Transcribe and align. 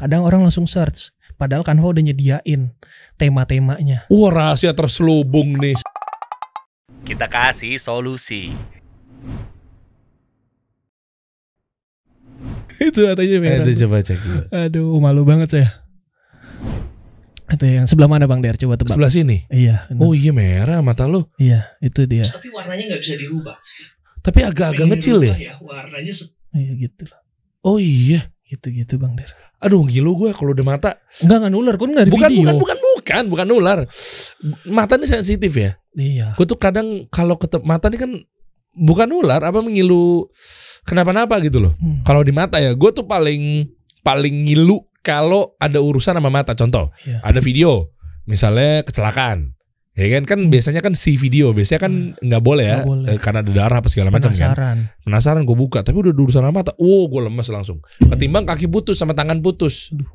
Kadang 0.00 0.24
orang 0.24 0.40
langsung 0.42 0.64
search, 0.64 1.12
padahal 1.36 1.60
Canva 1.60 1.84
udah 1.86 2.00
nyediain 2.02 2.72
tema-temanya. 3.14 4.08
Wah 4.08 4.30
rahasia 4.32 4.72
terselubung 4.72 5.60
nih. 5.60 5.76
Kita 7.04 7.28
kasih 7.28 7.76
solusi. 7.76 8.48
Itu 12.80 13.04
katanya 13.04 13.36
Eh, 13.36 13.42
merah. 13.42 13.60
itu 13.60 13.84
coba 13.84 14.00
cek 14.00 14.18
dulu. 14.18 14.42
Aduh, 14.48 14.96
malu 14.96 15.22
banget 15.22 15.48
saya. 15.52 15.68
Itu 17.50 17.66
yang 17.66 17.84
sebelah 17.84 18.08
mana 18.08 18.24
Bang 18.24 18.40
Der? 18.40 18.56
Coba 18.56 18.80
tebak. 18.80 18.94
Sebelah 18.94 19.12
sini. 19.12 19.44
Iya. 19.52 19.90
Oh 20.00 20.16
iya 20.16 20.32
merah 20.32 20.80
mata 20.80 21.04
lu. 21.04 21.28
iya, 21.36 21.76
itu 21.78 22.06
dia. 22.06 22.24
tapi 22.24 22.48
warnanya 22.48 22.88
nggak 22.88 23.02
bisa 23.02 23.14
dirubah. 23.18 23.56
Tapi 24.20 24.40
agak-agak 24.40 24.86
ngecil 24.86 25.18
ya. 25.20 25.34
dirubah 25.36 25.60
warnanya 25.60 26.12
se- 26.14 26.32
Iya 26.50 26.72
gitu. 26.80 27.04
Oh 27.60 27.76
iya. 27.76 28.32
Gitu-gitu 28.50 28.98
Bang 28.98 29.14
Der. 29.14 29.30
Aduh 29.62 29.86
gilu 29.86 30.18
gue 30.18 30.34
kalau 30.34 30.50
udah 30.50 30.66
mata. 30.66 30.98
Enggak 31.22 31.38
enggak 31.46 31.52
nular, 31.54 31.74
kan 31.78 31.90
dari 31.94 32.10
Bukan 32.10 32.30
video. 32.34 32.42
bukan 32.42 32.56
bukan 32.58 32.78
bukan 32.82 33.22
bukan 33.30 33.46
nular. 33.46 33.78
Mata 34.66 34.98
ini 34.98 35.06
sensitif 35.06 35.54
ya. 35.54 35.78
Iya. 35.94 36.34
Gue 36.34 36.46
tuh 36.50 36.58
kadang 36.58 37.06
kalau 37.08 37.38
ketep 37.38 37.62
mata 37.62 37.86
ini 37.86 37.98
kan 37.98 38.10
bukan 38.74 39.06
nular 39.06 39.38
apa 39.38 39.62
mengilu 39.62 40.26
kenapa-napa 40.82 41.38
gitu 41.46 41.62
loh. 41.62 41.78
Hmm. 41.78 42.02
Kalau 42.02 42.26
di 42.26 42.34
mata 42.34 42.58
ya, 42.58 42.74
gue 42.74 42.90
tuh 42.90 43.06
paling 43.06 43.70
paling 44.02 44.34
ngilu 44.50 44.82
kalau 45.00 45.54
ada 45.56 45.78
urusan 45.78 46.18
sama 46.18 46.28
mata. 46.28 46.52
Contoh, 46.58 46.90
Iya. 47.06 47.22
ada 47.22 47.38
video, 47.38 47.94
misalnya 48.26 48.82
kecelakaan, 48.82 49.54
ya 49.92 50.06
kan? 50.10 50.22
Kan 50.24 50.38
Hmm. 50.44 50.50
biasanya 50.50 50.80
kan 50.80 50.92
si 50.92 51.14
video, 51.14 51.50
biasanya 51.50 51.80
kan 51.80 51.92
nggak 52.16 52.40
boleh 52.40 52.64
ya, 52.64 52.78
boleh. 52.82 53.06
eh, 53.06 53.18
karena 53.18 53.40
ada 53.40 53.50
darah 53.50 53.78
apa 53.78 53.88
segala 53.88 54.08
macam 54.08 54.30
kan. 54.30 54.38
Penasaran. 54.38 54.76
Penasaran 55.00 55.42
gue 55.42 55.54
buka, 55.54 55.80
tapi 55.80 55.98
udah 55.98 56.12
urusan 56.12 56.40
sama 56.40 56.52
mata, 56.52 56.72
wow 56.76 57.04
gue 57.06 57.20
lemes 57.24 57.48
langsung. 57.48 57.78
Ketimbang 57.98 58.44
kaki 58.44 58.66
putus 58.66 58.96
sama 58.96 59.12
tangan 59.12 59.38
putus. 59.38 59.90
Aduh. 59.90 60.08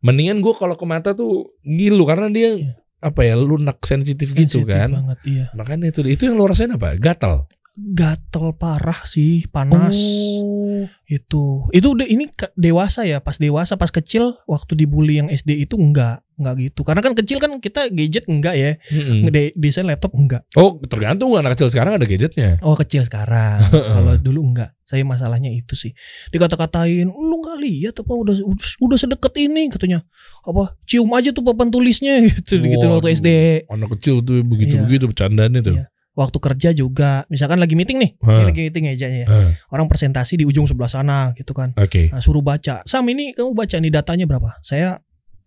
Mendingan 0.00 0.38
gue 0.38 0.52
kalau 0.52 0.74
ke 0.74 0.84
mata 0.84 1.12
tuh 1.12 1.52
ngilu 1.60 2.02
karena 2.02 2.28
dia 2.28 2.50
Iya. 2.52 2.72
apa 2.98 3.20
ya 3.22 3.34
lunak 3.34 3.78
sensitif 3.82 4.32
gitu 4.32 4.62
Sensitif 4.62 4.66
kan. 4.66 4.90
banget, 4.90 5.18
iya. 5.24 5.44
Makanya 5.52 5.88
itu 5.88 6.02
itu 6.02 6.22
yang 6.24 6.34
lo 6.34 6.46
rasain 6.46 6.70
apa? 6.70 6.94
Gatal. 6.94 7.46
Gatel 7.78 8.58
parah 8.58 9.06
sih, 9.06 9.46
panas. 9.46 9.94
Oh. 9.94 10.90
Itu. 11.06 11.70
Itu 11.70 11.94
udah 11.94 12.04
ini 12.04 12.26
dewasa 12.52 13.06
ya, 13.06 13.22
pas 13.22 13.38
dewasa, 13.38 13.78
pas 13.78 13.88
kecil 13.88 14.34
waktu 14.44 14.74
dibully 14.74 15.16
yang 15.16 15.30
SD 15.30 15.62
itu 15.62 15.78
enggak, 15.78 16.26
enggak 16.38 16.54
gitu. 16.62 16.80
Karena 16.86 17.02
kan 17.02 17.12
kecil 17.12 17.36
kan 17.36 17.58
kita 17.58 17.90
gadget 17.90 18.24
enggak 18.26 18.54
ya. 18.54 18.70
Mm-mm. 18.88 19.28
De- 19.28 19.52
desain 19.54 19.84
laptop 19.84 20.14
enggak. 20.14 20.46
Oh 20.54 20.78
tergantung 20.86 21.34
anak 21.34 21.58
kecil 21.58 21.68
sekarang 21.68 21.98
ada 21.98 22.06
gadgetnya. 22.06 22.56
Oh 22.62 22.72
kecil 22.72 23.02
sekarang. 23.02 23.60
Kalau 23.98 24.14
dulu 24.16 24.40
enggak. 24.48 24.72
Saya 24.88 25.04
masalahnya 25.04 25.52
itu 25.52 25.76
sih. 25.76 25.92
Dikata-katain, 26.32 27.10
lu 27.10 27.36
nggak 27.42 27.58
lihat 27.60 27.94
apa 28.00 28.12
udah 28.14 28.34
udah 28.80 28.96
sedekat 28.96 29.34
ini 29.36 29.68
katanya. 29.68 30.00
Apa 30.44 30.78
cium 30.86 31.10
aja 31.12 31.28
tuh 31.28 31.44
papan 31.44 31.68
tulisnya 31.68 32.22
gitu 32.30 32.56
gitu 32.56 32.84
Waduh. 32.86 33.02
waktu 33.02 33.12
SD. 33.12 33.28
Anak 33.68 33.98
kecil 33.98 34.22
tuh 34.22 34.40
begitu-begitu 34.40 35.10
bercandaan 35.10 35.52
itu. 35.56 35.76
Iya. 35.76 35.90
Waktu 36.18 36.38
kerja 36.42 36.74
juga, 36.74 37.22
misalkan 37.30 37.62
lagi 37.62 37.78
meeting 37.78 38.02
nih, 38.02 38.10
ini 38.18 38.42
lagi 38.42 38.60
meeting 38.66 38.90
aja 38.90 39.06
ya. 39.06 39.22
Eh, 39.22 39.54
Orang 39.70 39.86
presentasi 39.86 40.34
di 40.34 40.42
ujung 40.42 40.66
sebelah 40.66 40.90
sana 40.90 41.30
gitu 41.38 41.54
kan. 41.54 41.70
Oke. 41.78 42.10
Nah, 42.10 42.18
suruh 42.18 42.42
baca. 42.42 42.82
Sam 42.82 43.06
ini 43.06 43.30
kamu 43.30 43.54
baca 43.54 43.78
nih 43.78 43.92
datanya 43.94 44.26
berapa? 44.26 44.58
Saya 44.58 44.98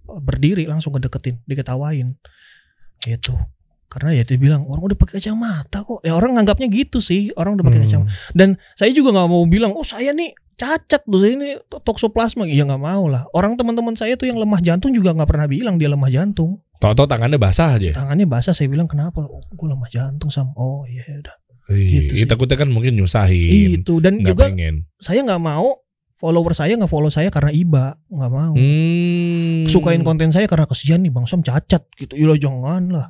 berdiri 0.04 0.66
langsung 0.66 0.92
kedeketin, 0.92 1.40
diketawain. 1.44 2.16
Gitu. 3.00 3.34
Karena 3.86 4.16
ya 4.16 4.24
dia 4.24 4.40
bilang 4.40 4.64
orang 4.66 4.88
udah 4.88 4.98
pakai 4.98 5.20
kacamata 5.20 5.84
kok. 5.84 6.00
Ya 6.02 6.16
orang 6.16 6.40
nganggapnya 6.40 6.68
gitu 6.68 6.98
sih, 6.98 7.28
orang 7.36 7.60
udah 7.60 7.66
pakai 7.66 7.80
Hmm. 7.80 7.88
kacamata. 7.88 8.12
Dan 8.32 8.50
saya 8.74 8.92
juga 8.92 9.12
nggak 9.12 9.28
mau 9.28 9.44
bilang, 9.46 9.72
oh 9.72 9.84
saya 9.84 10.12
nih 10.12 10.32
cacat 10.56 11.04
loh, 11.06 11.20
saya 11.20 11.34
ini 11.36 11.50
toksoplasma. 11.68 12.48
Ya 12.48 12.64
nggak 12.64 12.80
mau 12.80 13.12
lah. 13.12 13.28
Orang 13.32 13.60
teman-teman 13.60 13.94
saya 13.94 14.16
tuh 14.16 14.26
yang 14.26 14.38
lemah 14.38 14.62
jantung 14.62 14.96
juga 14.96 15.12
nggak 15.12 15.28
pernah 15.28 15.44
bilang 15.46 15.76
dia 15.76 15.92
lemah 15.92 16.08
jantung. 16.08 16.64
Tahu-tahu 16.80 17.06
tangannya 17.06 17.38
basah 17.38 17.78
aja. 17.78 17.92
Tangannya 17.94 18.26
basah, 18.26 18.56
saya 18.56 18.66
bilang 18.66 18.88
kenapa? 18.88 19.22
Oh, 19.22 19.44
gue 19.44 19.68
lemah 19.68 19.86
jantung 19.86 20.32
sam. 20.32 20.50
Oh 20.56 20.82
iya 20.84 21.04
udah. 21.12 21.36
Iya, 21.70 22.09
Gitu 22.09 22.14
sih. 22.18 22.25
takutnya 22.25 22.58
kan 22.58 22.68
mungkin 22.68 22.96
nyusahin. 22.96 23.80
Itu 23.84 24.00
dan 24.00 24.18
Nggak 24.18 24.28
juga 24.34 24.44
pengen. 24.50 24.88
saya 24.98 25.22
nggak 25.22 25.40
mau 25.40 25.78
follower 26.22 26.54
saya 26.54 26.78
nggak 26.78 26.86
follow 26.88 27.09
saya 27.09 27.34
karena 27.34 27.50
iba, 27.50 27.98
nggak 28.06 28.32
mau. 28.32 28.54
Hmm. 28.54 29.66
sukain 29.66 30.06
konten 30.06 30.30
saya 30.30 30.46
karena 30.46 30.70
kesian 30.70 31.02
nih 31.02 31.09
Bang 31.09 31.26
Sam 31.26 31.42
cacat 31.42 31.82
gitu. 31.98 32.14
Ya 32.14 32.38
jangan 32.38 32.94
lah. 32.94 33.09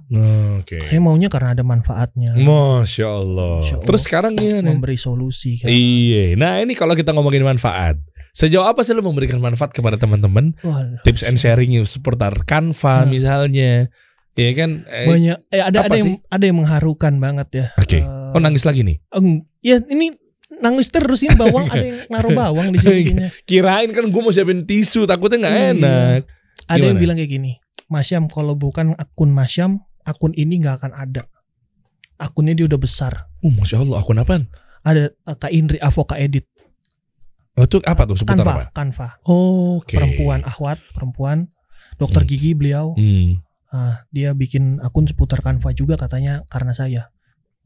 Oke. 0.61 0.79
Saya 0.79 1.03
maunya 1.03 1.27
karena 1.27 1.51
ada 1.51 1.63
manfaatnya. 1.65 2.37
Masya 2.39 3.07
Allah. 3.11 3.59
Masya 3.59 3.75
Allah. 3.81 3.87
Terus 3.91 4.01
sekarang 4.07 4.31
gimana? 4.39 4.71
Memberi 4.71 4.95
solusi 4.95 5.59
kan. 5.59 5.67
Iya. 5.67 6.39
Nah 6.39 6.63
ini 6.63 6.71
kalau 6.71 6.95
kita 6.95 7.11
ngomongin 7.11 7.43
manfaat. 7.43 7.99
Sejauh 8.31 8.63
apa 8.63 8.79
sih 8.87 8.95
lo 8.95 9.03
memberikan 9.03 9.43
manfaat 9.43 9.75
kepada 9.75 9.99
teman-teman? 9.99 10.55
Tips 11.03 11.27
and 11.27 11.35
sharing 11.35 11.75
seputar 11.83 12.31
Canva 12.47 13.03
Nah. 13.03 13.11
misalnya. 13.11 13.91
Iya 14.31 14.51
kan? 14.55 14.87
Eh, 14.87 15.07
banyak 15.11 15.37
eh, 15.51 15.59
ada 15.59 15.83
apa 15.83 15.91
ada 15.91 15.95
yang 15.99 16.11
ada 16.23 16.43
yang 16.47 16.57
mengharukan 16.63 17.13
banget 17.19 17.47
ya. 17.51 17.65
Oke. 17.75 17.99
Eh, 17.99 18.31
Oh 18.31 18.39
nangis 18.39 18.63
lagi 18.63 18.87
nih? 18.87 19.03
eng- 19.11 19.43
ya 19.59 19.83
ini 19.91 20.15
nangis 20.61 20.87
terus 20.87 21.21
ini 21.21 21.33
bawang 21.33 21.65
ada 21.67 21.81
yang 21.81 21.99
naruh 22.07 22.31
bawang 22.31 22.69
di 22.69 22.77
sini. 22.77 22.93
kayaknya. 23.03 23.27
Kirain 23.43 23.89
kan 23.89 24.05
gue 24.05 24.21
mau 24.21 24.29
siapin 24.29 24.63
tisu, 24.63 25.03
takutnya 25.03 25.37
nggak 25.41 25.53
Iya. 25.53 25.65
enak. 25.73 26.19
Ada 26.65 26.77
yang 26.77 26.95
Gimana? 26.95 27.01
bilang 27.01 27.15
kayak 27.17 27.31
gini. 27.31 27.51
Masyam 27.87 28.23
kalau 28.25 28.53
bukan 28.53 28.93
akun 28.95 29.29
Masyam, 29.29 29.71
akun 30.01 30.31
ini 30.33 30.61
nggak 30.61 30.79
akan 30.79 30.91
ada. 30.93 31.25
Akunnya 32.15 32.53
dia 32.53 32.69
udah 32.69 32.77
besar. 32.77 33.27
Oh 33.41 33.49
masya 33.49 33.81
Allah, 33.81 33.97
akun 33.97 34.15
apaan? 34.15 34.45
Ada 34.81 35.09
eh, 35.09 35.35
Kak 35.35 35.51
Indri 35.51 35.77
Avoka 35.77 36.15
Edit. 36.15 36.45
Oh 37.53 37.65
itu 37.65 37.81
apa 37.83 38.05
tuh 38.05 38.15
seputar 38.15 38.41
Kanva, 38.41 38.53
apa? 38.53 38.65
Kanva. 38.71 39.07
Oke. 39.25 39.97
Perempuan 39.97 40.45
ahwat, 40.45 40.79
perempuan. 40.93 41.49
Dokter 41.97 42.23
Hmm. 42.23 42.29
gigi 42.29 42.51
beliau. 42.53 42.95
Hmm. 42.95 43.41
Ah, 43.67 44.03
dia 44.09 44.31
bikin 44.31 44.79
akun 44.79 45.03
seputar 45.03 45.41
Canva 45.41 45.73
juga 45.73 45.95
katanya 45.95 46.45
karena 46.47 46.71
saya. 46.71 47.11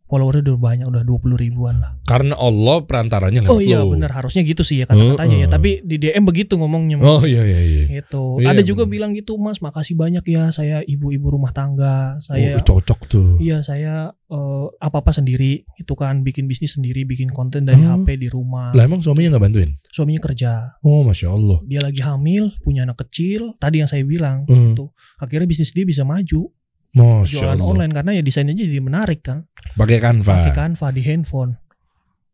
Followernya 0.05 0.45
udah 0.45 0.57
banyak, 0.59 0.85
udah 0.85 1.01
20 1.01 1.33
ribuan 1.35 1.81
lah. 1.81 1.97
Karena 2.03 2.38
Allah 2.38 2.77
perantaranya 2.79 3.41
lewat 3.41 3.49
Oh 3.49 3.57
iya 3.57 3.81
benar 3.81 4.13
harusnya 4.13 4.41
gitu 4.41 4.61
sih 4.61 4.77
ya 4.77 4.85
kata-katanya 4.85 5.17
ya. 5.35 5.41
Heeh. 5.41 5.49
Tapi 5.49 5.69
di 5.81 5.95
DM 5.97 6.23
begitu 6.23 6.53
ngomongnya. 6.55 7.01
Oh 7.01 7.25
iya 7.25 7.41
iya 7.41 7.57
iya. 7.57 7.83
Gitu. 7.99 8.38
Iya, 8.38 8.53
Ada 8.53 8.61
juga 8.61 8.85
bener. 8.85 8.93
bilang 8.93 9.11
gitu, 9.13 9.33
Mas, 9.35 9.59
makasih 9.59 9.93
banyak 9.95 10.21
ya 10.23 10.49
saya 10.49 10.81
ibu-ibu 10.81 11.31
rumah 11.31 11.49
tangga. 11.51 12.21
Saya 12.21 12.55
Oh, 12.55 12.63
cocok 12.63 12.99
tuh. 13.07 13.29
iya 13.39 13.59
saya 13.59 14.13
eh, 14.25 14.66
apa-apa 14.79 15.09
sendiri 15.11 15.66
itu 15.75 15.93
kan 15.93 16.22
bikin 16.22 16.45
bisnis 16.45 16.73
sendiri, 16.73 17.01
bikin 17.03 17.29
konten 17.29 17.61
dari 17.63 17.81
Oh. 17.81 17.97
HP 17.97 18.16
di 18.16 18.27
rumah. 18.27 18.73
Lah 18.73 18.83
emang 18.83 19.01
suaminya 19.01 19.33
nggak 19.33 19.43
bantuin? 19.43 19.72
Suaminya 19.87 20.22
kerja. 20.22 20.51
Oh 20.81 21.01
masya 21.01 21.29
Allah. 21.29 21.61
Dia 21.63 21.81
lagi 21.81 22.01
hamil, 22.01 22.53
punya 22.61 22.85
anak 22.85 23.01
kecil. 23.01 23.57
Tadi 23.57 23.81
yang 23.81 23.89
saya 23.89 24.01
bilang, 24.01 24.45
Hmm. 24.45 24.73
Tuh. 24.73 24.93
akhirnya 25.17 25.45
bisnis 25.45 25.69
dia 25.72 25.81
bisa 25.81 26.01
maju. 26.01 26.53
Masya 26.95 27.28
Jualan 27.28 27.59
Allah. 27.59 27.67
online 27.67 27.91
karena 27.91 28.11
ya 28.16 28.22
desainnya 28.23 28.56
jadi 28.56 28.79
menarik 28.79 29.19
kan. 29.22 29.44
Pakai 29.75 30.00
Canva. 30.00 30.31
Pakai 30.39 30.53
Canva 30.56 30.88
di 30.89 31.01
handphone. 31.03 31.59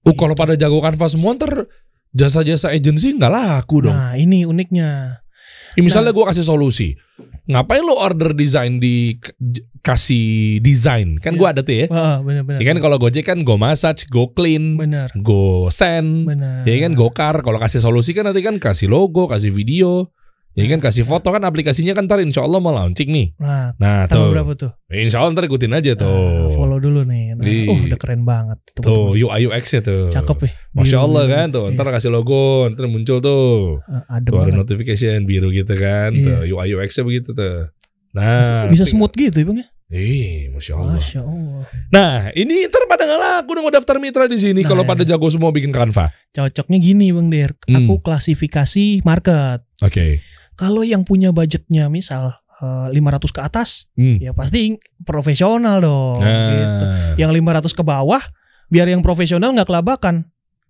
Oh 0.05 0.13
kalau 0.13 0.37
pada 0.37 0.53
jago 0.53 0.77
Canva 0.79 1.09
semua 1.09 1.33
ntar 1.33 1.65
jasa-jasa 2.11 2.69
agensi 2.69 3.17
nggak 3.17 3.31
laku 3.31 3.89
dong. 3.89 3.93
Nah 3.97 4.13
ini 4.15 4.45
uniknya. 4.45 5.19
Ya, 5.71 5.81
misalnya 5.81 6.11
gue 6.11 6.25
kasih 6.27 6.43
solusi, 6.43 6.99
ngapain 7.47 7.79
lo 7.79 7.95
order 7.95 8.35
desain 8.35 8.75
di 8.75 9.15
kasih 9.79 10.59
desain? 10.59 11.15
Kan 11.17 11.35
Iya. 11.35 11.39
gue 11.39 11.47
ada 11.47 11.61
tuh 11.63 11.75
ya. 11.75 11.85
Wah 11.87 12.19
bener-bener. 12.19 12.59
Ya 12.59 12.75
kan 12.75 12.77
kalau 12.83 12.99
Gojek 12.99 13.23
kan 13.23 13.41
go 13.41 13.55
massage, 13.55 14.03
go 14.07 14.29
clean, 14.31 14.75
Bener. 14.75 15.07
go 15.17 15.71
send, 15.71 16.27
Bener. 16.27 16.67
ya 16.67 16.75
kan 16.77 16.91
go 16.93 17.07
car. 17.09 17.39
Kalau 17.39 17.55
kasih 17.55 17.79
solusi 17.79 18.11
kan 18.11 18.27
nanti 18.27 18.43
kan 18.43 18.59
kasih 18.59 18.91
logo, 18.91 19.31
kasih 19.31 19.49
video, 19.49 20.11
ya 20.53 20.65
kan 20.67 20.79
kasih 20.79 21.01
foto 21.01 21.27
kan 21.27 21.39
aplikasinya 21.41 21.91
kan 21.91 22.05
ntar 22.05 22.19
insya 22.19 22.41
Allah 22.41 22.57
mau 22.57 22.69
launching 22.69 23.07
nih. 23.07 23.27
Nah 23.37 23.71
Nah 23.75 24.03
tuh, 24.05 24.29
berapa 24.29 24.51
tuh? 24.53 24.71
insya 24.89 25.19
Allah 25.19 25.31
ntar 25.31 25.45
ikutin 25.45 25.71
aja 25.71 25.91
Nah, 25.91 25.99
tuh. 25.99 26.51
follow 26.53 26.77
dulu 26.77 27.01
nih. 27.03 27.23
Nah, 27.33 27.43
Iya. 27.43 27.67
oh 27.67 27.77
udah 27.81 27.97
keren 27.97 28.21
banget. 28.21 28.57
Tuh 28.69 28.83
teman-teman. 28.83 29.31
UI 29.31 29.41
UX 29.45 29.65
nya 29.69 29.81
tuh. 29.81 30.03
Cakep 30.09 30.37
ya. 30.41 30.49
Masya. 30.71 30.97
Allah 30.99 31.23
kan 31.25 31.45
tuh, 31.49 31.65
ntar 31.69 31.85
kasih 31.89 32.09
logo, 32.09 32.43
ntar 32.67 32.85
muncul 32.85 33.17
tuh. 33.17 33.79
Eh, 33.81 34.03
adem 34.11 34.27
Tuh 34.27 34.37
ada 34.37 34.43
banget. 34.45 34.59
notification 34.59 35.23
biru 35.23 35.49
gitu 35.49 35.73
kan, 35.73 36.11
Iya. 36.11 36.43
tuh 36.43 36.51
UI 36.51 36.67
UX 36.73 36.89
nya 36.93 37.03
begitu 37.05 37.29
tuh. 37.31 37.71
Nah, 38.11 38.67
Bisa 38.67 38.83
smooth 38.83 39.11
gitu 39.13 39.31
ya 39.33 39.45
bang 39.45 39.59
ya? 39.59 39.67
Ih, 39.89 40.47
masya 40.49 40.73
Allah. 40.73 40.95
Masya 40.95 41.19
Allah. 41.21 41.63
Nah, 41.89 42.15
ini 42.33 42.63
ntar 42.65 42.83
pada 42.85 43.03
nggak 43.03 43.19
laku 43.19 43.51
dong 43.53 43.65
mau 43.65 43.73
daftar 43.73 43.95
mitra 43.97 44.23
di 44.23 44.35
sini 44.35 44.63
Nah, 44.63 44.67
kalau 44.69 44.83
ya. 44.83 44.87
pada 44.87 45.03
jago 45.03 45.27
semua 45.27 45.51
bikin 45.51 45.71
Canva. 45.71 46.15
Cocoknya 46.29 46.79
gini 46.79 47.11
bang 47.11 47.27
Der. 47.27 47.51
Hmm. 47.65 47.75
Aku 47.77 47.99
klasifikasi 47.99 49.03
market. 49.03 49.67
Oke. 49.81 50.23
Kalau 50.61 50.81
yang 50.81 51.01
punya 51.01 51.29
budgetnya 51.29 51.87
misal 51.87 52.37
eh, 52.55 52.87
500 52.89 53.01
ke 53.27 53.41
atas, 53.41 53.89
Hmm. 53.93 54.21
ya 54.21 54.31
pasti 54.31 54.77
profesional 55.01 55.81
dong. 55.81 56.21
Gitu. 56.21 56.83
Nah. 56.83 57.17
Yang 57.17 57.31
500 57.35 57.73
ke 57.73 57.83
bawah, 57.83 58.21
biar 58.67 58.85
yang 58.85 59.01
profesional 59.01 59.49
nggak 59.49 59.65
kelabakan. 59.65 60.29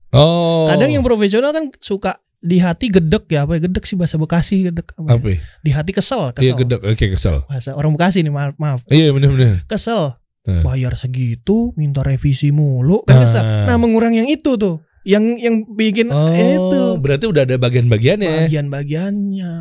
Oh. 0.10 0.68
Kadang 0.68 0.88
yang 0.90 1.02
profesional 1.02 1.52
kan 1.52 1.68
suka 1.78 2.16
di 2.38 2.58
hati 2.58 2.90
gedek 2.90 3.30
ya 3.30 3.46
apa 3.46 3.54
ya 3.54 3.62
gedek 3.62 3.84
sih 3.84 3.94
bahasa 3.94 4.18
Bekasi 4.18 4.66
gedek 4.66 4.92
apa 4.94 5.06
ya? 5.06 5.14
apa? 5.14 5.28
ya? 5.30 5.38
di 5.62 5.72
hati 5.72 5.92
kesel 5.92 6.34
Iya 6.34 6.34
kesel 6.34 6.56
gede. 6.58 6.76
Oke 6.82 7.06
kesel. 7.12 7.36
bahasa 7.46 7.70
orang 7.72 7.94
Bekasi 7.94 8.20
nih 8.20 8.32
maaf 8.32 8.58
maaf 8.58 8.82
Iya 8.88 9.12
benar-benar. 9.12 9.68
kesel 9.68 10.18
Hmm. 10.42 10.66
bayar 10.66 10.98
segitu 10.98 11.70
minta 11.76 12.02
revisi 12.02 12.50
mulu 12.50 13.06
kan 13.06 13.22
kesel 13.22 13.46
Ah. 13.46 13.70
nah 13.70 13.78
mengurang 13.78 14.10
yang 14.12 14.26
itu 14.26 14.58
tuh 14.58 14.82
Yang 15.02 15.24
yang 15.42 15.56
bikin 15.68 16.08
Oh, 16.10 16.30
itu 16.30 16.82
berarti 17.02 17.26
udah 17.26 17.42
ada 17.44 17.58
bagian-bagiannya. 17.58 18.46
bagian-bagiannya 18.46 19.54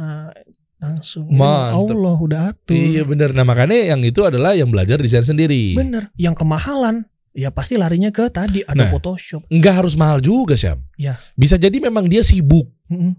langsung. 0.81 1.29
Mantep. 1.29 1.93
Allah 1.97 2.17
udah 2.17 2.41
atur. 2.53 2.73
Iya 2.73 3.05
bener. 3.05 3.33
Nah 3.33 3.45
makanya 3.45 3.93
yang 3.93 4.01
itu 4.01 4.25
adalah 4.25 4.57
yang 4.57 4.69
belajar 4.69 4.97
desain 4.97 5.25
sendiri. 5.25 5.77
Bener. 5.77 6.09
Yang 6.17 6.41
kemahalan 6.41 7.05
ya 7.31 7.53
pasti 7.53 7.77
larinya 7.77 8.11
ke 8.11 8.27
tadi 8.29 8.65
ada 8.65 8.89
Nah. 8.89 8.91
Photoshop. 8.91 9.45
Nggak 9.49 9.75
harus 9.85 9.95
mahal 9.95 10.19
juga 10.21 10.57
Syam. 10.57 10.81
Ya. 10.97 11.17
Bisa 11.37 11.57
jadi 11.57 11.77
memang 11.79 12.09
dia 12.09 12.25
sibuk. 12.25 12.69
Mm-mm. 12.89 13.17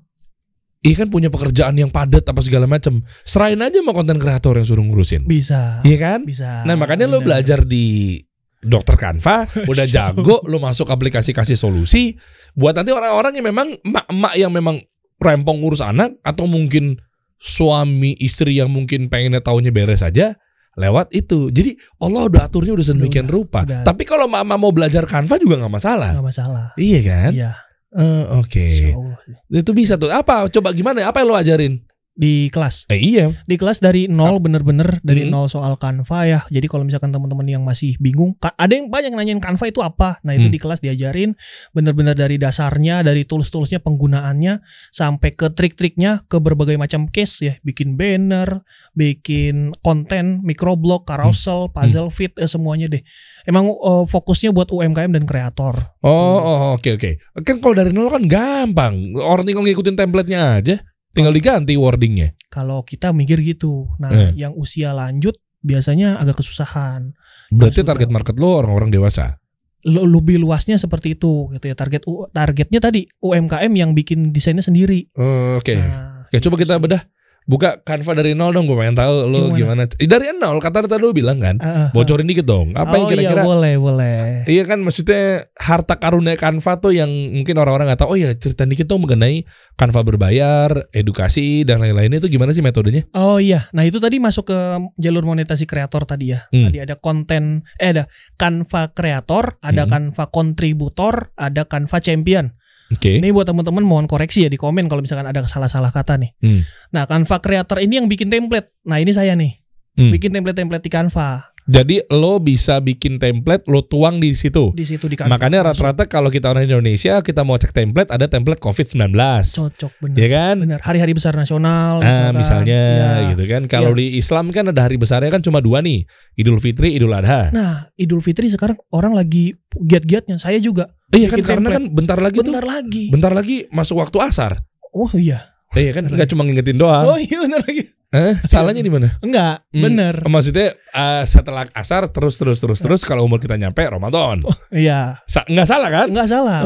Iya 0.82 1.06
kan 1.06 1.14
punya 1.14 1.30
pekerjaan 1.30 1.78
yang 1.78 1.94
padat 1.94 2.26
apa 2.26 2.42
segala 2.42 2.66
macam. 2.66 3.06
Serain 3.22 3.62
aja 3.62 3.78
sama 3.78 3.94
konten 3.94 4.18
kreator 4.18 4.58
yang 4.58 4.66
suruh 4.66 4.82
ngurusin. 4.82 5.30
Bisa. 5.30 5.78
Iya 5.86 5.98
kan? 6.02 6.20
Bisa. 6.26 6.66
Nah 6.66 6.74
makanya 6.74 7.06
lo 7.06 7.22
Bener. 7.22 7.38
belajar 7.38 7.62
di 7.62 8.18
dokter 8.62 8.96
Canva, 8.96 9.50
udah 9.66 9.86
jago, 9.90 10.46
lo 10.46 10.62
masuk 10.62 10.88
aplikasi 10.88 11.34
kasih 11.34 11.58
solusi 11.58 12.14
buat 12.54 12.78
nanti 12.78 12.94
orang-orang 12.94 13.34
yang 13.38 13.48
memang 13.50 13.68
emak-emak 13.82 14.34
yang 14.38 14.52
memang 14.54 14.78
rempong 15.18 15.62
ngurus 15.62 15.82
anak 15.82 16.18
atau 16.22 16.46
mungkin 16.46 17.02
suami 17.38 18.14
istri 18.22 18.62
yang 18.62 18.70
mungkin 18.70 19.10
pengennya 19.10 19.42
tahunya 19.42 19.74
beres 19.74 20.06
aja 20.06 20.38
lewat 20.78 21.12
itu. 21.12 21.50
Jadi 21.50 21.76
Allah 22.00 22.30
udah 22.30 22.42
aturnya 22.48 22.72
udah 22.78 22.86
sedemikian 22.86 23.28
Udah, 23.28 23.36
rupa. 23.36 23.60
udah. 23.66 23.82
Tapi 23.84 24.04
kalau 24.06 24.30
mama 24.30 24.56
mau 24.56 24.70
belajar 24.70 25.04
Canva 25.10 25.36
juga 25.42 25.58
nggak 25.60 25.74
masalah. 25.74 26.12
Nggak 26.16 26.28
masalah. 26.32 26.66
Iya 26.78 27.00
kan? 27.02 27.32
Iya. 27.34 27.52
Eh, 27.92 28.26
Oke. 28.40 28.96
Allah. 28.96 29.20
Itu 29.52 29.76
bisa 29.76 30.00
tuh. 30.00 30.08
Apa? 30.14 30.48
Coba 30.48 30.72
gimana? 30.72 31.04
Apa 31.04 31.26
yang 31.26 31.28
lo 31.28 31.36
ajarin? 31.36 31.82
Di 32.12 32.52
kelas. 32.52 32.92
Eh 32.92 33.00
iya. 33.00 33.32
Di 33.48 33.56
kelas 33.56 33.80
dari 33.80 34.12
nol 34.12 34.44
bener-bener 34.44 35.00
dari 35.00 35.24
Hmm. 35.24 35.32
nol 35.32 35.48
soal 35.48 35.80
Canva 35.80 36.28
ya. 36.28 36.40
Jadi 36.52 36.68
kalau 36.68 36.84
misalkan 36.84 37.08
teman-teman 37.10 37.48
yang 37.48 37.64
masih 37.64 37.96
bingung, 38.04 38.36
ada 38.44 38.68
yang 38.68 38.92
banyak 38.92 39.16
nanyain 39.16 39.40
Canva 39.40 39.72
itu 39.72 39.80
apa. 39.80 40.20
Nah 40.28 40.36
itu 40.36 40.52
Hmm. 40.52 40.54
di 40.54 40.60
kelas 40.60 40.84
diajarin 40.84 41.40
bener-bener 41.72 42.12
dari 42.12 42.36
dasarnya, 42.36 43.00
dari 43.02 43.24
tools-toolsnya, 43.24 43.80
penggunaannya, 43.80 44.60
sampai 44.92 45.32
ke 45.32 45.56
trik-triknya, 45.56 46.28
ke 46.28 46.38
berbagai 46.44 46.76
macam 46.76 47.08
case 47.08 47.36
ya. 47.42 47.54
Bikin 47.64 47.96
banner, 47.96 48.60
bikin 48.92 49.72
konten, 49.80 50.44
microblog, 50.44 51.08
carousel, 51.08 51.72
puzzle 51.72 52.12
fit, 52.12 52.36
eh, 52.36 52.46
semuanya 52.46 52.92
deh. 52.92 53.02
Emang 53.48 53.72
eh, 53.72 54.04
fokusnya 54.06 54.52
buat 54.52 54.68
UMKM 54.68 55.16
dan 55.16 55.24
kreator. 55.24 55.80
Oh, 56.04 56.38
oh, 56.44 56.60
oke 56.76 57.00
oke. 57.00 57.12
Kan 57.48 57.64
kalau 57.64 57.76
dari 57.80 57.96
nol 57.96 58.12
kan 58.12 58.28
gampang. 58.28 59.16
Orang 59.16 59.48
tinggal 59.48 59.64
ngikutin 59.64 59.96
template-nya 59.96 60.60
aja. 60.60 60.76
Tinggal 61.12 61.36
diganti 61.36 61.76
wordingnya. 61.76 62.32
Kalau 62.48 62.84
kita 62.84 63.12
mikir 63.12 63.44
gitu, 63.44 63.92
nah 64.00 64.12
Eh. 64.12 64.32
yang 64.36 64.56
usia 64.56 64.96
lanjut 64.96 65.36
biasanya 65.60 66.18
agak 66.18 66.40
kesusahan. 66.40 67.12
Berarti 67.52 67.84
target 67.84 68.10
market 68.10 68.36
lo 68.40 68.64
orang-orang 68.64 68.90
dewasa. 68.90 69.38
Lu- 69.82 70.06
lebih 70.06 70.38
luasnya 70.38 70.78
seperti 70.78 71.18
itu 71.18 71.50
gitu 71.52 71.66
ya 71.66 71.74
target 71.74 72.06
targetnya 72.30 72.80
tadi 72.80 73.10
UMKM 73.18 73.74
yang 73.74 73.92
bikin 73.92 74.30
desainnya 74.30 74.62
sendiri. 74.62 75.10
Oh, 75.18 75.58
Oke. 75.58 75.76
Nah, 75.76 76.30
Ya 76.32 76.40
coba 76.40 76.56
kita 76.56 76.80
bedah. 76.80 77.04
Buka 77.42 77.82
Canva 77.82 78.14
dari 78.14 78.38
nol 78.38 78.54
dong. 78.54 78.70
Gue 78.70 78.78
pengen 78.78 78.94
tahu 78.96 79.26
lo 79.26 79.50
gimana. 79.52 79.90
Gimana? 79.90 79.98
Eh, 79.98 80.08
Dari 80.08 80.30
nol. 80.38 80.62
Kata 80.62 80.86
tadi 80.86 81.02
lo 81.02 81.10
bilang 81.12 81.42
kan. 81.42 81.58
ah, 81.58 81.68
ah. 81.68 81.88
Bocorin 81.90 82.30
dikit 82.30 82.46
dong. 82.46 82.78
Apa 82.78 82.96
yang 82.96 83.06
oh 83.06 83.10
iya 83.10 83.12
kira-kira? 83.18 83.42
boleh 83.44 83.74
boleh. 83.76 84.18
Iya 84.46 84.64
kan 84.64 84.80
maksudnya 84.80 85.50
harta 85.58 85.98
karunia 85.98 86.38
Canva 86.38 86.78
tuh 86.78 86.94
yang 86.94 87.10
mungkin 87.10 87.58
orang-orang 87.58 87.92
nggak 87.92 88.02
tahu. 88.06 88.14
Oh 88.14 88.18
ya 88.18 88.30
cerita 88.38 88.64
dikit 88.64 88.86
dong 88.86 89.04
mengenai 89.04 89.44
Canva 89.74 90.06
berbayar, 90.06 90.70
edukasi 90.94 91.66
dan 91.66 91.82
lain-lainnya 91.82 92.22
itu 92.22 92.30
gimana 92.30 92.54
sih 92.54 92.62
metodenya? 92.62 93.10
Oh 93.18 93.42
iya, 93.42 93.66
nah 93.74 93.82
itu 93.82 93.98
tadi 93.98 94.22
masuk 94.22 94.54
ke 94.54 94.60
jalur 95.02 95.26
monetasi 95.26 95.66
kreator 95.66 96.06
tadi 96.06 96.38
ya. 96.38 96.46
Hmm. 96.54 96.70
Tadi 96.70 96.78
ada 96.78 96.96
konten, 96.96 97.66
eh 97.82 97.90
ada 97.90 98.06
Canva 98.38 98.94
kreator, 98.94 99.58
ada 99.60 99.84
Hmm. 99.84 100.14
Canva 100.14 100.30
kontributor, 100.30 101.34
ada 101.34 101.66
Canva 101.66 101.98
champion. 101.98 102.54
Oke. 102.92 103.24
Ini 103.24 103.32
buat 103.32 103.48
teman-teman 103.48 103.84
mohon 103.84 104.06
koreksi 104.08 104.44
ya 104.44 104.50
di 104.52 104.60
komen 104.60 104.92
kalau 104.92 105.00
misalkan 105.00 105.24
ada 105.24 105.44
salah-salah 105.48 105.92
kata 105.96 106.20
nih. 106.20 106.32
Hmm. 106.44 106.62
Nah 106.92 107.08
Canva 107.08 107.40
kreator 107.40 107.80
ini 107.80 108.00
yang 108.00 108.12
bikin 108.12 108.28
template. 108.28 108.68
Nah 108.84 109.00
ini 109.00 109.16
saya 109.16 109.32
nih, 109.36 109.64
Hmm. 109.92 110.12
bikin 110.12 110.32
template-template 110.32 110.84
di 110.84 110.92
Canva. 110.92 111.51
Jadi 111.64 112.02
lo 112.10 112.38
bisa 112.38 112.78
bikin 112.78 113.16
template, 113.16 113.70
lo 113.70 113.82
tuang 113.82 114.18
di 114.18 114.34
situ. 114.34 114.74
Di 114.74 114.82
situ 114.82 115.06
di. 115.06 115.14
Makanya 115.16 115.62
rata-rata 115.64 116.06
kalau 116.06 116.28
kita 116.28 116.50
orang 116.50 116.66
Indonesia 116.66 117.22
kita 117.22 117.42
mau 117.42 117.56
cek 117.56 117.70
template 117.70 118.10
ada 118.10 118.26
template 118.26 118.58
COVID-19. 118.58 119.14
cocok 119.52 119.92
bener. 120.02 120.18
Ya 120.18 120.28
kan? 120.28 120.56
Bener. 120.58 120.80
Hari-hari 120.82 121.14
besar 121.14 121.38
nasional. 121.38 122.02
Ah, 122.02 122.34
misalkan. 122.34 122.34
misalnya 122.36 122.82
Ya. 122.92 123.30
gitu 123.32 123.44
kan. 123.46 123.62
Kalau 123.66 123.94
di 123.94 124.18
Islam 124.18 124.50
kan 124.50 124.68
ada 124.68 124.82
hari 124.82 124.98
besarnya 124.98 125.30
kan 125.30 125.40
cuma 125.40 125.62
dua 125.62 125.80
nih. 125.80 126.04
Idul 126.34 126.58
Fitri, 126.58 126.98
Idul 126.98 127.14
Adha. 127.14 127.54
Nah, 127.54 127.94
Idul 127.94 128.20
Fitri 128.20 128.50
sekarang 128.50 128.82
orang 128.90 129.14
lagi 129.14 129.54
giat-giatnya. 129.72 130.42
Saya 130.42 130.58
juga. 130.58 130.90
iya 131.12 131.28
kan 131.28 131.40
karena 131.40 131.68
template. 131.70 131.76
kan 131.76 131.84
bentar 131.92 132.18
lagi 132.18 132.38
tuh 132.40 132.46
Bentar 132.48 132.66
lagi. 132.66 133.06
bentar 133.12 133.32
lagi 133.36 133.58
masuk 133.70 134.00
waktu 134.00 134.18
asar. 134.24 134.58
Oh 134.92 135.12
iya. 135.14 135.52
Iya 135.72 135.92
kan 135.96 136.04
nggak 136.10 136.28
cuma 136.28 136.44
ngingetin 136.44 136.76
doang. 136.76 137.06
Oh 137.06 137.16
iya 137.16 137.38
benar 137.40 137.64
lagi. 137.64 137.84
Eh, 138.12 138.36
salahnya 138.44 138.84
di 138.84 138.92
mana? 138.92 139.16
Enggak, 139.24 139.64
Hmm. 139.72 139.88
bener. 139.88 140.16
Maksudnya 140.28 140.76
eh, 140.76 141.24
setelah 141.24 141.64
asar 141.72 142.12
terus 142.12 142.36
terus 142.36 142.60
terus 142.60 142.84
terus 142.84 143.02
kalau 143.08 143.24
umur 143.24 143.40
kita 143.40 143.56
nyampe 143.56 143.80
Ramadan. 143.88 144.44
Iya. 144.68 145.24
Sa- 145.24 145.48
nggak 145.48 145.64
salah 145.64 145.88
kan? 145.88 146.08
Enggak 146.12 146.28
salah, 146.28 146.60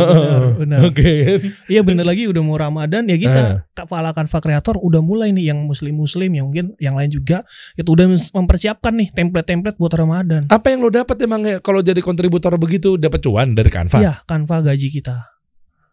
bener. 0.58 0.90
Oke. 0.90 1.14
Iya 1.70 1.86
bener 1.86 2.02
lagi 2.02 2.26
udah 2.26 2.42
mau 2.42 2.58
Ramadan 2.58 3.06
ya 3.06 3.14
kita 3.14 3.62
Kak 3.78 3.86
Fala 3.86 4.10
Canva 4.10 4.42
Creator 4.42 4.82
udah 4.82 5.06
mulai 5.06 5.30
nih 5.38 5.54
yang 5.54 5.70
muslim-muslim 5.70 6.34
yang 6.34 6.50
mungkin 6.50 6.74
yang 6.82 6.98
lain 6.98 7.14
juga 7.14 7.46
itu 7.78 7.94
udah 7.94 8.10
mempersiapkan 8.34 8.98
nih 8.98 9.14
template-template 9.14 9.78
buat 9.78 9.94
Ramadan. 9.94 10.50
Apa 10.50 10.74
yang 10.74 10.82
lo 10.82 10.90
dapat 10.90 11.22
emang 11.22 11.46
ya 11.46 11.62
kalau 11.62 11.86
jadi 11.86 12.02
kontributor 12.02 12.58
begitu 12.58 12.98
dapat 12.98 13.22
cuan 13.22 13.54
dari 13.54 13.70
Canva? 13.70 14.02
Iya, 14.02 14.14
Canva 14.26 14.66
gaji 14.66 14.90
kita. 14.90 15.14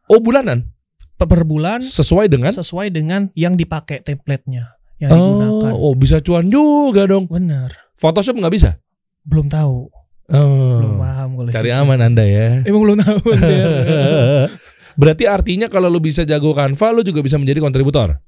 Oh 0.08 0.16
bulanan 0.16 0.64
Per 1.12 1.28
per 1.28 1.44
bulan 1.44 1.84
sesuai 1.84 2.26
dengan 2.26 2.50
sesuai 2.50 2.88
dengan 2.88 3.28
yang 3.36 3.52
dipakai 3.54 4.00
template-nya 4.00 4.80
yang 5.02 5.10
digunakan. 5.10 5.72
Oh, 5.74 5.90
oh 5.90 5.94
bisa 5.98 6.22
cuan 6.22 6.46
juga 6.46 7.10
dong. 7.10 7.26
Bener. 7.26 7.66
Photoshop 7.98 8.38
nggak 8.38 8.54
bisa? 8.54 8.70
Belum 9.26 9.50
tahu. 9.50 9.90
Oh. 10.30 10.78
Belum 10.78 10.94
paham 11.02 11.30
kalau 11.34 11.50
Cari 11.50 11.70
situ. 11.74 11.80
aman 11.82 11.98
Anda 11.98 12.24
ya. 12.24 12.62
Emang 12.62 12.82
belum 12.86 12.98
tahu. 13.02 13.20
dia. 13.34 13.66
Berarti 15.00 15.24
artinya 15.26 15.66
kalau 15.66 15.88
lu 15.90 15.98
bisa 15.98 16.22
jago 16.22 16.54
Canva, 16.54 16.92
lu 16.94 17.02
juga 17.02 17.24
bisa 17.24 17.40
menjadi 17.40 17.58
kontributor. 17.58 18.20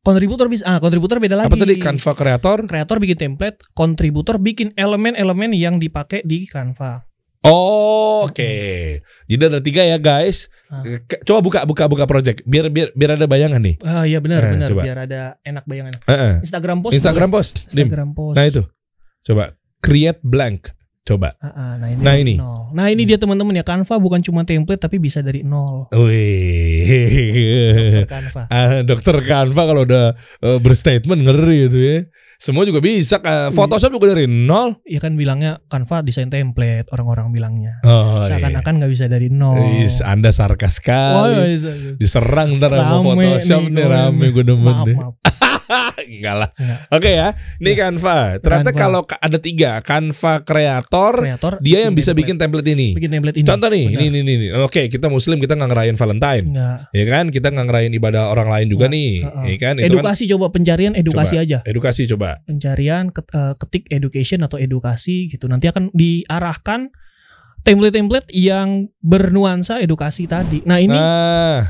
kontributor 0.00 0.48
bisa 0.48 0.64
ah 0.64 0.80
kontributor 0.80 1.20
beda 1.20 1.36
lagi. 1.36 1.52
Apa 1.52 1.60
tadi 1.60 1.76
Canva 1.76 2.12
kreator? 2.16 2.58
kreator 2.64 2.96
bikin 3.02 3.18
template, 3.20 3.60
kontributor 3.76 4.40
bikin 4.40 4.72
elemen-elemen 4.72 5.52
yang 5.52 5.76
dipakai 5.76 6.24
di 6.24 6.48
Canva. 6.48 7.09
Oh, 7.42 8.22
oke. 8.22 8.54
Jadi 9.00 9.42
ada 9.42 9.58
tiga 9.58 9.80
ya 9.80 9.96
guys. 9.96 10.46
Ah. 10.66 10.82
Ke- 11.00 11.22
Coba 11.22 11.38
buka 11.40 11.58
buka 11.64 11.84
buka 11.86 12.04
project 12.04 12.44
biar 12.44 12.68
biar 12.68 12.92
biar 12.92 13.16
ada 13.16 13.24
bayangan 13.24 13.58
nih. 13.58 13.80
Ah 13.80 14.04
iya 14.04 14.18
benar 14.18 14.44
Eh, 14.44 14.50
benar 14.52 14.68
coba. 14.68 14.80
biar 14.84 14.96
ada 15.08 15.20
enak 15.40 15.64
bayangan. 15.64 15.92
Heeh. 16.04 16.32
Instagram 16.40 16.76
post. 16.80 16.92
Instagram 16.94 17.26
boleh? 17.26 17.36
post. 17.40 17.52
Dim. 17.66 17.88
Instagram 17.88 18.08
post. 18.12 18.34
Nah 18.36 18.44
itu. 18.44 18.62
Coba 19.22 19.42
create 19.78 20.18
blank. 20.20 20.72
Coba. 21.00 21.32
Ah, 21.40 21.48
ah, 21.48 21.72
nah 21.74 21.88
ini. 21.88 21.98
Nah, 21.98 22.14
ini. 22.14 22.34
nol. 22.36 22.70
Nah 22.70 22.86
ini 22.86 23.02
dia 23.02 23.16
teman-teman 23.16 23.52
ya 23.52 23.64
Canva 23.64 23.96
bukan 23.96 24.20
cuma 24.20 24.44
template 24.44 24.78
tapi 24.78 25.00
bisa 25.00 25.18
dari 25.20 25.40
nol. 25.40 25.88
Wih. 25.90 26.84
Canva. 28.04 28.42
Ah, 28.52 28.82
dokter 28.82 29.14
Canva 29.22 29.62
kalau 29.64 29.82
udah 29.82 30.14
eh, 30.38 30.58
berstatement 30.60 31.20
ngeri 31.22 31.58
itu 31.66 31.78
ya. 31.80 31.96
Semua 32.40 32.64
juga 32.64 32.80
bisa. 32.80 33.20
Iya. 33.20 33.20
Ka- 33.20 33.50
Photoshop 33.52 33.92
juga 33.92 34.10
dari 34.10 34.24
nol. 34.24 34.80
Ya 34.82 34.96
kan 34.96 35.12
bilangnya 35.12 35.60
Canva 35.68 36.00
desain 36.00 36.26
template 36.26 36.88
orang-orang 36.88 37.28
bilangnya. 37.30 37.84
Oh, 37.84 38.24
iya. 38.24 38.32
Seakan-akan 38.32 38.80
nggak 38.80 38.88
bisa 38.90 39.06
dari 39.06 39.28
nol. 39.28 39.60
Is, 39.78 40.00
anda 40.00 40.32
sarkas 40.32 40.72
Oh, 40.72 40.76
sekali. 40.80 41.36
iya, 41.36 41.44
iya, 41.46 41.72
iya. 41.76 41.92
Diserang 41.94 42.56
ntar 42.56 42.72
sama 42.72 43.12
Photoshop 43.12 43.62
nih, 43.62 43.76
nih 43.76 43.84
rame 43.86 44.26
gue 44.32 44.44
demen 44.46 44.72
Maaf, 44.72 44.86
deh. 44.88 44.96
maaf. 44.96 45.14
Enggak 46.10 46.34
lah. 46.36 46.48
Enggak. 46.52 46.78
Oke 46.90 47.10
ya. 47.10 47.28
Ini 47.56 47.70
Canva. 47.72 48.18
Ternyata 48.38 48.70
Canva. 48.70 48.80
kalau 48.80 49.00
ka- 49.02 49.16
ada 49.16 49.38
tiga 49.38 49.78
Canva 49.80 50.32
kreator, 50.40 51.12
Kreator 51.16 51.52
dia 51.58 51.84
yang 51.84 51.92
bisa 51.92 52.10
template. 52.10 52.20
bikin 52.20 52.36
template 52.36 52.68
ini. 52.68 52.88
bikin 52.92 53.10
template 53.10 53.36
ini. 53.36 53.46
Contoh 53.46 53.68
nih, 53.68 53.86
Benar. 53.88 54.02
ini, 54.02 54.18
ini, 54.18 54.32
ini. 54.36 54.46
Oke, 54.56 54.86
kita 54.86 55.06
Muslim, 55.06 55.38
kita 55.38 55.54
nggak 55.54 55.70
ngerayain 55.70 55.94
Valentine, 55.94 56.44
Enggak. 56.46 56.78
ya 56.90 57.04
kan? 57.06 57.24
Kita 57.28 57.46
nggak 57.48 57.66
ngerayain 57.66 57.94
ibadah 57.94 58.22
orang 58.28 58.48
lain 58.48 58.66
juga 58.68 58.86
Nggak. 58.86 58.92
nih, 58.92 59.10
Heeh. 59.20 59.44
ya 59.46 59.56
kan? 59.58 59.74
Itu 59.76 59.84
kan 59.86 59.90
Edukasi 60.02 60.22
coba 60.28 60.46
pencarian 60.48 60.92
edukasi 60.92 61.34
aja. 61.36 61.58
edukasi 61.62 62.02
coba. 62.06 62.28
pencarian 62.42 63.04
eh, 63.08 63.54
ketik 63.56 63.84
education 63.88 64.40
atau 64.40 64.56
edukasi 64.56 65.26
gitu 65.26 65.46
nanti 65.46 65.66
akan 65.66 65.88
diarahkan 65.92 66.90
template-template 67.60 68.32
yang 68.32 68.88
bernuansa 68.98 69.78
edukasi 69.78 70.24
tadi. 70.24 70.64
Nah 70.64 70.78
ini 70.78 70.92
Nah, 70.92 71.68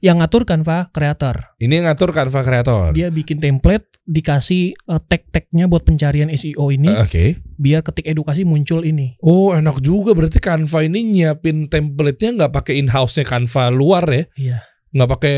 yang 0.00 0.18
ngatur 0.18 0.42
Canva 0.44 0.88
Creator. 0.90 1.56
ini 1.56 1.76
yang 1.76 1.86
ngatur 1.86 2.10
Canva 2.10 2.40
kreator. 2.40 2.96
Dia 2.96 3.08
bikin 3.08 3.36
template, 3.36 3.84
dikasih 4.02 4.72
eh, 4.72 5.00
tag-tagnya 5.04 5.68
buat 5.68 5.84
pencarian 5.84 6.32
SEO 6.32 6.68
ini, 6.68 6.88
Eh, 6.88 6.98
Oke. 6.98 7.24
biar 7.54 7.80
ketik 7.80 8.08
edukasi 8.08 8.42
muncul 8.42 8.80
ini. 8.82 9.20
Oh, 9.20 9.52
enak 9.52 9.78
juga. 9.80 10.16
Berarti 10.16 10.40
Canva 10.40 10.82
ini 10.82 11.04
nyiapin 11.06 11.68
template-nya 11.68 12.36
nggak 12.36 12.52
pakai 12.52 12.80
in-house-nya 12.80 13.24
Canva 13.24 13.68
luar 13.68 14.04
ya? 14.08 14.24
Iya. 14.34 14.58
Nggak 14.90 15.10
pakai 15.14 15.34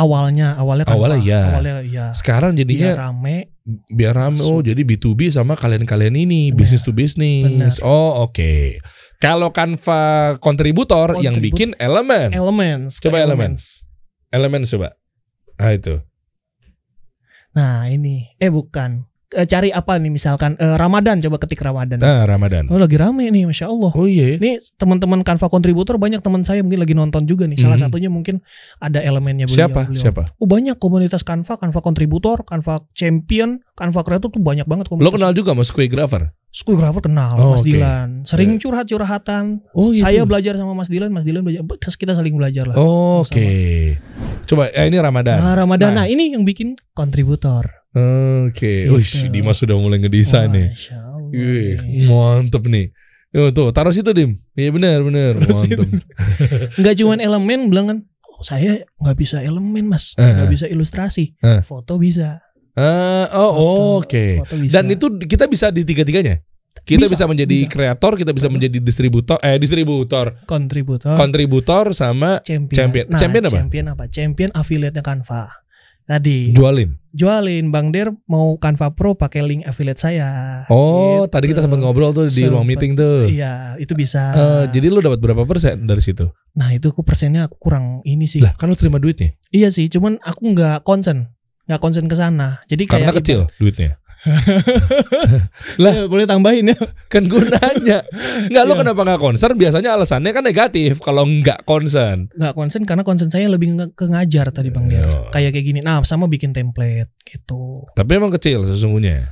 Awalnya, 0.00 0.56
awalnya 0.56 0.88
kan 0.88 0.96
Awalnya 0.96 1.20
iya. 1.20 1.40
Awalnya 1.52 1.76
iya. 1.84 2.06
sekarang 2.16 2.56
Biar 2.56 2.64
jadinya 2.64 2.90
rame. 3.04 3.52
biar 3.92 4.16
rame 4.16 4.40
oh 4.40 4.64
jadi 4.64 4.80
B2B 4.80 5.28
sama 5.28 5.60
kalian-kalian 5.60 6.16
ini 6.16 6.56
bisnis 6.56 6.80
to 6.80 6.96
bisnis. 6.96 7.76
Oh, 7.84 8.24
oke. 8.24 8.80
Kalau 9.18 9.50
Canva 9.50 10.38
kontributor 10.38 11.18
yang 11.18 11.34
bikin 11.34 11.74
elemen. 11.82 12.30
Elements. 12.30 13.02
Coba 13.02 13.18
Elements. 13.18 13.82
Elements 14.30 14.70
coba. 14.70 14.94
Ah 15.58 15.74
itu. 15.74 15.98
Nah 17.58 17.90
ini, 17.90 18.30
eh 18.38 18.46
bukan. 18.46 19.07
Eh, 19.28 19.44
cari 19.44 19.68
apa 19.68 20.00
nih 20.00 20.08
misalkan 20.08 20.56
eh, 20.56 20.80
Ramadan 20.80 21.20
coba 21.20 21.36
ketik 21.36 21.60
Ramadan. 21.60 22.00
Nah, 22.00 22.24
Ramadan. 22.24 22.64
Oh 22.72 22.80
lagi 22.80 22.96
rame 22.96 23.28
nih, 23.28 23.44
masya 23.44 23.68
Allah. 23.68 23.92
Oh 23.92 24.08
iya. 24.08 24.40
Ini 24.40 24.56
teman-teman 24.74 25.20
Canva 25.20 25.52
kontributor 25.52 26.00
banyak 26.00 26.24
teman 26.24 26.40
saya 26.42 26.64
mungkin 26.64 26.80
lagi 26.80 26.96
nonton 26.96 27.28
juga 27.28 27.44
nih. 27.44 27.60
Salah 27.60 27.76
Mhm. 27.76 27.84
satunya 27.84 28.08
mungkin 28.08 28.40
ada 28.80 29.04
elemennya 29.04 29.44
beliau. 29.44 29.68
Siapa? 29.68 29.80
beliau. 29.84 30.00
Siapa? 30.00 30.22
Oh 30.32 30.48
banyak 30.48 30.80
komunitas 30.80 31.20
Canva, 31.20 31.60
Canva 31.60 31.80
kontributor, 31.84 32.40
Canva 32.40 32.88
champion, 32.92 33.60
Canva 33.76 34.00
creator 34.00 34.32
tuh 34.32 34.40
banyak 34.40 34.64
banget 34.64 34.88
Lo 34.88 34.96
komunitas. 34.96 35.12
kenal 35.12 35.32
juga 35.32 35.52
sama 35.52 35.62
Squaregrapher? 35.62 36.22
Schoolgrapher 36.48 37.04
kenal, 37.04 37.36
Oh, 37.36 37.52
Mas 37.52 37.60
oke. 37.60 37.68
Dilan. 37.68 38.24
Sering 38.24 38.56
curhat-curhatan. 38.56 39.60
Oh, 39.70 39.92
gitu. 39.92 40.00
Saya 40.00 40.24
belajar 40.24 40.56
sama 40.56 40.72
Mas 40.72 40.88
Dilan, 40.88 41.12
Mas 41.12 41.28
Dilan 41.28 41.44
belajar. 41.44 41.60
Kita 41.76 42.16
saling 42.16 42.32
belajar 42.32 42.64
lah. 42.64 42.80
Oke. 42.80 44.00
Coba 44.48 44.72
ya 44.72 44.88
ini 44.88 44.96
Ramadan. 44.96 45.36
Nah, 45.36 45.52
Ramadan. 45.52 45.92
Nah. 45.92 46.02
Nah, 46.02 46.06
ini 46.08 46.32
yang 46.32 46.48
bikin 46.48 46.80
kontributor. 46.96 47.77
Oke. 47.92 48.88
Ush, 48.88 49.28
Dimas 49.28 49.56
sudah 49.56 49.74
mulai 49.74 49.98
ngedesain 49.98 50.48
nih. 50.48 50.68
Wih, 51.28 51.76
mantep 52.04 52.64
nih. 52.64 52.92
Yo, 53.28 53.52
tuh, 53.52 53.68
taruh 53.70 53.92
situ 53.92 54.08
Dim. 54.12 54.40
Iya 54.52 54.72
benar, 54.72 55.04
benar. 55.04 55.36
Mantep. 55.36 55.84
Nggak 56.80 56.94
cuman 56.96 57.18
elemen 57.20 57.68
bilang 57.68 57.86
kan, 57.86 57.98
oh, 58.24 58.40
saya 58.40 58.80
nggak 58.96 59.16
bisa 59.16 59.40
elemen 59.40 59.84
mas, 59.84 60.16
Eh. 60.16 60.24
nggak 60.24 60.48
bisa 60.48 60.64
ilustrasi, 60.64 61.36
Eh. 61.38 61.60
foto 61.60 62.00
bisa. 62.00 62.40
Ah, 62.72 63.28
oh, 63.34 63.98
oke. 64.00 64.40
foto 64.40 64.54
bisa. 64.56 64.80
Dan 64.80 64.88
itu 64.88 65.06
kita 65.20 65.44
bisa 65.44 65.68
di 65.68 65.84
tiga-tiganya. 65.84 66.40
Kita 66.78 67.04
bisa, 67.04 67.20
Bisa, 67.20 67.24
menjadi 67.28 67.58
bisa. 67.58 67.68
kreator, 67.68 68.16
kita 68.16 68.32
bisa 68.32 68.48
menjadi 68.48 68.80
distributor, 68.80 69.36
eh 69.44 69.60
distributor, 69.60 70.40
kontributor, 70.48 71.12
kontributor 71.20 71.92
sama 71.92 72.40
champion. 72.40 72.72
champion. 72.72 73.04
Nah, 73.12 73.18
Champion 73.18 73.42
apa? 73.44 73.52
Champion 73.52 73.84
apa? 73.92 74.04
Champion 74.08 74.50
affiliate-nya 74.56 75.04
Canva. 75.04 75.42
Tadi 76.08 76.56
jualin. 76.56 76.96
jualin 77.12 77.68
Bang 77.68 77.92
Der 77.92 78.08
mau 78.24 78.56
Canva 78.56 78.96
Pro 78.96 79.12
pakai 79.12 79.44
link 79.44 79.62
affiliate 79.62 80.00
saya. 80.00 80.64
Oh, 80.66 81.20
Gitu. 81.20 81.36
tadi 81.36 81.44
kita 81.46 81.60
sempat 81.60 81.76
ngobrol 81.78 82.10
tuh 82.10 82.24
di 82.24 82.48
ruang 82.48 82.64
meeting 82.64 82.96
tuh. 82.96 83.28
Iya, 83.28 83.76
itu 83.76 83.92
bisa. 83.92 84.32
Eh, 84.32 84.64
jadi 84.72 84.88
lu 84.88 84.98
dapat 84.98 85.20
berapa 85.20 85.44
persen 85.44 85.84
dari 85.84 86.00
situ? 86.00 86.24
nah 86.56 86.74
itu 86.74 86.90
aku 86.90 87.04
persennya 87.04 87.46
aku 87.46 87.54
kurang 87.60 88.00
ini 88.02 88.26
sih. 88.26 88.42
Lah, 88.42 88.50
kan 88.56 88.66
lu 88.66 88.74
terima 88.74 88.98
duitnya. 88.98 89.36
Iya 89.52 89.68
sih, 89.68 89.86
cuman 89.86 90.18
aku 90.18 90.42
nggak 90.50 90.82
konsen, 90.82 91.30
nggak 91.68 91.78
konsen 91.78 92.08
ke 92.08 92.16
sana. 92.16 92.58
Jadi 92.66 92.88
Karena 92.88 93.12
kayak 93.12 93.22
kecil 93.22 93.40
duitnya. 93.60 94.00
Lah, 95.82 95.92
Eh, 95.94 96.06
boleh 96.06 96.24
tambahin 96.24 96.68
ya. 96.68 96.78
Kan 97.06 97.26
gunanya. 97.26 98.02
Enggak 98.44 98.64
lu 98.64 98.72
Iya. 98.72 98.80
kenapa 98.80 99.00
nggak 99.04 99.20
concern? 99.20 99.54
Biasanya 99.54 99.90
alasannya 99.94 100.30
kan 100.30 100.42
negatif 100.42 100.98
kalau 100.98 101.22
nggak 101.22 101.62
concern. 101.64 102.26
Nggak 102.32 102.54
konsen 102.54 102.82
karena 102.82 103.02
konsen 103.02 103.28
saya 103.28 103.46
lebih 103.46 103.74
nge- 103.74 103.92
ke 103.92 104.04
ngajar 104.04 104.50
tadi 104.50 104.68
Bang 104.68 104.86
Der. 104.86 105.04
Oh. 105.04 105.30
Kayak 105.30 105.54
kayak 105.54 105.66
gini. 105.66 105.80
Nah, 105.80 106.02
sama 106.02 106.26
bikin 106.26 106.50
template 106.50 107.14
gitu. 107.22 107.86
Tapi 107.92 108.10
emang 108.12 108.30
kecil 108.30 108.62
sesungguhnya. 108.62 109.30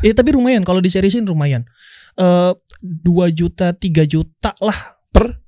Eh 0.00 0.14
tapi 0.18 0.30
lumayan 0.30 0.62
kalau 0.62 0.78
diseriusin 0.78 1.24
lumayan. 1.24 1.66
Eh 2.14 2.52
2 2.80 3.02
juta, 3.30 3.72
3 3.72 3.80
juta 4.04 4.54
lah 4.58 4.76
Per 5.10 5.40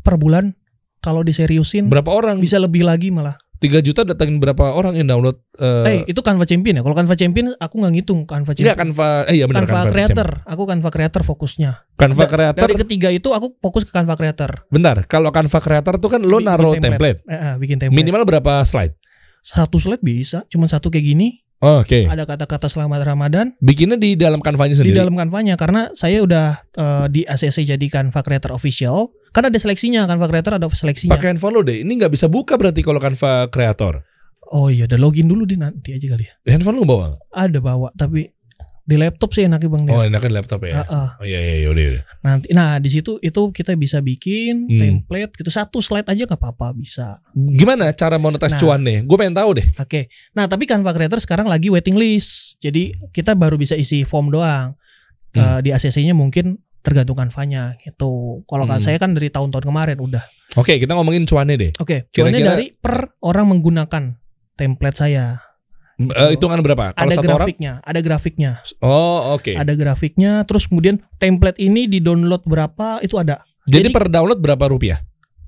per 0.00 0.16
bulan. 0.16 0.56
Kalau 0.98 1.20
diseriusin 1.20 1.90
berapa 1.90 2.08
orang? 2.08 2.38
bisa 2.38 2.62
lebih 2.62 2.86
lagi 2.86 3.10
malah. 3.10 3.34
3 3.62 3.86
juta 3.86 4.00
datangin 4.02 4.42
berapa 4.42 4.74
orang 4.74 4.98
yang 4.98 5.06
download 5.06 5.38
eh 5.62 6.02
Eh, 6.02 6.10
itu 6.10 6.18
Canva 6.18 6.42
Champion 6.42 6.78
ya. 6.78 6.82
Kalau 6.82 6.96
Canva 6.98 7.14
Champion 7.14 7.46
aku 7.54 7.74
nggak 7.78 7.92
ngitung 7.94 8.20
Canva 8.26 8.52
Champion. 8.52 8.74
Enggak 8.74 8.80
Canva 8.82 9.08
eh 9.30 9.34
iya 9.38 9.44
benar 9.46 9.62
Canva, 9.62 9.72
Canva 9.78 9.92
Creator. 9.94 10.28
Aku 10.50 10.62
Canva 10.66 10.90
Creator 10.90 11.22
fokusnya. 11.22 11.70
Canva 11.94 12.24
Creator. 12.26 12.62
Dari 12.66 12.74
ketiga 12.74 13.08
itu 13.14 13.30
aku 13.30 13.54
fokus 13.62 13.86
ke 13.86 13.94
Canva 13.94 14.18
Creator. 14.18 14.66
Bentar, 14.66 15.06
kalau 15.06 15.30
Canva 15.30 15.58
Creator 15.62 15.94
tuh 16.02 16.10
kan 16.10 16.20
lo 16.26 16.42
Bikin 16.42 16.48
naruh 16.50 16.74
template. 16.74 17.22
Eh, 17.30 17.34
eh, 17.34 17.54
bikin 17.62 17.78
template. 17.78 17.98
Minimal 18.02 18.26
berapa 18.26 18.66
slide? 18.66 18.98
satu 19.42 19.82
slide 19.82 20.00
bisa, 20.00 20.46
cuma 20.46 20.70
satu 20.70 20.88
kayak 20.88 21.02
gini. 21.02 21.42
Oh, 21.62 21.78
Oke. 21.78 22.10
Ada 22.10 22.26
kata-kata 22.26 22.66
selamat 22.66 23.06
Ramadan 23.06 23.54
Bikinnya 23.62 23.94
di 23.94 24.18
dalam 24.18 24.42
Canva-nya 24.42 24.74
di 24.74 24.78
sendiri. 24.82 24.98
dalam 24.98 25.14
Canva-nya 25.14 25.54
karena 25.54 25.94
saya 25.94 26.18
udah 26.26 26.58
eh, 26.74 27.06
di 27.06 27.22
ACC 27.22 27.62
jadi 27.62 27.86
Canva 27.86 28.18
Creator 28.18 28.50
Official. 28.50 29.14
Kan 29.30 29.46
ada 29.46 29.54
seleksinya 29.54 30.10
Canva 30.10 30.26
Creator 30.26 30.58
ada 30.58 30.66
seleksinya. 30.66 31.14
Pakai 31.14 31.30
handphone 31.38 31.54
lo 31.54 31.62
deh. 31.62 31.86
Ini 31.86 31.92
nggak 32.02 32.10
bisa 32.10 32.26
buka 32.26 32.58
berarti 32.58 32.82
kalau 32.82 32.98
Canva 32.98 33.46
Creator. 33.46 34.02
Oh 34.52 34.68
iya, 34.68 34.90
udah 34.90 34.98
login 34.98 35.30
dulu 35.30 35.46
di 35.46 35.54
nanti 35.54 35.94
aja 35.94 36.12
kali 36.12 36.26
ya. 36.26 36.34
Handphone 36.50 36.82
lo 36.82 36.84
bawa? 36.84 37.06
Ada 37.30 37.62
bawa 37.62 37.94
tapi 37.94 38.26
di 38.82 38.98
laptop 38.98 39.30
sih 39.30 39.46
enaknya 39.46 39.70
Bang 39.70 39.86
Oh, 39.86 40.02
enakan 40.02 40.26
di 40.26 40.36
laptop 40.36 40.60
ya. 40.66 40.82
Ah, 40.82 40.86
ah. 40.86 41.08
Oh 41.16 41.24
iya 41.24 41.38
iya 41.38 41.54
iya 41.62 41.68
udah. 41.70 41.84
udah. 41.86 42.02
Nanti 42.20 42.46
nah 42.50 42.82
di 42.82 42.90
situ 42.90 43.14
itu 43.18 43.42
kita 43.50 43.72
bisa 43.74 43.98
bikin 43.98 44.66
Hmm. 44.66 44.78
template 44.78 45.38
gitu 45.38 45.48
satu 45.48 45.78
slide 45.78 46.04
aja 46.04 46.26
nggak 46.26 46.34
apa-apa 46.34 46.74
bisa. 46.74 47.22
Gimana 47.32 47.94
cara 47.94 48.18
monetize 48.18 48.54
Nah. 48.54 48.60
cuannya? 48.60 49.06
Gue 49.06 49.16
pengen 49.16 49.34
tahu 49.34 49.50
deh. 49.54 49.66
Oke. 49.76 50.10
Nah, 50.32 50.44
tapi 50.44 50.66
Canva 50.66 50.90
Creator 50.90 51.18
sekarang 51.18 51.46
lagi 51.46 51.70
waiting 51.70 51.94
list. 51.94 52.58
Jadi 52.58 52.90
kita 53.08 53.32
baru 53.32 53.54
bisa 53.54 53.74
isi 53.74 54.02
form 54.02 54.28
doang. 54.28 54.74
Hmm. 55.30 55.38
Eh, 55.38 55.58
di 55.62 55.70
ACC-nya 55.70 56.12
mungkin 56.12 56.58
tergantung 56.82 57.14
Canva-nya 57.14 57.78
gitu. 57.78 58.42
Kalau 58.44 58.66
Hmm. 58.66 58.82
saya 58.82 58.98
kan 58.98 59.14
dari 59.14 59.30
tahun-tahun 59.30 59.62
kemarin 59.62 59.96
udah. 59.96 60.26
Oke, 60.52 60.76
kita 60.76 60.92
ngomongin 60.92 61.22
cuannya 61.22 61.54
deh. 61.56 61.70
Oke, 61.78 62.10
Kira-kira- 62.10 62.28
cuannya 62.28 62.40
dari 62.42 62.66
per 62.74 63.14
orang 63.22 63.46
menggunakan 63.48 64.18
template 64.52 64.98
saya. 64.98 65.51
Eh, 65.98 66.30
hitungan 66.34 66.58
berapa? 66.60 66.92
Kalau 66.92 67.04
ada 67.04 67.14
satu 67.14 67.26
orang? 67.26 67.36
grafiknya, 67.44 67.72
ada 67.84 68.00
grafiknya, 68.00 68.50
Oh, 68.80 69.36
oke. 69.36 69.52
ada 69.52 69.72
grafiknya. 69.72 70.42
Terus 70.44 70.64
kemudian 70.64 70.98
template 71.16 71.58
ini 71.58 71.84
di 71.84 72.00
download 72.00 72.42
berapa 72.42 72.98
itu 73.00 73.16
ada. 73.16 73.44
Jadi, 73.64 73.88
jadi- 73.88 73.94
per 73.94 74.08
download 74.08 74.40
berapa 74.40 74.64
rupiah? 74.66 74.98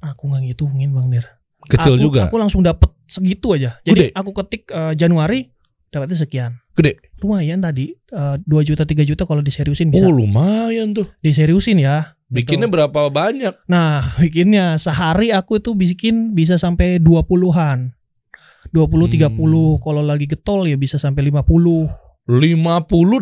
Aku 0.00 0.28
nggak 0.28 0.42
ngitungin 0.44 0.92
Bang 0.92 1.08
Dir. 1.08 1.24
Kecil 1.64 1.96
Aku- 1.96 2.02
juga. 2.02 2.28
Aku 2.28 2.36
langsung 2.36 2.60
dapet 2.60 2.92
segitu 3.08 3.56
aja. 3.56 3.80
Jadi 3.82 4.12
Gede. 4.12 4.14
aku 4.14 4.30
ketik 4.36 4.68
eh, 4.68 4.92
Januari 4.94 5.48
dapatnya 5.88 6.18
sekian. 6.18 6.52
Gede. 6.76 7.00
Lumayan 7.24 7.64
tadi 7.64 7.88
eh, 7.90 8.36
2 8.36 8.44
juta 8.62 8.84
3 8.84 9.00
juta 9.02 9.24
kalau 9.24 9.40
diseriusin 9.40 9.88
bisa. 9.88 10.04
Oh, 10.04 10.12
lumayan 10.12 10.92
tuh. 10.92 11.08
Diseriusin 11.18 11.80
ya. 11.80 12.14
Bikinnya 12.28 12.68
Betul. 12.68 12.84
berapa 12.84 13.00
banyak? 13.08 13.64
Nah, 13.64 14.12
bikinnya 14.20 14.76
sehari 14.76 15.32
aku 15.32 15.56
itu 15.56 15.72
bikin 15.72 16.36
bisa 16.36 16.60
sampai 16.60 17.00
20-an. 17.00 17.96
20 18.74 19.06
30 19.06 19.30
Hmm. 19.30 19.78
kalau 19.78 20.02
lagi 20.02 20.26
getol 20.26 20.66
ya 20.66 20.74
bisa 20.74 20.98
sampai 20.98 21.30
50. 21.30 21.86
50 22.26 22.66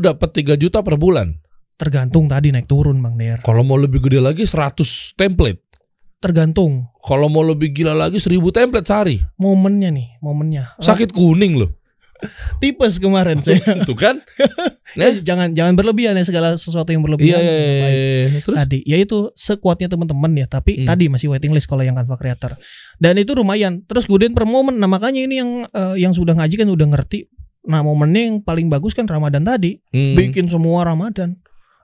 dapat 0.00 0.30
3 0.32 0.56
juta 0.56 0.80
per 0.80 0.96
bulan. 0.96 1.36
Tergantung 1.76 2.24
tadi 2.26 2.48
naik 2.48 2.64
turun 2.64 3.02
Bang 3.02 3.20
Der. 3.20 3.42
Kalau 3.42 3.60
mau 3.60 3.76
lebih 3.76 4.00
gede 4.00 4.22
lagi 4.22 4.48
100 4.48 5.12
template. 5.12 5.60
Tergantung 6.22 6.86
Kalau 7.02 7.26
mau 7.26 7.42
lebih 7.42 7.74
gila 7.74 7.92
lagi 7.92 8.16
1000 8.16 8.54
template 8.54 8.86
sehari. 8.86 9.18
momennya 9.34 9.90
nih, 9.90 10.08
momennya. 10.22 10.78
Sakit 10.78 11.10
kuning 11.10 11.58
loh. 11.58 11.74
Tipes 12.58 12.96
kemarin 12.96 13.42
saya. 13.42 13.60
Tuh 13.88 13.96
kan? 13.96 14.22
Eh, 14.94 15.20
jangan 15.28 15.52
jangan 15.52 15.74
berlebihan 15.74 16.14
ya 16.14 16.24
segala 16.24 16.54
sesuatu 16.54 16.88
yang 16.88 17.02
Iya, 17.02 17.06
berlebihan. 17.06 17.40
iya, 17.40 17.52
iya, 17.52 17.82
baik. 17.82 17.94
iya. 17.96 18.40
Terus 18.42 18.56
Tadi 18.62 18.78
ya 18.84 18.96
itu 18.96 19.18
sekuatnya 19.34 19.88
teman-teman 19.88 20.32
ya, 20.38 20.46
tapi 20.46 20.82
Hmm. 20.82 20.88
tadi 20.88 21.04
masih 21.10 21.28
waiting 21.30 21.52
list 21.52 21.66
kalau 21.66 21.82
yang 21.82 21.94
Canva 21.94 22.16
Creator. 22.16 22.56
Dan 22.96 23.18
itu 23.18 23.34
lumayan. 23.34 23.82
Terus 23.84 24.06
kemudian 24.06 24.32
per 24.32 24.46
momen. 24.46 24.78
Nah, 24.78 24.86
makanya 24.86 25.20
ini 25.20 25.42
yang 25.42 25.50
eh, 25.66 25.96
yang 25.98 26.14
sudah 26.14 26.38
ngaji 26.38 26.54
kan 26.54 26.68
udah 26.70 26.86
ngerti. 26.94 27.26
Nah, 27.62 27.82
momennya 27.82 28.22
yang 28.26 28.36
paling 28.42 28.66
bagus 28.66 28.90
kan 28.90 29.06
Ramadan 29.06 29.42
tadi. 29.42 29.78
Hmm. 29.90 30.18
Bikin 30.18 30.50
semua 30.50 30.82
Ramadan. 30.82 31.38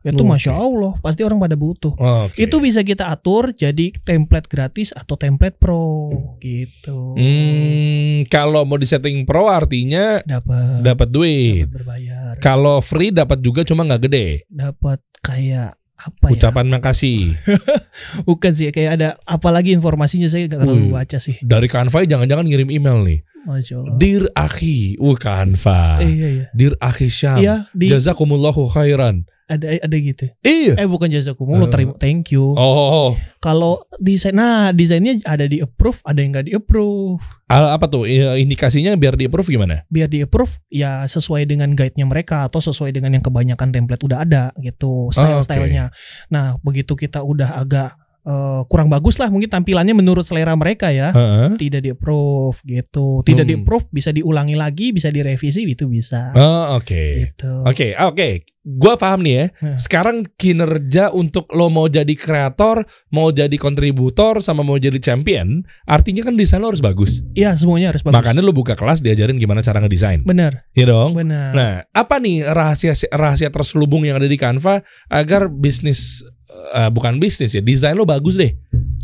Itu 0.09 0.25
Oke. 0.25 0.31
masya 0.31 0.53
Allah, 0.53 0.93
pasti 0.99 1.21
orang 1.23 1.37
pada 1.37 1.55
butuh. 1.55 1.93
Oke. 1.95 2.37
Itu 2.39 2.59
bisa 2.59 2.81
kita 2.81 3.09
atur 3.09 3.53
jadi 3.53 3.93
template 3.99 4.49
gratis 4.49 4.91
atau 4.91 5.15
template 5.15 5.57
pro 5.57 6.09
gitu. 6.39 7.15
Hmm, 7.15 8.25
kalau 8.27 8.65
mau 8.65 8.77
disetting 8.77 9.23
pro 9.23 9.47
artinya 9.47 10.21
Dapat 10.23 10.81
dapat 10.81 11.09
duit. 11.09 11.69
berbayar. 11.69 12.39
Kalau 12.39 12.81
free 12.81 13.11
dapat 13.11 13.39
juga 13.39 13.63
cuma 13.63 13.85
nggak 13.85 14.03
gede. 14.05 14.27
Dapat 14.47 15.01
kayak 15.21 15.75
apa 15.99 16.31
ya? 16.31 16.33
Ucapan 16.39 16.67
makasih. 16.71 17.35
Bukan 18.29 18.55
sih 18.55 18.71
kayak 18.71 18.91
ada 18.95 19.09
apalagi 19.25 19.75
informasinya 19.75 20.31
saya 20.31 20.47
nggak 20.47 20.63
terlalu 20.63 20.95
baca 20.95 21.19
sih. 21.19 21.37
Dari 21.43 21.67
Canva 21.67 22.07
jangan-jangan 22.07 22.47
ngirim 22.47 22.71
email 22.71 23.03
nih. 23.03 23.21
Masya 23.39 23.75
Allah. 23.81 23.97
Dear 23.97 24.25
Akhi, 24.35 24.99
uh 24.99 25.17
Canva. 25.17 25.99
Eh, 26.05 26.11
iya 26.11 26.29
iya. 26.29 26.45
Dear 26.55 26.75
Akhi 26.79 27.09
Syam. 27.11 27.39
Iya 27.43 27.67
di 27.75 27.91
Jazakumullahu 27.91 28.71
khairan. 28.71 29.27
Ada 29.49 29.67
ada 29.81 29.97
gitu. 29.97 30.29
Iya. 30.45 30.77
Eh 30.77 30.85
bukan 30.85 31.09
jazakumullah 31.09 31.67
Eh. 31.67 31.73
terima 31.73 31.93
thank 31.97 32.31
you. 32.31 32.53
Oh, 32.53 33.17
Kalau 33.41 33.83
desain 33.97 34.37
nah 34.37 34.71
desainnya 34.71 35.17
ada 35.25 35.49
di 35.49 35.59
approve, 35.59 36.05
ada 36.05 36.21
yang 36.21 36.37
nggak 36.37 36.47
di 36.47 36.53
approve. 36.55 37.23
Apa 37.49 37.89
tuh 37.89 38.05
indikasinya 38.37 38.93
biar 38.95 39.17
di 39.17 39.25
approve 39.25 39.49
gimana? 39.49 39.89
Biar 39.89 40.07
di 40.07 40.21
approve 40.21 40.61
ya 40.69 41.09
sesuai 41.09 41.49
dengan 41.49 41.73
guide-nya 41.73 42.05
mereka 42.05 42.45
atau 42.45 42.61
sesuai 42.61 42.93
dengan 42.93 43.17
yang 43.17 43.25
kebanyakan 43.25 43.73
template 43.73 44.05
udah 44.05 44.21
ada 44.23 44.45
gitu 44.61 45.09
Oh, 45.09 45.15
style-stylenya. 45.15 45.91
Nah, 46.29 46.61
begitu 46.61 46.93
kita 46.93 47.25
udah 47.25 47.57
agak 47.57 47.97
eh, 48.23 48.61
kurang 48.67 48.89
bagus 48.89 49.17
lah 49.17 49.29
mungkin 49.29 49.49
tampilannya 49.49 49.93
menurut 49.93 50.25
selera 50.25 50.55
mereka 50.55 50.91
ya. 50.91 51.13
Heeh. 51.13 51.55
Tidak 51.57 51.81
di 51.81 51.91
approve 51.91 52.59
gitu. 52.63 53.23
Tidak 53.23 53.43
Hmm. 53.43 53.51
di 53.51 53.55
approve 53.57 53.87
bisa 53.89 54.11
diulangi 54.11 54.55
lagi, 54.55 54.91
bisa 54.91 55.09
direvisi 55.09 55.63
itu 55.63 55.85
bisa. 55.85 56.33
Oh, 56.33 56.77
oke. 56.77 57.05
Gitu. 57.29 57.53
Oke, 57.65 57.95
oke. 57.95 58.29
Gua 58.69 58.95
paham 58.95 59.25
nih 59.25 59.33
ya. 59.33 59.45
Hmm. 59.65 59.77
Sekarang 59.77 60.17
kinerja 60.29 61.09
untuk 61.09 61.49
lo 61.51 61.69
mau 61.69 61.89
jadi 61.89 62.13
kreator, 62.13 62.85
mau 63.09 63.31
jadi 63.31 63.57
kontributor 63.57 64.41
sama 64.41 64.61
mau 64.61 64.77
jadi 64.77 64.99
champion, 64.99 65.65
artinya 65.85 66.21
kan 66.23 66.37
desain 66.37 66.61
lo 66.61 66.69
harus 66.69 66.85
bagus. 66.85 67.25
Iya, 67.33 67.57
semuanya 67.57 67.97
harus 67.97 68.05
bagus. 68.05 68.13
Makanya 68.15 68.45
lo 68.45 68.53
buka 68.53 68.77
kelas 68.77 69.01
diajarin 69.01 69.37
gimana 69.37 69.61
cara 69.61 69.81
ngedesain. 69.81 70.21
benar, 70.21 70.69
Iya 70.73 70.85
dong? 70.87 71.17
benar. 71.17 71.51
Nah, 71.51 71.73
apa 71.89 72.21
nih 72.21 72.45
rahasia 72.45 72.93
rahasia 73.09 73.49
terselubung 73.49 74.05
yang 74.05 74.21
ada 74.21 74.29
di 74.29 74.37
Canva 74.37 74.85
agar 75.09 75.49
bisnis 75.49 76.21
eh, 76.51 76.91
bukan 76.91 77.17
bisnis 77.17 77.53
ya, 77.53 77.63
desain 77.63 77.95
lo 77.95 78.05
bagus 78.05 78.37
deh. 78.37 78.53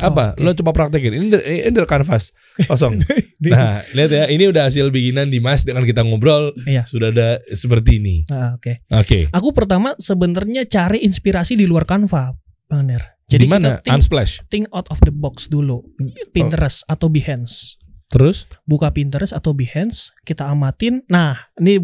Apa? 0.03 0.35
Oke. 0.35 0.43
Lo 0.43 0.51
coba 0.51 0.71
praktekin. 0.75 1.15
Ini 1.15 1.25
ini 1.39 1.71
dari 1.71 1.87
kanvas 1.87 2.35
kosong. 2.67 2.99
Nah, 3.45 3.85
lihat 3.93 4.09
ya, 4.09 4.25
ini 4.25 4.49
udah 4.49 4.65
hasil 4.65 4.89
bikinan 4.89 5.29
Dimas 5.29 5.61
dengan 5.67 5.85
kita 5.85 6.01
ngobrol. 6.01 6.49
Iya. 6.65 6.87
Sudah 6.89 7.13
ada 7.13 7.37
seperti 7.53 8.01
ini. 8.01 8.25
Ah, 8.33 8.57
Oke. 8.57 8.81
Oke. 8.89 9.29
Aku 9.29 9.53
pertama 9.53 9.93
sebenarnya 10.01 10.65
cari 10.65 11.05
inspirasi 11.05 11.53
di 11.53 11.69
luar 11.69 11.85
Canva, 11.85 12.33
Bang 12.65 12.89
Ner. 12.89 13.21
Jadi 13.29 13.45
Di 13.45 13.51
mana? 13.51 13.77
kita 13.77 13.85
think, 13.85 13.95
Unsplash. 14.01 14.33
think 14.49 14.65
out 14.73 14.89
of 14.89 14.97
the 15.05 15.13
box 15.13 15.45
dulu. 15.45 15.85
Pinterest 16.33 16.81
atau 16.89 17.05
Behance. 17.05 17.77
Terus? 18.09 18.49
Buka 18.65 18.89
Pinterest 18.89 19.29
atau 19.29 19.53
Behance, 19.53 20.09
kita 20.25 20.49
amatin. 20.49 21.05
Nah, 21.05 21.37
ini 21.61 21.77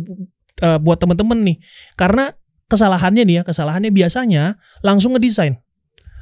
eh, 0.62 0.80
buat 0.82 0.98
temen-temen 0.98 1.46
nih. 1.46 1.58
Karena 1.94 2.34
kesalahannya 2.72 3.28
nih 3.28 3.36
ya, 3.36 3.44
kesalahannya 3.44 3.92
biasanya 3.92 4.56
langsung 4.80 5.12
ngedesain. 5.14 5.60